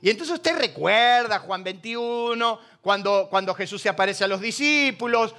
Y 0.00 0.10
entonces 0.10 0.34
usted 0.34 0.56
recuerda 0.58 1.38
Juan 1.40 1.62
21, 1.62 2.60
cuando, 2.80 3.28
cuando 3.30 3.54
Jesús 3.54 3.80
se 3.82 3.88
aparece 3.88 4.24
a 4.24 4.28
los 4.28 4.40
discípulos, 4.40 5.34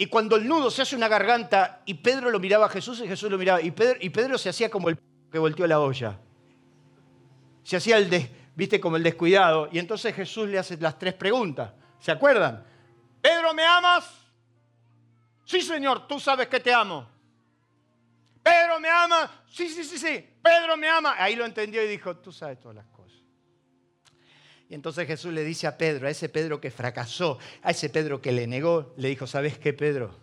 y 0.00 0.06
cuando 0.06 0.36
el 0.36 0.48
nudo 0.48 0.70
se 0.70 0.80
hace 0.80 0.96
una 0.96 1.08
garganta 1.08 1.82
y 1.84 1.92
Pedro 1.92 2.30
lo 2.30 2.40
miraba 2.40 2.64
a 2.64 2.68
Jesús 2.70 3.02
y 3.04 3.06
Jesús 3.06 3.30
lo 3.30 3.36
miraba, 3.36 3.60
y 3.60 3.70
Pedro, 3.70 3.98
y 4.00 4.08
Pedro 4.08 4.38
se 4.38 4.48
hacía 4.48 4.70
como 4.70 4.88
el 4.88 4.98
que 5.30 5.38
volteó 5.38 5.66
la 5.66 5.78
olla. 5.78 6.18
Se 7.62 7.76
hacía 7.76 7.98
el, 7.98 8.30
viste, 8.56 8.80
como 8.80 8.96
el 8.96 9.02
descuidado. 9.02 9.68
Y 9.70 9.78
entonces 9.78 10.14
Jesús 10.14 10.48
le 10.48 10.58
hace 10.58 10.78
las 10.78 10.98
tres 10.98 11.12
preguntas. 11.12 11.72
¿Se 11.98 12.10
acuerdan? 12.10 12.64
Pedro, 13.20 13.52
¿me 13.52 13.62
amas? 13.62 14.10
Sí, 15.44 15.60
Señor, 15.60 16.08
tú 16.08 16.18
sabes 16.18 16.48
que 16.48 16.60
te 16.60 16.72
amo. 16.72 17.06
Pedro 18.42 18.80
me 18.80 18.88
ama. 18.88 19.30
Sí, 19.50 19.68
sí, 19.68 19.84
sí, 19.84 19.98
sí. 19.98 20.26
Pedro 20.42 20.78
me 20.78 20.88
ama. 20.88 21.16
Ahí 21.18 21.36
lo 21.36 21.44
entendió 21.44 21.84
y 21.84 21.86
dijo, 21.86 22.16
tú 22.16 22.32
sabes 22.32 22.58
todas 22.58 22.76
las. 22.76 22.86
Y 24.70 24.74
entonces 24.74 25.08
Jesús 25.08 25.32
le 25.32 25.42
dice 25.42 25.66
a 25.66 25.76
Pedro, 25.76 26.06
a 26.06 26.10
ese 26.10 26.28
Pedro 26.28 26.60
que 26.60 26.70
fracasó, 26.70 27.38
a 27.60 27.72
ese 27.72 27.88
Pedro 27.88 28.22
que 28.22 28.30
le 28.30 28.46
negó, 28.46 28.94
le 28.96 29.08
dijo, 29.08 29.26
¿sabes 29.26 29.58
qué, 29.58 29.72
Pedro? 29.72 30.14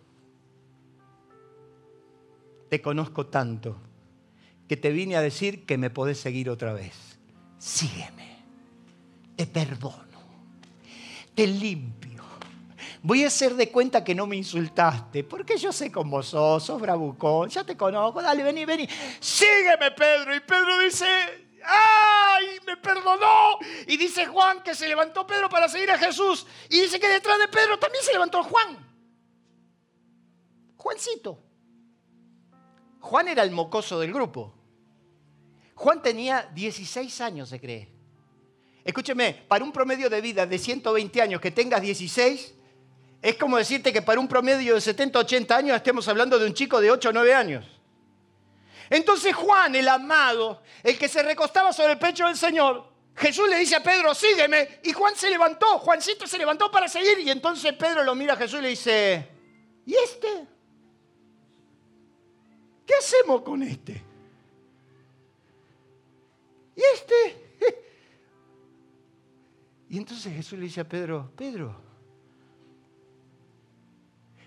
Te 2.70 2.80
conozco 2.80 3.26
tanto 3.26 3.78
que 4.66 4.78
te 4.78 4.90
vine 4.90 5.16
a 5.16 5.20
decir 5.20 5.66
que 5.66 5.76
me 5.76 5.90
podés 5.90 6.18
seguir 6.18 6.48
otra 6.48 6.72
vez. 6.72 6.94
Sígueme, 7.58 8.38
te 9.36 9.46
perdono, 9.46 10.18
te 11.34 11.46
limpio. 11.46 12.24
Voy 13.02 13.24
a 13.24 13.26
hacer 13.26 13.54
de 13.54 13.70
cuenta 13.70 14.02
que 14.02 14.14
no 14.14 14.26
me 14.26 14.36
insultaste, 14.36 15.24
porque 15.24 15.58
yo 15.58 15.72
sé 15.72 15.92
cómo 15.92 16.22
sos, 16.22 16.64
sos 16.64 16.80
bravucón, 16.80 17.50
ya 17.50 17.64
te 17.64 17.76
conozco, 17.76 18.22
dale, 18.22 18.42
vení, 18.42 18.64
vení. 18.64 18.88
Sígueme, 19.20 19.90
Pedro. 19.90 20.34
Y 20.34 20.40
Pedro 20.40 20.78
dice, 20.78 21.04
¡ay! 22.38 22.58
Me 22.66 22.76
perdonó. 22.76 23.58
Y 23.86 23.96
dice 23.96 24.26
Juan 24.26 24.62
que 24.62 24.74
se 24.74 24.88
levantó 24.88 25.26
Pedro 25.26 25.48
para 25.48 25.68
seguir 25.68 25.90
a 25.90 25.98
Jesús. 25.98 26.46
Y 26.68 26.80
dice 26.80 26.98
que 27.00 27.08
detrás 27.08 27.38
de 27.38 27.48
Pedro 27.48 27.78
también 27.78 28.04
se 28.04 28.12
levantó 28.12 28.42
Juan. 28.42 28.86
Juancito. 30.76 31.42
Juan 33.00 33.28
era 33.28 33.42
el 33.42 33.50
mocoso 33.50 34.00
del 34.00 34.12
grupo. 34.12 34.54
Juan 35.74 36.02
tenía 36.02 36.48
16 36.54 37.20
años, 37.20 37.48
se 37.48 37.60
cree. 37.60 37.88
Escúcheme, 38.84 39.44
para 39.46 39.64
un 39.64 39.72
promedio 39.72 40.10
de 40.10 40.20
vida 40.20 40.46
de 40.46 40.58
120 40.58 41.22
años 41.22 41.40
que 41.40 41.50
tengas 41.50 41.82
16, 41.82 42.54
es 43.20 43.36
como 43.36 43.56
decirte 43.56 43.92
que 43.92 44.02
para 44.02 44.18
un 44.18 44.28
promedio 44.28 44.74
de 44.74 44.80
70, 44.80 45.18
80 45.18 45.56
años 45.56 45.76
estemos 45.76 46.08
hablando 46.08 46.38
de 46.38 46.46
un 46.46 46.54
chico 46.54 46.80
de 46.80 46.90
8 46.90 47.10
o 47.10 47.12
9 47.12 47.34
años. 47.34 47.77
Entonces 48.90 49.34
Juan, 49.34 49.74
el 49.74 49.88
amado, 49.88 50.62
el 50.82 50.98
que 50.98 51.08
se 51.08 51.22
recostaba 51.22 51.72
sobre 51.72 51.92
el 51.92 51.98
pecho 51.98 52.26
del 52.26 52.36
Señor, 52.36 52.88
Jesús 53.18 53.48
le 53.48 53.58
dice 53.58 53.76
a 53.76 53.82
Pedro, 53.82 54.14
sígueme. 54.14 54.80
Y 54.84 54.92
Juan 54.92 55.16
se 55.16 55.28
levantó, 55.28 55.78
Juancito 55.80 56.26
se 56.26 56.38
levantó 56.38 56.70
para 56.70 56.86
seguir. 56.86 57.18
Y 57.18 57.30
entonces 57.30 57.72
Pedro 57.74 58.04
lo 58.04 58.14
mira 58.14 58.34
a 58.34 58.36
Jesús 58.36 58.60
y 58.60 58.62
le 58.62 58.68
dice, 58.68 59.28
¿y 59.84 59.94
este? 59.94 60.46
¿Qué 62.86 62.94
hacemos 62.94 63.42
con 63.42 63.62
este? 63.62 64.02
¿Y 66.76 66.82
este? 66.94 67.44
Y 69.90 69.96
entonces 69.96 70.32
Jesús 70.34 70.58
le 70.58 70.66
dice 70.66 70.82
a 70.82 70.88
Pedro, 70.88 71.32
Pedro, 71.34 71.74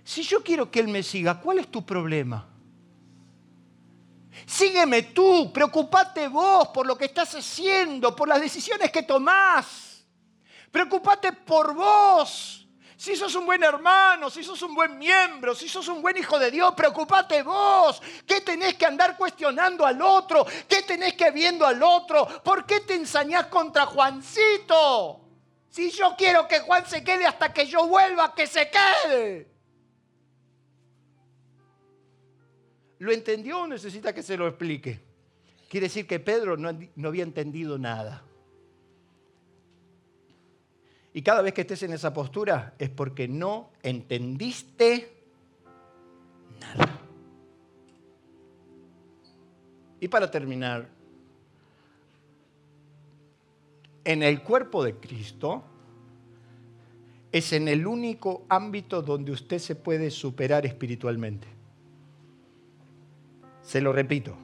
si 0.03 0.21
yo 0.21 0.43
quiero 0.43 0.69
que 0.69 0.79
Él 0.79 0.87
me 0.87 1.01
siga, 1.01 1.41
¿cuál 1.41 1.57
es 1.57 1.67
tu 1.67 1.83
problema? 1.83 2.50
Sígueme 4.45 5.03
tú, 5.03 5.51
preocupate 5.53 6.27
vos 6.27 6.69
por 6.69 6.85
lo 6.85 6.97
que 6.97 7.05
estás 7.05 7.35
haciendo, 7.35 8.15
por 8.15 8.27
las 8.27 8.41
decisiones 8.41 8.91
que 8.91 9.03
tomás. 9.03 10.05
Preocupate 10.71 11.33
por 11.33 11.73
vos. 11.73 12.67
Si 13.01 13.15
sos 13.15 13.33
un 13.33 13.47
buen 13.47 13.63
hermano, 13.63 14.29
si 14.29 14.43
sos 14.43 14.61
un 14.61 14.75
buen 14.75 14.99
miembro, 14.99 15.55
si 15.55 15.67
sos 15.67 15.87
un 15.87 16.03
buen 16.03 16.15
hijo 16.17 16.37
de 16.37 16.51
Dios, 16.51 16.73
preocupate 16.75 17.41
vos. 17.41 17.99
¿Qué 18.27 18.41
tenés 18.41 18.75
que 18.75 18.85
andar 18.85 19.17
cuestionando 19.17 19.85
al 19.85 19.99
otro? 20.01 20.45
¿Qué 20.67 20.83
tenés 20.83 21.15
que 21.15 21.31
viendo 21.31 21.65
al 21.65 21.81
otro? 21.81 22.27
¿Por 22.43 22.63
qué 22.63 22.81
te 22.81 22.93
ensañás 22.93 23.47
contra 23.47 23.87
Juancito? 23.87 25.19
Si 25.71 25.89
yo 25.89 26.15
quiero 26.15 26.47
que 26.47 26.59
Juan 26.59 26.85
se 26.85 27.03
quede 27.03 27.25
hasta 27.25 27.51
que 27.51 27.65
yo 27.65 27.87
vuelva, 27.87 28.35
que 28.35 28.45
se 28.45 28.69
quede. 28.69 29.50
¿Lo 33.01 33.11
entendió 33.11 33.61
o 33.61 33.67
necesita 33.67 34.13
que 34.13 34.21
se 34.21 34.37
lo 34.37 34.47
explique? 34.47 34.99
Quiere 35.67 35.87
decir 35.87 36.05
que 36.05 36.19
Pedro 36.19 36.55
no, 36.55 36.71
no, 36.95 37.07
había 37.07 37.23
entendido 37.23 37.79
nada. 37.79 38.21
Y 41.11 41.23
cada 41.23 41.41
vez 41.41 41.55
que 41.55 41.61
estés 41.61 41.81
en 41.81 41.93
esa 41.93 42.13
postura 42.13 42.75
es 42.77 42.91
porque 42.91 43.27
no 43.27 43.71
entendiste 43.81 45.23
nada. 46.59 46.99
Y 49.99 50.07
para 50.07 50.29
terminar, 50.29 50.87
en 54.03 54.21
el 54.21 54.43
cuerpo 54.43 54.83
de 54.83 54.97
Cristo 54.97 55.63
es 57.31 57.51
en 57.51 57.67
el 57.67 57.87
único 57.87 58.45
ámbito 58.47 59.01
donde 59.01 59.31
usted 59.31 59.57
se 59.57 59.73
puede 59.73 60.11
superar 60.11 60.67
espiritualmente. 60.67 61.60
Se 63.71 63.79
lo 63.79 63.93
repito. 63.93 64.35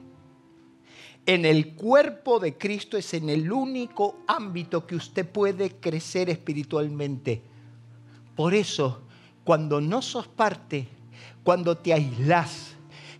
En 1.26 1.44
el 1.44 1.74
cuerpo 1.74 2.40
de 2.40 2.56
Cristo 2.56 2.96
es 2.96 3.12
en 3.12 3.28
el 3.28 3.52
único 3.52 4.20
ámbito 4.26 4.86
que 4.86 4.96
usted 4.96 5.28
puede 5.28 5.72
crecer 5.72 6.30
espiritualmente. 6.30 7.42
Por 8.34 8.54
eso, 8.54 9.02
cuando 9.44 9.82
no 9.82 10.00
sos 10.00 10.28
parte, 10.28 10.88
cuando 11.44 11.76
te 11.76 11.92
aislás, 11.92 12.74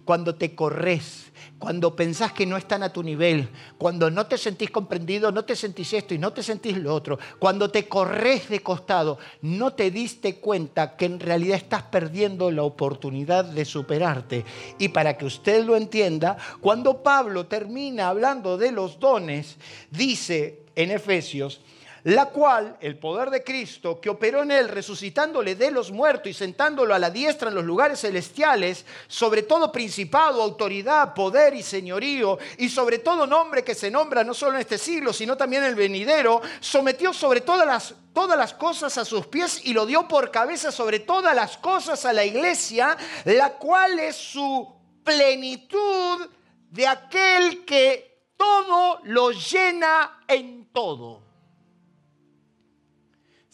cuando 0.06 0.34
te 0.34 0.54
corres, 0.54 1.30
cuando 1.58 1.96
pensás 1.96 2.32
que 2.32 2.46
no 2.46 2.56
están 2.56 2.82
a 2.82 2.92
tu 2.92 3.02
nivel, 3.02 3.48
cuando 3.78 4.10
no 4.10 4.26
te 4.26 4.38
sentís 4.38 4.70
comprendido, 4.70 5.32
no 5.32 5.44
te 5.44 5.56
sentís 5.56 5.92
esto 5.92 6.14
y 6.14 6.18
no 6.18 6.32
te 6.32 6.42
sentís 6.42 6.76
lo 6.76 6.94
otro, 6.94 7.18
cuando 7.38 7.70
te 7.70 7.88
corres 7.88 8.48
de 8.48 8.60
costado, 8.60 9.18
no 9.42 9.72
te 9.72 9.90
diste 9.90 10.36
cuenta 10.36 10.96
que 10.96 11.06
en 11.06 11.18
realidad 11.18 11.56
estás 11.56 11.82
perdiendo 11.84 12.50
la 12.50 12.62
oportunidad 12.62 13.44
de 13.44 13.64
superarte. 13.64 14.44
Y 14.78 14.88
para 14.88 15.16
que 15.16 15.26
usted 15.26 15.64
lo 15.64 15.76
entienda, 15.76 16.36
cuando 16.60 17.02
Pablo 17.02 17.46
termina 17.46 18.08
hablando 18.08 18.56
de 18.56 18.70
los 18.70 19.00
dones, 19.00 19.56
dice 19.90 20.62
en 20.76 20.92
Efesios, 20.92 21.60
la 22.08 22.30
cual 22.30 22.78
el 22.80 22.98
poder 22.98 23.28
de 23.28 23.44
Cristo 23.44 24.00
que 24.00 24.08
operó 24.08 24.42
en 24.42 24.50
él, 24.50 24.70
resucitándole 24.70 25.56
de 25.56 25.70
los 25.70 25.90
muertos 25.90 26.30
y 26.30 26.32
sentándolo 26.32 26.94
a 26.94 26.98
la 26.98 27.10
diestra 27.10 27.50
en 27.50 27.54
los 27.54 27.64
lugares 27.64 28.00
celestiales, 28.00 28.86
sobre 29.08 29.42
todo 29.42 29.70
principado, 29.70 30.42
autoridad, 30.42 31.12
poder 31.12 31.52
y 31.52 31.62
señorío, 31.62 32.38
y 32.56 32.70
sobre 32.70 33.00
todo 33.00 33.26
nombre 33.26 33.62
que 33.62 33.74
se 33.74 33.90
nombra 33.90 34.24
no 34.24 34.32
solo 34.32 34.54
en 34.54 34.60
este 34.60 34.78
siglo, 34.78 35.12
sino 35.12 35.36
también 35.36 35.64
en 35.64 35.68
el 35.68 35.74
venidero, 35.74 36.40
sometió 36.60 37.12
sobre 37.12 37.42
todas 37.42 37.66
las, 37.66 37.94
todas 38.14 38.38
las 38.38 38.54
cosas 38.54 38.96
a 38.96 39.04
sus 39.04 39.26
pies 39.26 39.60
y 39.64 39.74
lo 39.74 39.84
dio 39.84 40.08
por 40.08 40.30
cabeza 40.30 40.72
sobre 40.72 41.00
todas 41.00 41.34
las 41.34 41.58
cosas 41.58 42.06
a 42.06 42.14
la 42.14 42.24
iglesia, 42.24 42.96
la 43.26 43.50
cual 43.58 43.98
es 43.98 44.16
su 44.16 44.66
plenitud 45.04 46.26
de 46.70 46.86
aquel 46.86 47.66
que 47.66 48.32
todo 48.38 49.00
lo 49.02 49.30
llena 49.30 50.22
en 50.26 50.70
todo. 50.72 51.27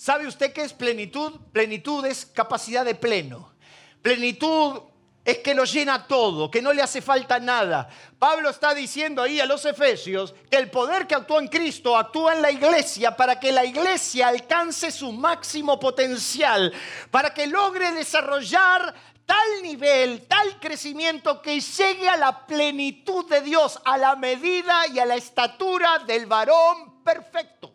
¿Sabe 0.05 0.26
usted 0.26 0.52
qué 0.52 0.61
es 0.61 0.74
plenitud? 0.74 1.32
Plenitud 1.50 2.05
es 2.05 2.26
capacidad 2.26 2.84
de 2.84 2.94
pleno. 2.94 3.55
Plenitud 4.02 4.82
es 5.24 5.38
que 5.38 5.55
lo 5.55 5.64
llena 5.64 6.07
todo, 6.07 6.50
que 6.50 6.61
no 6.61 6.74
le 6.74 6.82
hace 6.82 7.00
falta 7.00 7.38
nada. 7.38 7.88
Pablo 8.18 8.50
está 8.50 8.74
diciendo 8.74 9.22
ahí 9.22 9.40
a 9.40 9.46
los 9.46 9.64
efesios 9.64 10.34
que 10.50 10.59
el 10.59 10.70
poder 10.70 11.07
que 11.07 11.14
actúa 11.14 11.40
en 11.40 11.48
Cristo 11.48 11.96
actúa 11.96 12.34
en 12.34 12.42
la 12.42 12.50
iglesia 12.50 13.16
para 13.16 13.40
que 13.40 13.50
la 13.50 13.64
iglesia 13.64 14.28
alcance 14.28 14.90
su 14.90 15.11
máximo 15.11 15.80
potencial, 15.80 16.70
para 17.11 17.32
que 17.32 17.46
logre 17.46 17.90
desarrollar 17.92 18.94
tal 19.24 19.62
nivel, 19.62 20.26
tal 20.28 20.61
crecimiento 20.61 21.40
que 21.40 21.59
llegue 21.59 22.11
a 22.11 22.18
la 22.18 22.44
plenitud 22.44 23.26
de 23.30 23.40
Dios, 23.40 23.80
a 23.86 23.96
la 23.96 24.16
medida 24.16 24.86
y 24.86 24.98
a 24.98 25.07
la 25.07 25.14
estatura 25.14 26.00
del 26.00 26.26
varón 26.26 27.02
perfecto. 27.02 27.74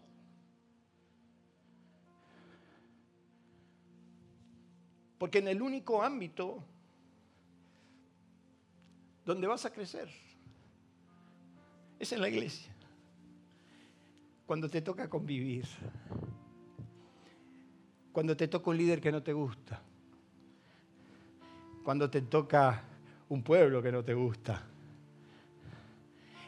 Porque 5.19 5.39
en 5.39 5.49
el 5.49 5.61
único 5.61 6.01
ámbito 6.01 6.63
donde 9.25 9.45
vas 9.45 9.65
a 9.65 9.69
crecer 9.71 10.09
es 11.99 12.13
en 12.13 12.21
la 12.21 12.29
iglesia. 12.29 12.73
Cuando 14.47 14.69
te 14.69 14.81
toca 14.81 15.09
convivir. 15.09 15.65
Cuando 18.13 18.35
te 18.35 18.47
toca 18.47 18.71
un 18.71 18.77
líder 18.77 19.01
que 19.01 19.11
no 19.11 19.21
te 19.21 19.33
gusta. 19.33 19.81
Cuando 21.83 22.09
te 22.09 22.21
toca 22.21 22.81
un 23.27 23.43
pueblo 23.43 23.83
que 23.83 23.91
no 23.91 24.03
te 24.03 24.13
gusta. 24.13 24.63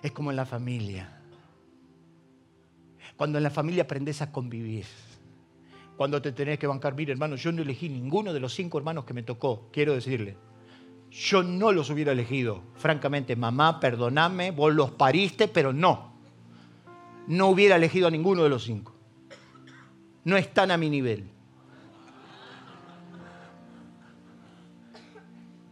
Es 0.01 0.13
como 0.13 0.31
en 0.31 0.37
la 0.37 0.45
familia. 0.45 1.21
Cuando 3.17 3.37
en 3.37 3.43
la 3.43 3.51
familia 3.51 3.83
aprendes 3.83 4.21
a 4.21 4.31
convivir 4.31 4.85
cuando 6.01 6.19
te 6.19 6.31
tenés 6.31 6.57
que 6.57 6.65
bancar. 6.65 6.95
Mire, 6.95 7.11
hermano, 7.11 7.35
yo 7.35 7.51
no 7.51 7.61
elegí 7.61 7.87
ninguno 7.87 8.33
de 8.33 8.39
los 8.39 8.55
cinco 8.55 8.79
hermanos 8.79 9.05
que 9.05 9.13
me 9.13 9.21
tocó, 9.21 9.69
quiero 9.71 9.93
decirle. 9.93 10.35
Yo 11.11 11.43
no 11.43 11.71
los 11.71 11.91
hubiera 11.91 12.11
elegido. 12.11 12.63
Francamente, 12.73 13.35
mamá, 13.35 13.79
perdoname, 13.79 14.49
vos 14.49 14.73
los 14.73 14.89
pariste, 14.89 15.47
pero 15.47 15.73
no. 15.73 16.15
No 17.27 17.49
hubiera 17.49 17.75
elegido 17.75 18.07
a 18.07 18.09
ninguno 18.09 18.41
de 18.41 18.49
los 18.49 18.63
cinco. 18.63 18.95
No 20.23 20.37
están 20.37 20.71
a 20.71 20.77
mi 20.77 20.89
nivel. 20.89 21.29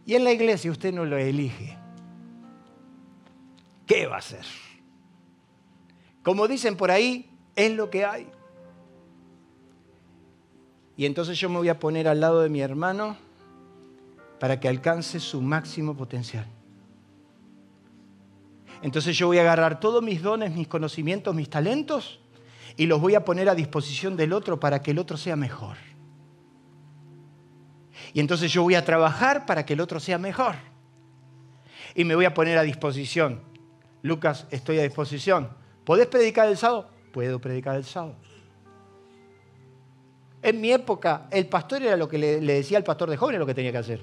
Y 0.06 0.14
en 0.14 0.22
la 0.22 0.30
iglesia 0.30 0.70
usted 0.70 0.94
no 0.94 1.04
lo 1.04 1.16
elige. 1.16 1.76
¿Qué 3.84 4.06
va 4.06 4.14
a 4.14 4.18
hacer? 4.20 4.44
Como 6.22 6.46
dicen 6.46 6.76
por 6.76 6.92
ahí, 6.92 7.36
es 7.56 7.72
lo 7.72 7.90
que 7.90 8.04
hay. 8.04 8.28
Y 11.00 11.06
entonces 11.06 11.40
yo 11.40 11.48
me 11.48 11.56
voy 11.56 11.70
a 11.70 11.78
poner 11.78 12.06
al 12.08 12.20
lado 12.20 12.42
de 12.42 12.50
mi 12.50 12.60
hermano 12.60 13.16
para 14.38 14.60
que 14.60 14.68
alcance 14.68 15.18
su 15.18 15.40
máximo 15.40 15.96
potencial. 15.96 16.44
Entonces 18.82 19.16
yo 19.16 19.28
voy 19.28 19.38
a 19.38 19.40
agarrar 19.40 19.80
todos 19.80 20.02
mis 20.02 20.20
dones, 20.20 20.52
mis 20.52 20.68
conocimientos, 20.68 21.34
mis 21.34 21.48
talentos 21.48 22.20
y 22.76 22.84
los 22.84 23.00
voy 23.00 23.14
a 23.14 23.24
poner 23.24 23.48
a 23.48 23.54
disposición 23.54 24.14
del 24.14 24.34
otro 24.34 24.60
para 24.60 24.82
que 24.82 24.90
el 24.90 24.98
otro 24.98 25.16
sea 25.16 25.36
mejor. 25.36 25.78
Y 28.12 28.20
entonces 28.20 28.52
yo 28.52 28.62
voy 28.62 28.74
a 28.74 28.84
trabajar 28.84 29.46
para 29.46 29.64
que 29.64 29.72
el 29.72 29.80
otro 29.80 30.00
sea 30.00 30.18
mejor. 30.18 30.56
Y 31.94 32.04
me 32.04 32.14
voy 32.14 32.26
a 32.26 32.34
poner 32.34 32.58
a 32.58 32.62
disposición. 32.62 33.40
Lucas, 34.02 34.46
estoy 34.50 34.78
a 34.78 34.82
disposición. 34.82 35.48
¿Podés 35.82 36.08
predicar 36.08 36.46
el 36.46 36.58
sábado? 36.58 36.90
Puedo 37.10 37.40
predicar 37.40 37.76
el 37.76 37.86
sábado. 37.86 38.16
En 40.42 40.60
mi 40.60 40.72
época, 40.72 41.26
el 41.30 41.46
pastor 41.48 41.82
era 41.82 41.96
lo 41.96 42.08
que 42.08 42.18
le, 42.18 42.40
decía 42.40 42.78
al 42.78 42.84
pastor 42.84 43.10
de 43.10 43.16
jóvenes 43.16 43.40
lo 43.40 43.46
que 43.46 43.54
tenía 43.54 43.72
que 43.72 43.78
hacer. 43.78 44.00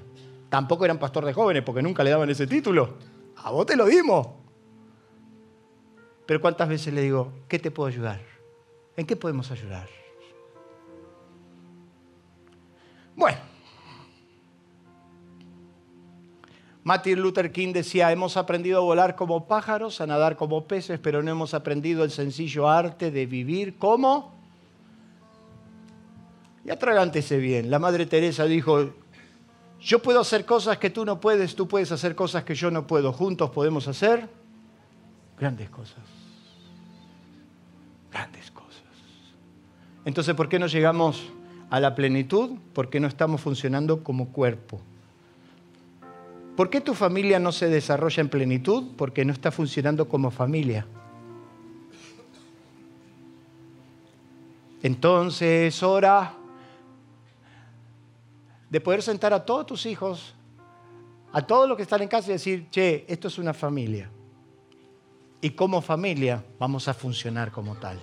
Tampoco 0.48 0.84
eran 0.84 0.98
pastor 0.98 1.24
de 1.24 1.32
jóvenes 1.32 1.62
porque 1.62 1.82
nunca 1.82 2.04
le 2.04 2.10
daban 2.10 2.30
ese 2.30 2.46
título. 2.46 2.94
A 3.36 3.50
vos 3.50 3.66
te 3.66 3.76
lo 3.76 3.86
dimos. 3.86 4.28
Pero 6.26 6.40
¿cuántas 6.40 6.68
veces 6.68 6.94
le 6.94 7.02
digo, 7.02 7.32
¿qué 7.48 7.58
te 7.58 7.70
puedo 7.70 7.88
ayudar? 7.88 8.20
¿En 8.96 9.06
qué 9.06 9.16
podemos 9.16 9.50
ayudar? 9.50 9.88
Bueno, 13.16 13.38
Martin 16.84 17.20
Luther 17.20 17.50
King 17.50 17.72
decía, 17.72 18.12
hemos 18.12 18.36
aprendido 18.36 18.78
a 18.78 18.82
volar 18.82 19.16
como 19.16 19.48
pájaros, 19.48 20.00
a 20.00 20.06
nadar 20.06 20.36
como 20.36 20.66
peces, 20.66 21.00
pero 21.00 21.22
no 21.22 21.30
hemos 21.30 21.52
aprendido 21.52 22.04
el 22.04 22.10
sencillo 22.10 22.68
arte 22.68 23.10
de 23.10 23.26
vivir 23.26 23.76
como... 23.76 24.37
Y 26.68 26.70
atragántese 26.70 27.38
bien. 27.38 27.70
La 27.70 27.78
Madre 27.78 28.04
Teresa 28.04 28.44
dijo, 28.44 28.90
yo 29.80 30.02
puedo 30.02 30.20
hacer 30.20 30.44
cosas 30.44 30.76
que 30.76 30.90
tú 30.90 31.06
no 31.06 31.18
puedes, 31.18 31.56
tú 31.56 31.66
puedes 31.66 31.90
hacer 31.92 32.14
cosas 32.14 32.44
que 32.44 32.54
yo 32.54 32.70
no 32.70 32.86
puedo. 32.86 33.10
Juntos 33.10 33.48
podemos 33.48 33.88
hacer 33.88 34.28
grandes 35.38 35.70
cosas. 35.70 36.04
Grandes 38.12 38.50
cosas. 38.50 38.82
Entonces, 40.04 40.34
¿por 40.34 40.50
qué 40.50 40.58
no 40.58 40.66
llegamos 40.66 41.22
a 41.70 41.80
la 41.80 41.94
plenitud? 41.94 42.58
Porque 42.74 43.00
no 43.00 43.08
estamos 43.08 43.40
funcionando 43.40 44.04
como 44.04 44.28
cuerpo. 44.28 44.78
¿Por 46.54 46.68
qué 46.68 46.82
tu 46.82 46.92
familia 46.92 47.38
no 47.38 47.50
se 47.50 47.70
desarrolla 47.70 48.20
en 48.20 48.28
plenitud? 48.28 48.88
Porque 48.98 49.24
no 49.24 49.32
está 49.32 49.50
funcionando 49.50 50.06
como 50.06 50.30
familia. 50.30 50.86
Entonces 54.82 55.74
es 55.74 55.82
hora 55.82 56.34
de 58.70 58.80
poder 58.80 59.02
sentar 59.02 59.32
a 59.32 59.44
todos 59.44 59.66
tus 59.66 59.86
hijos, 59.86 60.34
a 61.32 61.46
todos 61.46 61.68
los 61.68 61.76
que 61.76 61.82
están 61.82 62.02
en 62.02 62.08
casa 62.08 62.28
y 62.28 62.32
decir, 62.32 62.68
che, 62.70 63.04
esto 63.08 63.28
es 63.28 63.38
una 63.38 63.54
familia. 63.54 64.10
Y 65.40 65.50
como 65.50 65.80
familia 65.80 66.44
vamos 66.58 66.88
a 66.88 66.94
funcionar 66.94 67.52
como 67.52 67.76
tal. 67.76 68.02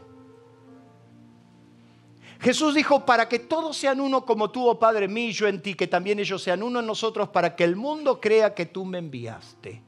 Jesús 2.39 2.75
dijo, 2.75 3.05
para 3.05 3.27
que 3.27 3.39
todos 3.39 3.77
sean 3.77 3.99
uno 3.99 4.25
como 4.25 4.51
tú, 4.51 4.67
oh 4.67 4.77
Padre 4.77 5.07
mío, 5.07 5.31
yo 5.31 5.47
en 5.47 5.61
ti, 5.61 5.73
que 5.73 5.87
también 5.87 6.19
ellos 6.19 6.41
sean 6.43 6.63
uno 6.63 6.79
en 6.79 6.85
nosotros, 6.85 7.29
para 7.29 7.55
que 7.55 7.63
el 7.63 7.75
mundo 7.75 8.19
crea 8.19 8.53
que 8.53 8.65
tú 8.65 8.85
me 8.85 8.97
enviaste. 8.97 9.81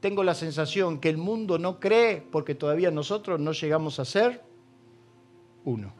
Tengo 0.00 0.22
la 0.22 0.34
sensación 0.34 0.98
que 1.00 1.08
el 1.08 1.16
mundo 1.16 1.58
no 1.58 1.80
cree 1.80 2.20
porque 2.20 2.54
todavía 2.54 2.90
nosotros 2.90 3.40
no 3.40 3.52
llegamos 3.52 3.98
a 3.98 4.04
ser 4.04 4.42
uno. 5.64 5.97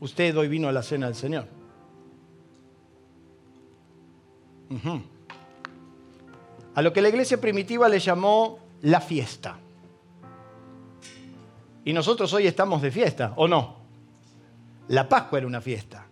Usted 0.00 0.36
hoy 0.36 0.48
vino 0.48 0.68
a 0.68 0.72
la 0.72 0.82
cena 0.82 1.06
del 1.06 1.14
Señor. 1.14 1.46
A 6.74 6.82
lo 6.82 6.92
que 6.92 7.00
la 7.00 7.08
iglesia 7.08 7.40
primitiva 7.40 7.88
le 7.88 7.98
llamó 7.98 8.58
la 8.82 9.00
fiesta. 9.00 9.58
Y 11.84 11.92
nosotros 11.92 12.32
hoy 12.32 12.46
estamos 12.46 12.82
de 12.82 12.90
fiesta, 12.90 13.32
¿o 13.36 13.48
no? 13.48 13.76
La 14.88 15.08
Pascua 15.08 15.38
era 15.38 15.46
una 15.46 15.60
fiesta. 15.60 16.06